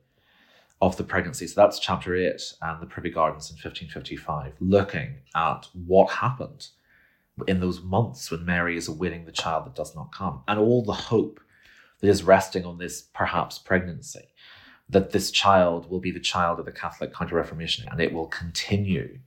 of 0.80 0.96
the 0.96 1.04
pregnancy. 1.04 1.46
So 1.46 1.60
that's 1.60 1.78
chapter 1.78 2.16
eight 2.16 2.42
and 2.60 2.82
the 2.82 2.86
Privy 2.86 3.10
Gardens 3.10 3.50
in 3.50 3.54
1555, 3.54 4.54
looking 4.60 5.20
at 5.34 5.68
what 5.72 6.10
happened 6.10 6.68
in 7.46 7.60
those 7.60 7.80
months 7.80 8.30
when 8.30 8.44
Mary 8.44 8.76
is 8.76 8.88
awaiting 8.88 9.24
the 9.24 9.32
child 9.32 9.66
that 9.66 9.74
does 9.74 9.94
not 9.94 10.12
come, 10.12 10.42
and 10.48 10.58
all 10.58 10.82
the 10.82 10.92
hope 10.92 11.40
that 12.00 12.08
is 12.08 12.24
resting 12.24 12.64
on 12.64 12.78
this 12.78 13.02
perhaps 13.14 13.58
pregnancy, 13.58 14.28
that 14.88 15.12
this 15.12 15.30
child 15.30 15.88
will 15.88 16.00
be 16.00 16.10
the 16.10 16.20
child 16.20 16.58
of 16.58 16.66
the 16.66 16.72
Catholic 16.72 17.14
Counter 17.14 17.36
Reformation 17.36 17.86
and 17.90 18.00
it 18.00 18.12
will 18.12 18.26
continue 18.26 19.18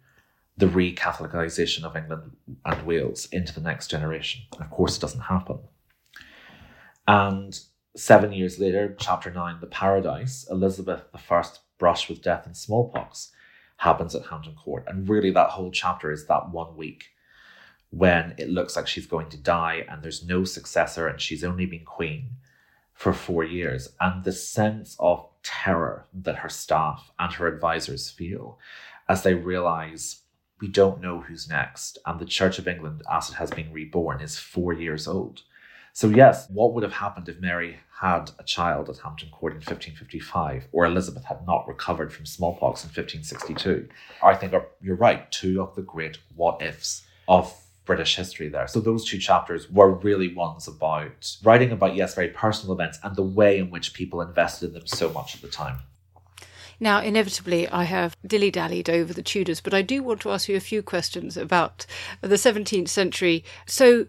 the 0.58 0.68
re-Catholicization 0.68 1.84
of 1.84 1.96
England 1.96 2.32
and 2.64 2.86
Wales 2.86 3.28
into 3.32 3.54
the 3.54 3.62
next 3.62 3.88
generation. 3.88 4.42
Of 4.60 4.70
course, 4.70 4.98
it 4.98 5.02
doesn't 5.02 5.22
happen. 5.22 5.60
And 7.08 7.60
seven 7.96 8.32
years 8.32 8.58
later, 8.60 8.96
chapter 9.00 9.32
nine, 9.32 9.58
the 9.60 9.68
Paradise, 9.68 10.48
Elizabeth 10.50 11.04
I 11.14 11.44
brush 11.78 12.10
with 12.10 12.22
death 12.22 12.46
and 12.46 12.56
smallpox 12.56 13.32
happens 13.78 14.16
at 14.16 14.26
Hampton 14.28 14.56
Court. 14.56 14.86
And 14.88 15.10
really, 15.10 15.32
that 15.32 15.50
whole 15.50 15.72
chapter 15.72 16.12
is 16.12 16.26
that 16.28 16.50
one 16.52 16.78
week 16.78 17.08
when 17.90 18.34
it 18.38 18.50
looks 18.50 18.76
like 18.76 18.88
she's 18.88 19.06
going 19.06 19.30
to 19.30 19.38
die 19.38 19.86
and 19.90 20.02
there's 20.02 20.26
no 20.26 20.44
successor 20.44 21.08
and 21.08 21.20
she's 21.20 21.44
only 21.44 21.66
been 21.66 21.86
queen 21.86 22.30
for 22.94 23.14
four 23.14 23.44
years. 23.44 23.90
And 24.00 24.24
the 24.24 24.32
sense 24.32 24.96
of 25.00 25.28
terror 25.44 26.08
that 26.14 26.38
her 26.38 26.50
staff 26.50 27.12
and 27.20 27.32
her 27.34 27.48
advisors 27.48 28.10
feel 28.10 28.58
as 29.08 29.24
they 29.24 29.34
realize 29.34 30.22
we 30.62 30.68
don't 30.68 31.02
know 31.02 31.22
who's 31.22 31.50
next. 31.50 31.98
And 32.06 32.20
the 32.20 32.26
Church 32.26 32.60
of 32.60 32.68
England, 32.68 33.04
as 33.12 33.30
it 33.30 33.36
has 33.36 33.52
been 33.52 33.72
reborn, 33.72 34.22
is 34.22 34.38
four 34.38 34.74
years 34.74 35.08
old. 35.08 35.42
So, 35.94 36.10
yes, 36.10 36.50
what 36.50 36.74
would 36.74 36.84
have 36.84 36.94
happened 36.94 37.30
if 37.30 37.40
Mary 37.40 37.78
had 38.02 38.32
a 38.38 38.44
child 38.44 38.90
at 38.90 38.98
Hampton 38.98 39.30
Court 39.30 39.54
in 39.54 39.60
1555 39.60 40.68
or 40.74 40.86
Elizabeth 40.86 41.24
had 41.24 41.48
not 41.48 41.68
recovered 41.68 42.12
from 42.12 42.26
smallpox 42.26 42.84
in 42.84 42.90
1562? 42.90 43.88
I 44.22 44.36
think 44.36 44.54
you're 44.82 44.98
right, 44.98 45.32
two 45.32 45.62
of 45.62 45.74
the 45.76 45.82
great 45.82 46.18
what 46.36 46.62
ifs 46.62 47.06
of 47.30 47.54
British 47.86 48.16
history 48.16 48.50
there. 48.50 48.68
So 48.68 48.82
those 48.82 49.06
two 49.06 49.20
chapters 49.20 49.72
were 49.72 49.92
really 49.92 50.34
ones 50.34 50.68
about 50.68 51.38
writing 51.44 51.72
about, 51.72 51.96
yes, 51.96 52.16
very 52.16 52.30
personal 52.30 52.74
events 52.74 53.00
and 53.04 53.16
the 53.16 53.24
way 53.24 53.58
in 53.58 53.70
which 53.70 53.94
people 53.94 54.22
invested 54.22 54.68
in 54.68 54.74
them 54.74 54.88
so 54.88 55.10
much 55.12 55.36
at 55.36 55.42
the 55.42 55.48
time. 55.48 55.78
Now, 56.80 57.02
inevitably, 57.02 57.68
I 57.70 57.84
have 57.84 58.18
dilly 58.26 58.52
dallied 58.52 58.90
over 58.90 59.14
the 59.14 59.24
Tudors, 59.24 59.62
but 59.62 59.74
I 59.74 59.82
do 59.82 60.04
want 60.04 60.22
to 60.22 60.32
ask 60.32 60.50
you 60.50 60.56
a 60.56 60.62
few 60.62 60.82
questions 60.82 61.38
about 61.38 61.86
the 62.22 62.36
17th 62.36 62.90
century. 62.90 63.44
So, 63.66 64.08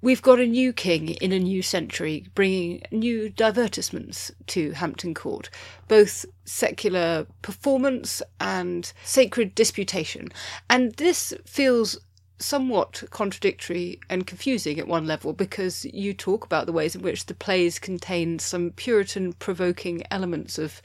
we've 0.00 0.22
got 0.22 0.38
a 0.38 0.46
new 0.46 0.72
king 0.72 1.08
in 1.08 1.32
a 1.32 1.38
new 1.38 1.62
century, 1.62 2.26
bringing 2.34 2.82
new 2.92 3.28
divertisements 3.28 4.30
to 4.46 4.72
Hampton 4.72 5.14
Court, 5.14 5.50
both 5.88 6.24
secular 6.44 7.26
performance 7.42 8.22
and 8.40 8.92
sacred 9.02 9.54
disputation. 9.54 10.28
And 10.70 10.94
this 10.94 11.34
feels 11.44 11.98
somewhat 12.38 13.02
contradictory 13.10 13.98
and 14.08 14.26
confusing 14.26 14.78
at 14.78 14.86
one 14.86 15.06
level 15.06 15.32
because 15.32 15.84
you 15.86 16.14
talk 16.14 16.44
about 16.44 16.66
the 16.66 16.72
ways 16.72 16.94
in 16.94 17.02
which 17.02 17.26
the 17.26 17.34
plays 17.34 17.78
contain 17.78 18.38
some 18.38 18.70
Puritan 18.70 19.32
provoking 19.34 20.02
elements 20.10 20.58
of 20.58 20.80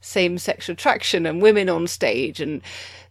same 0.00 0.38
sex 0.38 0.68
attraction 0.68 1.26
and 1.26 1.40
women 1.42 1.68
on 1.68 1.86
stage 1.86 2.40
and 2.40 2.60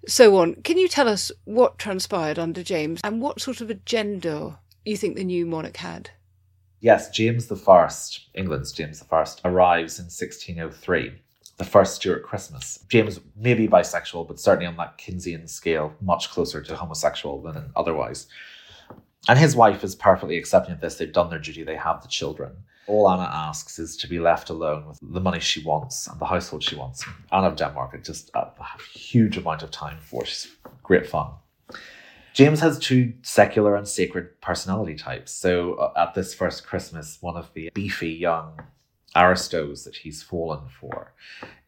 so 0.08 0.38
on. 0.38 0.56
Can 0.64 0.78
you 0.78 0.88
tell 0.88 1.08
us 1.08 1.32
what 1.46 1.80
transpired 1.80 2.38
under 2.38 2.64
James 2.64 3.02
and 3.04 3.22
what 3.22 3.42
sort 3.42 3.62
of 3.62 3.70
agenda 3.70 4.60
you 4.86 4.98
think 4.98 5.16
the 5.16 5.24
new 5.24 5.46
monarch 5.46 5.78
had? 5.78 6.12
Yes, 6.80 7.10
James 7.10 7.52
I, 7.52 7.90
England's 8.36 8.72
James 8.72 9.04
I, 9.12 9.26
arrives 9.44 9.98
in 9.98 10.06
1603 10.06 11.22
the 11.58 11.66
first 11.66 11.96
Stuart 11.96 12.24
Christmas. 12.24 12.80
James 12.88 13.20
may 13.36 13.56
be 13.56 13.68
bisexual, 13.68 14.28
but 14.28 14.40
certainly 14.40 14.68
on 14.68 14.78
that 14.78 14.98
Kinseyan 14.98 15.50
scale, 15.50 15.94
much 16.02 16.30
closer 16.30 16.62
to 16.62 16.76
homosexual 16.76 17.42
than 17.42 17.72
otherwise. 17.76 18.28
And 19.28 19.38
his 19.38 19.56
wife 19.56 19.84
is 19.84 19.96
perfectly 19.96 20.38
accepting 20.38 20.76
of 20.76 20.82
this. 20.82 20.96
They've 20.96 21.12
done 21.12 21.30
their 21.30 21.40
duty, 21.40 21.64
they 21.64 21.76
have 21.76 22.02
the 22.02 22.08
children. 22.08 22.56
All 22.88 23.10
Anna 23.10 23.30
asks 23.30 23.80
is 23.80 23.98
to 23.98 24.08
be 24.08 24.20
left 24.20 24.50
alone 24.50 24.88
with 24.88 25.00
the 25.02 25.20
money 25.20 25.42
she 25.42 25.62
wants 25.64 26.08
and 26.08 26.18
the 26.20 26.26
household 26.26 26.64
she 26.64 26.76
wants. 26.76 27.06
Anna 27.34 27.48
of 27.48 27.58
Denmark 27.58 28.02
just 28.04 28.32
a, 28.34 28.40
a 28.40 28.66
huge 28.94 29.36
amount 29.38 29.64
of 29.64 29.72
time 29.72 29.98
for. 30.00 30.24
She's 30.26 30.56
great 30.84 31.06
fun. 31.06 31.32
James 32.34 32.62
has 32.62 32.78
two 32.78 33.14
secular 33.24 33.76
and 33.76 33.88
sacred 33.88 34.40
personality 34.42 34.96
types. 34.96 35.32
So 35.32 35.74
uh, 35.74 35.94
at 35.98 36.14
this 36.14 36.34
first 36.34 36.66
Christmas, 36.66 37.18
one 37.20 37.36
of 37.36 37.52
the 37.54 37.72
beefy 37.74 38.12
young 38.12 38.62
aristos 39.16 39.84
that 39.84 39.96
he's 39.96 40.22
fallen 40.24 40.68
for 40.80 41.14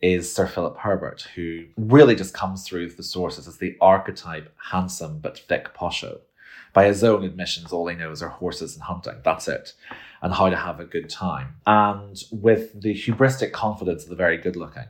is 0.02 0.34
Sir 0.34 0.48
Philip 0.48 0.78
Herbert, 0.78 1.28
who 1.36 1.66
really 1.78 2.16
just 2.16 2.34
comes 2.34 2.68
through 2.68 2.90
the 2.90 3.04
sources 3.04 3.48
as 3.48 3.58
the 3.58 3.76
archetype 3.82 4.54
handsome 4.72 5.20
but 5.20 5.40
thick 5.40 5.74
posho. 5.74 6.20
By 6.74 6.86
his 6.86 7.04
own 7.04 7.24
admissions, 7.24 7.72
all 7.72 7.88
he 7.88 7.96
knows 7.96 8.22
are 8.22 8.30
horses 8.30 8.76
and 8.76 8.84
hunting. 8.84 9.16
That's 9.24 9.48
it. 9.48 9.74
And 10.22 10.34
how 10.34 10.50
to 10.50 10.56
have 10.56 10.80
a 10.80 10.86
good 10.86 11.10
time. 11.10 11.56
And 11.66 12.22
with 12.32 12.82
the 12.82 12.94
hubristic 12.94 13.52
confidence 13.52 14.04
of 14.04 14.10
the 14.10 14.16
very 14.16 14.38
good 14.38 14.56
looking, 14.56 14.86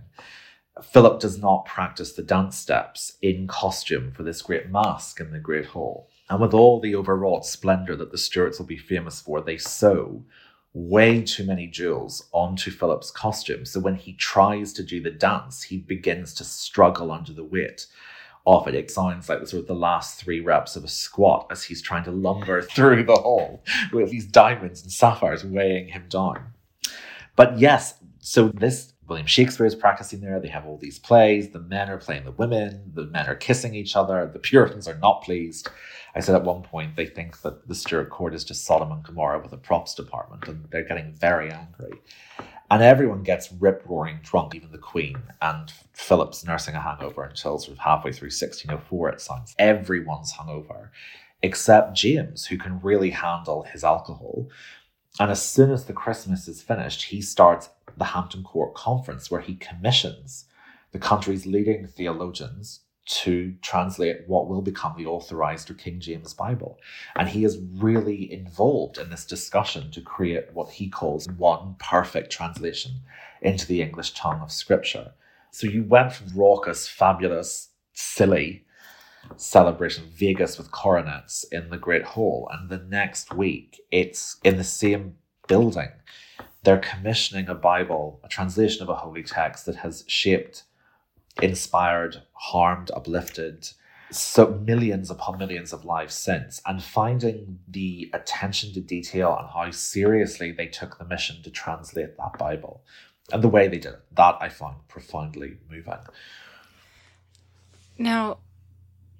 Philip 0.81 1.19
does 1.19 1.37
not 1.37 1.65
practice 1.65 2.13
the 2.13 2.23
dance 2.23 2.57
steps 2.57 3.17
in 3.21 3.47
costume 3.47 4.11
for 4.11 4.23
this 4.23 4.41
great 4.41 4.69
masque 4.69 5.19
in 5.19 5.31
the 5.31 5.39
Great 5.39 5.67
Hall. 5.67 6.09
And 6.29 6.39
with 6.39 6.53
all 6.53 6.79
the 6.79 6.95
overwrought 6.95 7.45
splendour 7.45 7.95
that 7.95 8.11
the 8.11 8.17
Stuarts 8.17 8.59
will 8.59 8.65
be 8.65 8.77
famous 8.77 9.19
for, 9.21 9.41
they 9.41 9.57
sew 9.57 10.23
way 10.73 11.21
too 11.21 11.45
many 11.45 11.67
jewels 11.67 12.27
onto 12.31 12.71
Philip's 12.71 13.11
costume. 13.11 13.65
So 13.65 13.79
when 13.79 13.95
he 13.95 14.13
tries 14.13 14.73
to 14.73 14.83
do 14.83 15.01
the 15.01 15.11
dance, 15.11 15.63
he 15.63 15.77
begins 15.77 16.33
to 16.35 16.43
struggle 16.43 17.11
under 17.11 17.33
the 17.33 17.43
weight 17.43 17.87
of 18.45 18.67
it. 18.67 18.75
It 18.75 18.91
sounds 18.91 19.29
like 19.29 19.39
the 19.39 19.47
sort 19.47 19.61
of 19.61 19.67
the 19.67 19.73
last 19.73 20.19
three 20.19 20.39
reps 20.39 20.75
of 20.75 20.83
a 20.83 20.87
squat 20.87 21.47
as 21.51 21.63
he's 21.63 21.81
trying 21.81 22.03
to 22.05 22.11
lumber 22.11 22.61
through 22.61 23.03
the 23.03 23.15
hall 23.15 23.63
with 23.91 24.11
these 24.11 24.25
diamonds 24.25 24.81
and 24.83 24.91
sapphires 24.91 25.43
weighing 25.43 25.89
him 25.89 26.05
down. 26.09 26.53
But 27.35 27.57
yes, 27.57 27.95
so 28.19 28.49
this 28.49 28.93
William 29.07 29.27
Shakespeare 29.27 29.65
is 29.65 29.75
practicing 29.75 30.21
there. 30.21 30.39
They 30.39 30.49
have 30.49 30.67
all 30.67 30.77
these 30.77 30.99
plays. 30.99 31.49
The 31.49 31.59
men 31.59 31.89
are 31.89 31.97
playing 31.97 32.25
the 32.25 32.31
women. 32.31 32.91
The 32.93 33.05
men 33.05 33.27
are 33.27 33.35
kissing 33.35 33.73
each 33.73 33.95
other. 33.95 34.29
The 34.31 34.39
Puritans 34.39 34.87
are 34.87 34.97
not 34.97 35.23
pleased. 35.23 35.67
I 36.15 36.19
said 36.19 36.35
at 36.35 36.43
one 36.43 36.63
point 36.63 36.95
they 36.95 37.05
think 37.05 37.41
that 37.41 37.67
the 37.67 37.75
Stuart 37.75 38.09
court 38.09 38.33
is 38.33 38.43
just 38.43 38.65
Sodom 38.65 38.91
and 38.91 39.03
Gomorrah 39.03 39.39
with 39.39 39.53
a 39.53 39.57
props 39.57 39.93
department, 39.93 40.47
and 40.47 40.65
they're 40.71 40.83
getting 40.83 41.13
very 41.13 41.51
angry. 41.51 42.01
And 42.71 42.83
everyone 42.83 43.23
gets 43.23 43.51
rip 43.51 43.83
roaring 43.85 44.19
drunk, 44.21 44.53
even 44.53 44.71
the 44.71 44.77
Queen. 44.77 45.17
And 45.41 45.71
Philip's 45.93 46.45
nursing 46.45 46.75
a 46.75 46.81
hangover 46.81 47.23
until 47.23 47.57
sort 47.57 47.73
of 47.73 47.79
halfway 47.79 48.11
through 48.11 48.27
1604, 48.27 49.09
it 49.09 49.21
sounds. 49.21 49.55
Everyone's 49.57 50.33
hungover, 50.33 50.89
except 51.41 51.95
James, 51.95 52.45
who 52.45 52.57
can 52.57 52.79
really 52.81 53.09
handle 53.09 53.63
his 53.63 53.83
alcohol. 53.83 54.49
And 55.19 55.31
as 55.31 55.41
soon 55.41 55.71
as 55.71 55.85
the 55.85 55.93
Christmas 55.93 56.47
is 56.47 56.61
finished, 56.61 57.05
he 57.05 57.21
starts 57.21 57.69
the 57.97 58.05
Hampton 58.05 58.43
Court 58.43 58.75
Conference, 58.75 59.31
where 59.31 59.41
he 59.41 59.55
commissions 59.55 60.45
the 60.91 60.99
country's 60.99 61.45
leading 61.45 61.87
theologians 61.87 62.81
to 63.09 63.55
translate 63.63 64.21
what 64.27 64.47
will 64.47 64.61
become 64.61 64.93
the 64.95 65.07
authorized 65.07 65.69
or 65.71 65.73
King 65.73 65.99
James 65.99 66.33
Bible. 66.33 66.79
And 67.15 67.27
he 67.27 67.43
is 67.43 67.59
really 67.75 68.31
involved 68.31 68.99
in 68.99 69.09
this 69.09 69.25
discussion 69.25 69.89
to 69.91 70.01
create 70.01 70.53
what 70.53 70.69
he 70.69 70.89
calls 70.89 71.27
one 71.37 71.75
perfect 71.79 72.31
translation 72.31 73.01
into 73.41 73.65
the 73.65 73.81
English 73.81 74.13
tongue 74.13 74.41
of 74.41 74.51
Scripture. 74.51 75.11
So 75.51 75.65
you 75.65 75.83
went 75.83 76.13
from 76.13 76.27
raucous, 76.35 76.87
fabulous, 76.87 77.69
silly 77.93 78.65
celebration 79.37 80.05
Vegas 80.15 80.57
with 80.57 80.71
coronets 80.71 81.43
in 81.51 81.69
the 81.69 81.77
Great 81.77 82.03
Hall, 82.03 82.49
and 82.51 82.69
the 82.69 82.77
next 82.77 83.33
week 83.33 83.81
it's 83.91 84.37
in 84.43 84.57
the 84.57 84.63
same 84.63 85.15
building. 85.47 85.89
They're 86.63 86.77
commissioning 86.77 87.47
a 87.47 87.55
Bible, 87.55 88.19
a 88.23 88.27
translation 88.27 88.83
of 88.83 88.89
a 88.89 88.95
holy 88.95 89.23
text 89.23 89.65
that 89.65 89.77
has 89.77 90.03
shaped 90.07 90.63
inspired, 91.41 92.23
harmed, 92.33 92.91
uplifted 92.91 93.69
so 94.11 94.59
millions 94.65 95.11
upon 95.11 95.37
millions 95.37 95.73
of 95.73 95.85
lives 95.85 96.15
since. 96.15 96.61
And 96.65 96.81
finding 96.83 97.59
the 97.67 98.09
attention 98.13 98.73
to 98.73 98.81
detail 98.81 99.37
and 99.39 99.47
how 99.49 99.69
seriously 99.71 100.51
they 100.51 100.67
took 100.67 100.97
the 100.97 101.05
mission 101.05 101.41
to 101.43 101.51
translate 101.51 102.17
that 102.17 102.37
bible. 102.37 102.83
And 103.31 103.43
the 103.43 103.49
way 103.49 103.67
they 103.67 103.77
did 103.77 103.93
it 103.93 104.01
that 104.15 104.37
i 104.41 104.49
found 104.49 104.75
profoundly 104.87 105.57
moving. 105.69 105.99
Now 107.97 108.39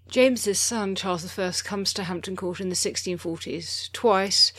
james's 0.10 0.58
son 0.58 0.96
charles 0.96 1.38
i 1.38 1.52
comes 1.64 1.94
to 1.94 2.04
hampton 2.04 2.36
court 2.36 2.60
in 2.60 2.70
the 2.70 2.76
1640s 2.76 3.92
twice 3.92 4.52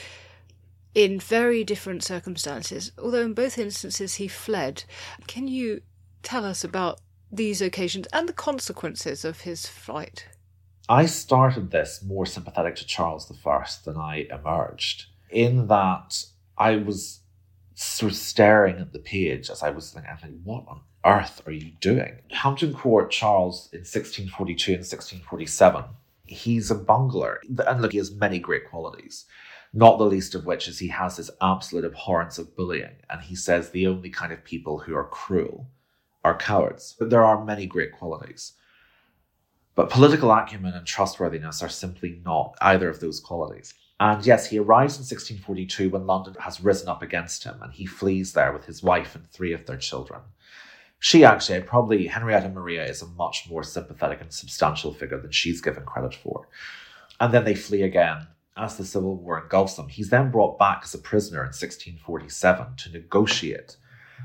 in 0.95 1.19
very 1.19 1.65
different 1.65 2.05
circumstances. 2.05 2.93
Although 2.97 3.23
in 3.23 3.35
both 3.35 3.59
instances 3.59 4.15
he 4.15 4.29
fled. 4.29 4.85
Can 5.27 5.49
you 5.49 5.83
tell 6.23 6.45
us 6.45 6.63
about 6.63 7.01
these 7.31 7.63
occasions 7.63 8.07
and 8.13 8.29
the 8.29 8.33
consequences 8.33 9.25
of 9.25 9.43
his 9.43 9.67
flight? 9.67 10.27
I 10.89 11.07
started 11.07 11.71
this 11.71 12.03
more 12.03 12.27
sympathetic 12.27 12.77
to 12.77 12.87
Charles 12.87 13.31
I 13.47 13.65
than 13.85 13.97
I 13.97 14.27
emerged, 14.31 15.07
in 15.31 15.69
that 15.69 16.25
I 16.59 16.77
was 16.77 17.21
sort 17.75 18.13
of 18.13 18.19
staring 18.19 18.79
at 18.79 18.93
the 18.93 18.99
page 18.99 19.49
as 19.51 19.63
I 19.63 19.71
was 19.71 19.93
thinking, 19.93 20.41
what 20.45 20.65
on 20.67 20.81
earth 21.05 21.43
are 21.47 21.53
you 21.53 21.71
doing? 21.81 22.19
Hampton 22.31 22.75
Court 22.75 23.11
Charles 23.11 23.69
in 23.73 23.81
1642 23.81 24.73
and 24.73 24.81
1647, 24.81 25.85
he's 26.25 26.71
a 26.71 26.75
bungler. 26.75 27.41
And 27.67 27.81
look, 27.81 27.93
he 27.93 27.99
has 27.99 28.11
many 28.11 28.39
great 28.39 28.69
qualities, 28.69 29.27
not 29.73 29.99
the 29.99 30.05
least 30.05 30.35
of 30.35 30.45
which 30.45 30.69
is 30.69 30.79
he 30.79 30.89
has 30.89 31.17
this 31.17 31.31
absolute 31.41 31.85
abhorrence 31.85 32.39
of 32.39 32.57
bullying. 32.57 32.97
And 33.09 33.23
he 33.23 33.37
says 33.37 33.71
the 33.71 33.87
only 33.87 34.11
kind 34.11 34.33
of 34.33 34.45
people 34.45 34.81
who 34.81 34.95
are 34.95 35.09
cruel 35.09 35.69
are 36.25 36.37
cowards. 36.37 36.95
But 36.99 37.11
there 37.11 37.25
are 37.25 37.45
many 37.45 37.67
great 37.67 37.93
qualities. 37.93 38.53
But 39.75 39.91
political 39.91 40.31
acumen 40.31 40.75
and 40.75 40.87
trustworthiness 40.87 41.63
are 41.63 41.69
simply 41.69 42.21
not 42.25 42.55
either 42.61 42.89
of 42.89 43.01
those 43.01 43.21
qualities. 43.21 43.75
And 43.99 44.25
yes, 44.25 44.47
he 44.47 44.59
arrives 44.59 44.97
in 44.97 45.03
1642 45.03 45.91
when 45.91 46.07
London 46.07 46.35
has 46.41 46.63
risen 46.63 46.89
up 46.89 47.03
against 47.03 47.45
him, 47.45 47.61
and 47.63 47.73
he 47.73 47.87
flees 47.87 48.33
there 48.33 48.53
with 48.53 48.65
his 48.65 48.83
wife 48.83 49.15
and 49.15 49.29
three 49.31 49.53
of 49.53 49.67
their 49.67 49.77
children. 49.77 50.21
She 50.99 51.25
actually, 51.25 51.61
probably 51.61 52.07
Henrietta 52.07 52.49
Maria, 52.49 52.85
is 52.85 53.03
a 53.03 53.07
much 53.07 53.49
more 53.49 53.63
sympathetic 53.63 54.21
and 54.21 54.33
substantial 54.33 54.93
figure 54.93 55.21
than 55.21 55.33
she's 55.33 55.61
given 55.61 55.85
credit 55.85 56.15
for. 56.15 56.49
And 57.21 57.33
then 57.33 57.45
they 57.45 57.55
flee 57.55 57.83
again 57.83 58.27
as 58.57 58.77
the 58.77 58.85
Civil 58.85 59.17
War 59.17 59.43
engulfs 59.43 59.75
them. 59.75 59.89
He's 59.89 60.11
then 60.11 60.31
brought 60.31 60.59
back 60.59 60.81
as 60.85 60.95
a 60.95 60.99
prisoner 60.99 61.41
in 61.41 61.49
1647 61.49 62.77
to 62.77 62.93
negotiate 62.93 63.77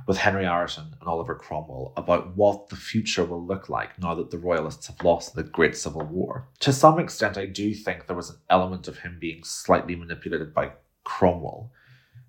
with 0.08 0.18
Henry 0.18 0.46
Ireton 0.46 0.96
and 1.00 1.10
Oliver 1.10 1.36
Cromwell 1.36 1.94
about 1.98 2.36
what 2.36 2.70
the 2.70 2.76
future 2.76 3.26
will 3.26 3.44
look 3.46 3.70
like 3.70 3.98
now 4.00 4.14
that 4.16 4.32
the 4.32 4.38
Royalists 4.38 4.88
have 4.88 5.04
lost 5.04 5.36
the 5.36 5.44
Great 5.44 5.76
Civil 5.76 6.06
War. 6.06 6.48
To 6.60 6.72
some 6.74 7.00
extent, 7.00 7.38
I 7.38 7.46
do 7.46 7.74
think 7.74 8.06
there 8.06 8.16
was 8.16 8.30
an 8.30 8.38
element 8.50 8.88
of 8.88 9.00
him 9.00 9.18
being 9.20 9.44
slightly 9.44 9.96
manipulated 9.96 10.54
by 10.54 10.72
Cromwell. 11.04 11.72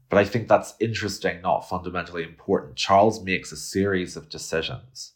But 0.08 0.18
I 0.18 0.24
think 0.24 0.46
that's 0.48 0.74
interesting, 0.80 1.42
not 1.42 1.68
fundamentally 1.68 2.22
important. 2.22 2.76
Charles 2.76 3.22
makes 3.24 3.50
a 3.52 3.56
series 3.56 4.16
of 4.16 4.28
decisions 4.28 5.12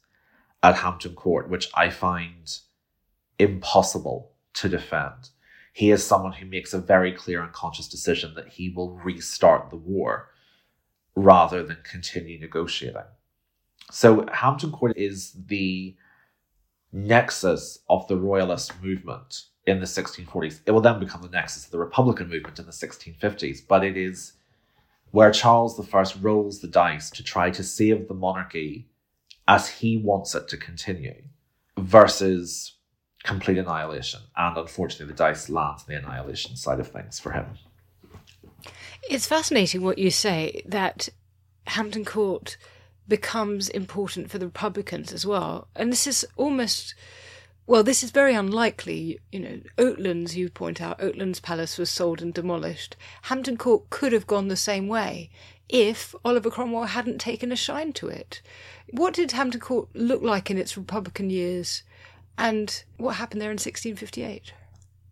at 0.63 0.75
Hampton 0.77 1.15
Court, 1.15 1.49
which 1.49 1.71
I 1.75 1.91
find 1.91 2.59
impossible 3.39 4.33
to 4.55 4.69
defend. 4.69 5.31
he 5.73 5.91
is 5.91 6.05
someone 6.05 6.33
who 6.33 6.47
makes 6.47 6.75
a 6.75 6.79
very 6.79 7.13
clear 7.13 7.43
and 7.43 7.53
conscious 7.53 7.89
decision 7.89 8.35
that 8.35 8.49
he 8.49 8.69
will 8.69 8.99
restart 8.99 9.71
the 9.71 9.77
war 9.77 10.29
rather 11.15 11.63
than 11.63 11.79
continue 11.85 12.39
negotiating. 12.39 13.03
So 13.91 14.27
Hampton 14.33 14.73
Court 14.73 14.97
is 14.97 15.33
the 15.33 15.97
nexus 16.93 17.79
of 17.89 18.07
the 18.09 18.17
royalist 18.17 18.73
movement 18.83 19.43
in 19.67 19.81
the 19.81 19.87
1640s. 19.87 20.61
It 20.67 20.73
will 20.73 20.81
then 20.81 21.01
become 21.01 21.23
the 21.23 21.29
nexus 21.29 21.67
of 21.67 21.71
the 21.71 21.79
Republican 21.79 22.29
movement 22.29 22.59
in 22.59 22.67
the 22.67 22.73
1650s, 22.73 23.61
but 23.67 23.85
it 23.85 23.97
is 23.97 24.35
where 25.11 25.31
Charles 25.31 25.79
I 25.93 26.05
rolls 26.21 26.61
the 26.61 26.69
dice 26.69 27.11
to 27.11 27.25
try 27.25 27.51
to 27.51 27.63
save 27.63 28.09
the 28.09 28.15
monarchy 28.15 28.89
as 29.49 29.69
he 29.69 29.97
wants 29.97 30.35
it 30.35 30.47
to 30.49 30.57
continue 30.57 31.23
versus 31.77 32.77
complete 33.25 33.59
annihilation. 33.59 34.21
And 34.37 34.57
unfortunately, 34.57 35.13
the 35.13 35.19
dice 35.19 35.49
lands 35.49 35.83
on 35.83 35.87
the 35.89 35.99
annihilation 35.99 36.57
side 36.57 36.81
of 36.81 36.89
things 36.89 37.19
for 37.19 37.33
him. 37.33 37.47
It's 39.09 39.27
fascinating 39.27 39.83
what 39.83 39.99
you 39.99 40.11
say 40.11 40.63
that 40.67 41.09
Hampton 41.67 42.05
Court 42.05 42.57
becomes 43.09 43.69
important 43.69 44.31
for 44.31 44.39
the 44.39 44.47
Republicans 44.47 45.13
as 45.13 45.27
well. 45.27 45.69
And 45.75 45.93
this 45.93 46.07
is 46.07 46.25
almost, 46.37 46.95
well, 47.67 47.83
this 47.83 48.03
is 48.03 48.11
very 48.11 48.35
unlikely. 48.35 49.19
You 49.33 49.41
know, 49.41 49.61
Oatlands, 49.79 50.35
you 50.35 50.49
point 50.49 50.81
out, 50.81 51.01
Oatlands 51.01 51.43
Palace 51.43 51.77
was 51.77 51.91
sold 51.91 52.23
and 52.23 52.33
demolished. 52.33 52.97
Hampton 53.23 53.57
Court 53.57 53.91
could 53.91 54.13
have 54.13 54.27
gone 54.27 54.49
the 54.49 54.57
same 54.57 54.87
way 54.87 55.31
if 55.69 56.15
Oliver 56.25 56.51
Cromwell 56.51 56.85
hadn't 56.85 57.19
taken 57.21 57.53
a 57.53 57.57
shine 57.57 57.93
to 57.95 58.09
it. 58.09 58.43
What 58.91 59.15
did 59.15 59.33
Hampton 59.33 59.61
Court 59.61 59.89
look 59.95 60.23
like 60.23 60.51
in 60.51 60.59
its 60.59 60.77
Republican 60.77 61.31
years? 61.31 61.83
And 62.39 62.83
what 62.97 63.17
happened 63.17 63.41
there 63.41 63.51
in 63.51 63.55
1658? 63.55 64.53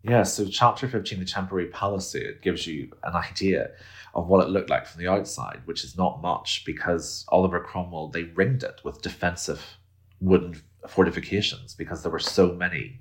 Yeah, 0.03 0.23
so 0.23 0.45
chapter 0.45 0.87
15, 0.87 1.19
the 1.19 1.25
temporary 1.25 1.67
palisade, 1.67 2.41
gives 2.41 2.65
you 2.65 2.91
an 3.03 3.15
idea 3.15 3.71
of 4.13 4.27
what 4.27 4.45
it 4.45 4.49
looked 4.49 4.69
like 4.69 4.85
from 4.85 5.01
the 5.01 5.09
outside, 5.09 5.61
which 5.65 5.83
is 5.83 5.97
not 5.97 6.21
much 6.21 6.63
because 6.65 7.25
Oliver 7.29 7.59
Cromwell, 7.59 8.07
they 8.07 8.23
ringed 8.23 8.63
it 8.63 8.81
with 8.83 9.01
defensive 9.01 9.77
wooden 10.21 10.61
fortifications 10.87 11.73
because 11.73 12.01
there 12.01 12.11
were 12.11 12.19
so 12.19 12.53
many 12.53 12.99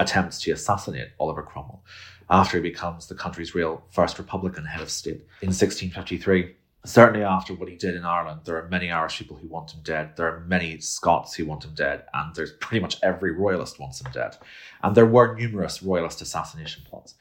attempts 0.00 0.40
to 0.42 0.50
assassinate 0.50 1.08
Oliver 1.18 1.42
Cromwell 1.42 1.82
after 2.30 2.56
he 2.58 2.62
becomes 2.62 3.06
the 3.06 3.14
country's 3.14 3.54
real 3.54 3.84
first 3.90 4.18
Republican 4.18 4.64
head 4.64 4.80
of 4.80 4.90
state. 4.90 5.22
In 5.40 5.48
1653 5.48 6.54
certainly 6.84 7.24
after 7.24 7.54
what 7.54 7.68
he 7.68 7.76
did 7.76 7.94
in 7.94 8.04
Ireland, 8.04 8.40
there 8.44 8.56
are 8.56 8.68
many 8.68 8.90
Irish 8.90 9.18
people 9.18 9.36
who 9.36 9.48
want 9.48 9.72
him 9.72 9.80
dead. 9.82 10.16
There 10.16 10.28
are 10.28 10.40
many 10.40 10.78
Scots 10.78 11.34
who 11.34 11.46
want 11.46 11.64
him 11.64 11.74
dead, 11.74 12.04
and 12.12 12.34
there's 12.34 12.52
pretty 12.52 12.80
much 12.80 12.98
every 13.02 13.32
royalist 13.32 13.80
wants 13.80 14.00
him 14.00 14.12
dead. 14.12 14.36
And 14.82 14.94
there 14.94 15.06
were 15.06 15.34
numerous 15.34 15.82
royalist 15.82 16.20
assassination 16.20 16.84
plots. 16.88 17.14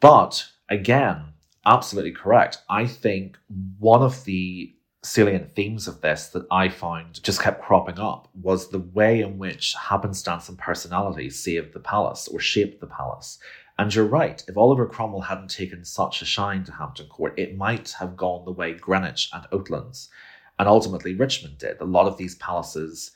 But 0.00 0.46
again, 0.68 1.32
absolutely 1.64 2.12
correct. 2.12 2.58
I 2.68 2.86
think 2.86 3.38
one 3.78 4.02
of 4.02 4.24
the 4.24 4.74
salient 5.04 5.54
themes 5.56 5.88
of 5.88 6.00
this 6.00 6.28
that 6.28 6.46
I 6.50 6.68
found 6.68 7.22
just 7.22 7.42
kept 7.42 7.62
cropping 7.62 7.98
up 7.98 8.28
was 8.40 8.68
the 8.68 8.78
way 8.78 9.20
in 9.20 9.38
which 9.38 9.74
happenstance 9.74 10.48
and 10.48 10.58
personality 10.58 11.28
saved 11.28 11.72
the 11.72 11.80
palace 11.80 12.28
or 12.28 12.38
shaped 12.38 12.80
the 12.80 12.86
palace. 12.86 13.38
And 13.82 13.92
you're 13.92 14.04
right, 14.04 14.40
if 14.46 14.56
Oliver 14.56 14.86
Cromwell 14.86 15.22
hadn't 15.22 15.50
taken 15.50 15.84
such 15.84 16.22
a 16.22 16.24
shine 16.24 16.62
to 16.62 16.72
Hampton 16.72 17.08
Court, 17.08 17.36
it 17.36 17.56
might 17.56 17.90
have 17.98 18.16
gone 18.16 18.44
the 18.44 18.52
way 18.52 18.74
Greenwich 18.74 19.28
and 19.32 19.44
Oatlands, 19.50 20.06
and 20.56 20.68
ultimately 20.68 21.16
Richmond 21.16 21.58
did. 21.58 21.80
A 21.80 21.84
lot 21.84 22.06
of 22.06 22.16
these 22.16 22.36
palaces 22.36 23.10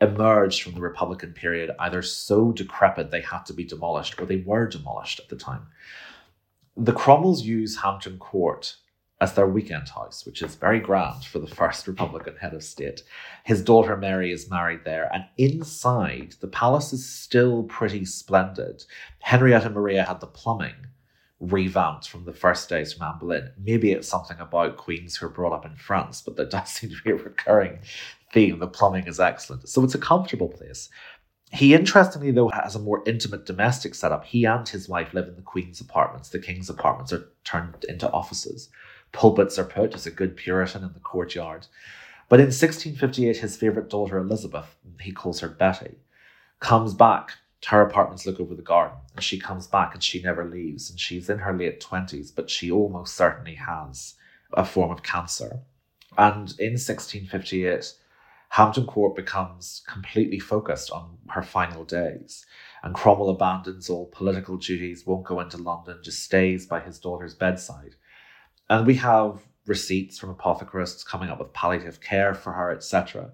emerged 0.00 0.60
from 0.60 0.74
the 0.74 0.80
Republican 0.80 1.34
period 1.34 1.70
either 1.78 2.02
so 2.02 2.50
decrepit 2.50 3.12
they 3.12 3.20
had 3.20 3.46
to 3.46 3.52
be 3.52 3.62
demolished 3.62 4.20
or 4.20 4.26
they 4.26 4.42
were 4.44 4.66
demolished 4.66 5.20
at 5.20 5.28
the 5.28 5.36
time. 5.36 5.68
The 6.76 6.92
Cromwells 6.92 7.44
use 7.44 7.76
Hampton 7.76 8.18
Court 8.18 8.74
as 9.20 9.34
their 9.34 9.48
weekend 9.48 9.88
house, 9.88 10.24
which 10.24 10.42
is 10.42 10.54
very 10.54 10.78
grand 10.78 11.24
for 11.24 11.40
the 11.40 11.54
first 11.54 11.88
Republican 11.88 12.36
head 12.36 12.54
of 12.54 12.62
state. 12.62 13.02
His 13.44 13.62
daughter 13.62 13.96
Mary 13.96 14.30
is 14.30 14.50
married 14.50 14.84
there, 14.84 15.10
and 15.12 15.24
inside, 15.36 16.34
the 16.40 16.46
palace 16.46 16.92
is 16.92 17.08
still 17.08 17.64
pretty 17.64 18.04
splendid. 18.04 18.84
Henrietta 19.20 19.70
Maria 19.70 20.04
had 20.04 20.20
the 20.20 20.26
plumbing 20.26 20.74
revamped 21.40 22.08
from 22.08 22.24
the 22.24 22.32
first 22.32 22.68
days 22.68 22.92
from 22.92 23.06
Anne 23.06 23.18
Boleyn. 23.18 23.50
Maybe 23.58 23.92
it's 23.92 24.08
something 24.08 24.38
about 24.38 24.76
queens 24.76 25.16
who 25.16 25.26
are 25.26 25.30
brought 25.30 25.52
up 25.52 25.66
in 25.66 25.76
France, 25.76 26.22
but 26.22 26.36
there 26.36 26.46
does 26.50 26.68
seem 26.68 26.90
to 26.90 27.02
be 27.04 27.10
a 27.10 27.16
recurring 27.16 27.78
theme. 28.32 28.60
The 28.60 28.68
plumbing 28.68 29.06
is 29.08 29.20
excellent. 29.20 29.68
So 29.68 29.82
it's 29.82 29.94
a 29.94 29.98
comfortable 29.98 30.48
place. 30.48 30.90
He 31.50 31.74
interestingly, 31.74 32.30
though, 32.30 32.50
has 32.50 32.76
a 32.76 32.80
more 32.80 33.02
intimate 33.06 33.46
domestic 33.46 33.94
setup. 33.94 34.26
He 34.26 34.44
and 34.44 34.68
his 34.68 34.88
wife 34.88 35.14
live 35.14 35.28
in 35.28 35.36
the 35.36 35.42
Queen's 35.42 35.80
apartments. 35.80 36.28
The 36.28 36.38
King's 36.38 36.68
apartments 36.68 37.12
are 37.12 37.26
turned 37.44 37.84
into 37.88 38.10
offices 38.10 38.68
pulpits 39.12 39.58
are 39.58 39.64
put 39.64 39.94
as 39.94 40.06
a 40.06 40.10
good 40.10 40.36
Puritan 40.36 40.84
in 40.84 40.92
the 40.92 41.00
courtyard. 41.00 41.66
But 42.28 42.40
in 42.40 42.46
1658, 42.46 43.38
his 43.38 43.56
favourite 43.56 43.88
daughter 43.88 44.18
Elizabeth, 44.18 44.76
he 45.00 45.12
calls 45.12 45.40
her 45.40 45.48
Betty, 45.48 45.96
comes 46.60 46.94
back. 46.94 47.32
Her 47.66 47.82
apartments 47.82 48.24
look 48.24 48.38
over 48.38 48.54
the 48.54 48.62
garden, 48.62 48.98
and 49.14 49.24
she 49.24 49.38
comes 49.38 49.66
back 49.66 49.94
and 49.94 50.02
she 50.02 50.22
never 50.22 50.44
leaves. 50.44 50.90
And 50.90 51.00
she's 51.00 51.28
in 51.28 51.38
her 51.38 51.52
late 51.56 51.80
20s, 51.80 52.32
but 52.34 52.50
she 52.50 52.70
almost 52.70 53.14
certainly 53.14 53.54
has 53.54 54.14
a 54.52 54.64
form 54.64 54.90
of 54.90 55.02
cancer. 55.02 55.60
And 56.16 56.54
in 56.58 56.72
1658, 56.74 57.94
Hampton 58.50 58.86
Court 58.86 59.14
becomes 59.14 59.82
completely 59.86 60.38
focused 60.38 60.90
on 60.90 61.18
her 61.30 61.42
final 61.42 61.84
days. 61.84 62.46
And 62.82 62.94
Cromwell 62.94 63.30
abandons 63.30 63.90
all 63.90 64.06
political 64.06 64.56
duties, 64.56 65.06
won't 65.06 65.26
go 65.26 65.40
into 65.40 65.58
London, 65.58 65.98
just 66.02 66.22
stays 66.22 66.66
by 66.66 66.80
his 66.80 66.98
daughter's 66.98 67.34
bedside. 67.34 67.96
And 68.70 68.86
we 68.86 68.94
have 68.96 69.40
receipts 69.66 70.18
from 70.18 70.34
apothecarists 70.34 71.04
coming 71.04 71.28
up 71.28 71.38
with 71.38 71.52
palliative 71.52 72.00
care 72.00 72.34
for 72.34 72.52
her, 72.52 72.70
etc. 72.70 73.30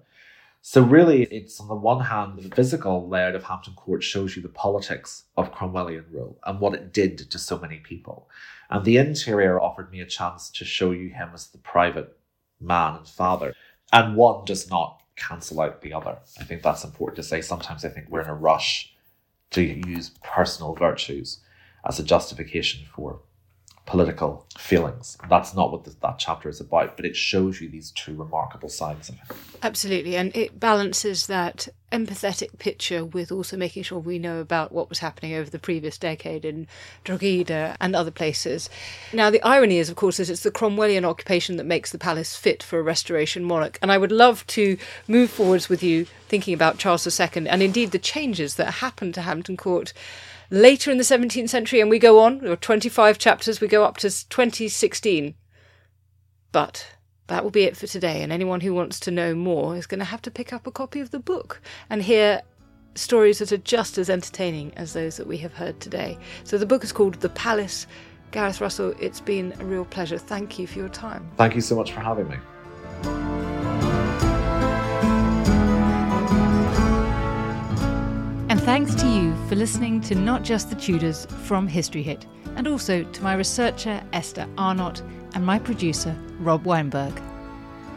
So 0.61 0.81
really, 0.81 1.23
it's 1.25 1.59
on 1.59 1.67
the 1.67 1.75
one 1.75 2.03
hand, 2.03 2.39
the 2.39 2.55
physical 2.55 3.07
layout 3.07 3.35
of 3.35 3.43
Hampton 3.43 3.75
Court 3.75 4.03
shows 4.03 4.35
you 4.35 4.41
the 4.41 4.49
politics 4.49 5.25
of 5.37 5.53
Cromwellian 5.53 6.05
rule 6.11 6.39
and 6.45 6.59
what 6.59 6.73
it 6.73 6.91
did 6.91 7.29
to 7.29 7.37
so 7.37 7.59
many 7.59 7.77
people. 7.77 8.29
And 8.69 8.83
the 8.83 8.97
interior 8.97 9.61
offered 9.61 9.91
me 9.91 10.01
a 10.01 10.05
chance 10.05 10.49
to 10.49 10.65
show 10.65 10.91
you 10.91 11.09
him 11.09 11.29
as 11.33 11.47
the 11.47 11.59
private 11.59 12.17
man 12.59 12.95
and 12.95 13.07
father. 13.07 13.53
And 13.93 14.15
one 14.15 14.45
does 14.45 14.69
not 14.69 15.03
cancel 15.15 15.61
out 15.61 15.81
the 15.81 15.93
other. 15.93 16.17
I 16.39 16.43
think 16.43 16.63
that's 16.63 16.83
important 16.83 17.17
to 17.17 17.23
say. 17.23 17.41
Sometimes 17.41 17.85
I 17.85 17.89
think 17.89 18.07
we're 18.09 18.21
in 18.21 18.27
a 18.27 18.33
rush 18.33 18.93
to 19.51 19.61
use 19.61 20.11
personal 20.23 20.73
virtues 20.73 21.41
as 21.87 21.99
a 21.99 22.03
justification 22.03 22.85
for 22.93 23.21
political 23.85 24.45
feelings. 24.57 25.17
That's 25.29 25.53
not 25.53 25.71
what 25.71 25.85
that 25.85 26.17
chapter 26.17 26.49
is 26.49 26.59
about, 26.59 26.95
but 26.95 27.05
it 27.05 27.15
shows 27.15 27.61
you 27.61 27.69
these 27.69 27.91
two 27.91 28.15
remarkable 28.15 28.69
sides 28.69 29.09
of 29.09 29.15
him. 29.15 29.37
Absolutely, 29.61 30.15
and 30.15 30.35
it 30.35 30.59
balances 30.59 31.27
that 31.27 31.67
empathetic 31.91 32.57
picture 32.57 33.05
with 33.05 33.31
also 33.31 33.55
making 33.55 33.83
sure 33.83 33.99
we 33.99 34.17
know 34.17 34.39
about 34.39 34.71
what 34.71 34.89
was 34.89 34.99
happening 34.99 35.33
over 35.33 35.49
the 35.49 35.59
previous 35.59 35.97
decade 35.97 36.43
in 36.43 36.67
Drogheda 37.03 37.77
and 37.79 37.95
other 37.95 38.11
places. 38.11 38.69
Now, 39.13 39.29
the 39.29 39.41
irony 39.43 39.77
is, 39.77 39.89
of 39.89 39.95
course, 39.95 40.17
that 40.17 40.29
it's 40.29 40.43
the 40.43 40.51
Cromwellian 40.51 41.05
occupation 41.05 41.57
that 41.57 41.63
makes 41.65 41.91
the 41.91 41.99
palace 41.99 42.35
fit 42.35 42.63
for 42.63 42.79
a 42.79 42.83
restoration 42.83 43.43
monarch, 43.43 43.77
and 43.81 43.91
I 43.91 43.97
would 43.97 44.11
love 44.11 44.45
to 44.47 44.77
move 45.07 45.29
forwards 45.29 45.69
with 45.69 45.83
you 45.83 46.05
thinking 46.27 46.53
about 46.53 46.79
Charles 46.79 47.07
II 47.07 47.47
and 47.47 47.61
indeed 47.61 47.91
the 47.91 47.99
changes 47.99 48.55
that 48.55 48.75
happened 48.75 49.13
to 49.13 49.21
Hampton 49.21 49.55
Court 49.55 49.93
later 50.55 50.89
in 50.89 50.97
the 50.97 51.03
17th 51.03 51.49
century, 51.49 51.81
and 51.81 51.89
we 51.89 51.99
go 51.99 52.19
on, 52.19 52.39
there 52.39 52.51
are 52.51 52.55
25 52.55 53.17
chapters, 53.17 53.61
we 53.61 53.67
go 53.67 53.83
up 53.83 53.97
to 53.97 54.09
2016. 54.09 55.35
But 56.51 56.87
that 57.27 57.43
will 57.43 57.51
be 57.51 57.63
it 57.63 57.75
for 57.75 57.87
today, 57.87 58.23
and 58.23 58.31
anyone 58.31 58.61
who 58.61 58.73
wants 58.73 58.99
to 59.01 59.11
know 59.11 59.35
more 59.35 59.75
is 59.75 59.85
going 59.85 59.99
to 59.99 60.05
have 60.05 60.21
to 60.23 60.31
pick 60.31 60.53
up 60.53 60.65
a 60.65 60.71
copy 60.71 60.99
of 60.99 61.11
the 61.11 61.19
book 61.19 61.61
and 61.89 62.01
hear 62.01 62.41
stories 62.95 63.39
that 63.39 63.51
are 63.51 63.57
just 63.57 63.97
as 63.97 64.09
entertaining 64.09 64.73
as 64.75 64.93
those 64.93 65.17
that 65.17 65.27
we 65.27 65.37
have 65.37 65.53
heard 65.53 65.79
today. 65.81 66.17
So 66.45 66.57
the 66.57 66.65
book 66.65 66.83
is 66.83 66.93
called 66.93 67.15
The 67.15 67.29
Palace. 67.29 67.87
Gareth 68.31 68.61
Russell, 68.61 68.93
it's 68.99 69.21
been 69.21 69.53
a 69.59 69.65
real 69.65 69.85
pleasure. 69.85 70.17
Thank 70.17 70.57
you 70.57 70.67
for 70.67 70.79
your 70.79 70.89
time. 70.89 71.29
Thank 71.35 71.55
you 71.55 71.61
so 71.61 71.75
much 71.75 71.91
for 71.91 71.99
having 71.99 72.29
me. 72.29 73.44
Thanks 78.65 78.95
to 78.95 79.07
you 79.07 79.35
for 79.47 79.55
listening 79.55 80.01
to 80.01 80.15
Not 80.15 80.41
Just 80.41 80.71
the 80.71 80.75
Tudors 80.75 81.27
from 81.43 81.67
History 81.67 82.01
Hit, 82.01 82.25
and 82.55 82.67
also 82.67 83.03
to 83.03 83.23
my 83.23 83.35
researcher 83.35 84.01
Esther 84.11 84.47
Arnott 84.57 85.03
and 85.35 85.45
my 85.45 85.59
producer 85.59 86.17
Rob 86.39 86.65
Weinberg. 86.65 87.13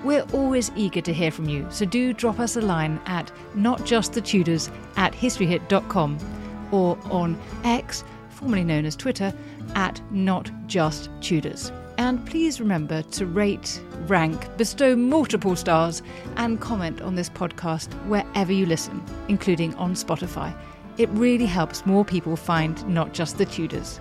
We're 0.05 0.27
always 0.35 0.71
eager 0.77 1.01
to 1.01 1.13
hear 1.15 1.31
from 1.31 1.49
you, 1.49 1.67
so 1.71 1.87
do 1.87 2.13
drop 2.13 2.39
us 2.39 2.57
a 2.57 2.61
line 2.61 3.01
at 3.07 3.33
notjustthetudors 3.57 4.71
at 4.99 5.15
historyhit.com 5.15 6.19
or 6.71 6.99
on 7.05 7.41
X, 7.65 8.05
formerly 8.29 8.65
known 8.65 8.85
as 8.85 8.95
Twitter, 8.95 9.33
at 9.75 10.03
notjusttudors. 10.13 11.73
And 11.99 12.25
please 12.25 12.61
remember 12.61 13.03
to 13.03 13.27
rate, 13.27 13.83
rank, 14.07 14.57
bestow 14.57 14.95
multiple 14.95 15.57
stars, 15.57 16.01
and 16.37 16.61
comment 16.61 17.03
on 17.03 17.17
this 17.17 17.29
podcast 17.29 17.93
wherever 18.07 18.53
you 18.53 18.67
listen, 18.67 19.03
including 19.27 19.75
on 19.75 19.95
Spotify. 19.95 20.57
It 20.97 21.09
really 21.11 21.47
helps 21.47 21.85
more 21.85 22.05
people 22.05 22.37
find 22.37 22.87
not 22.89 23.15
just 23.15 23.37
the 23.37 23.47
Tudors. 23.47 24.01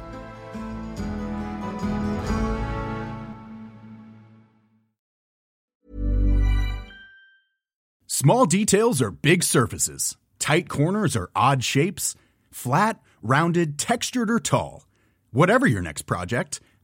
Small 8.06 8.46
details 8.46 9.02
are 9.02 9.12
big 9.12 9.44
surfaces. 9.44 10.18
Tight 10.38 10.70
corners 10.70 11.16
are 11.16 11.30
odd 11.36 11.64
shapes. 11.64 12.16
Flat, 12.52 13.00
rounded, 13.24 13.78
textured, 13.78 14.30
or 14.30 14.40
tall. 14.40 14.88
Whatever 15.32 15.68
your 15.68 15.82
next 15.82 16.04
project, 16.04 16.60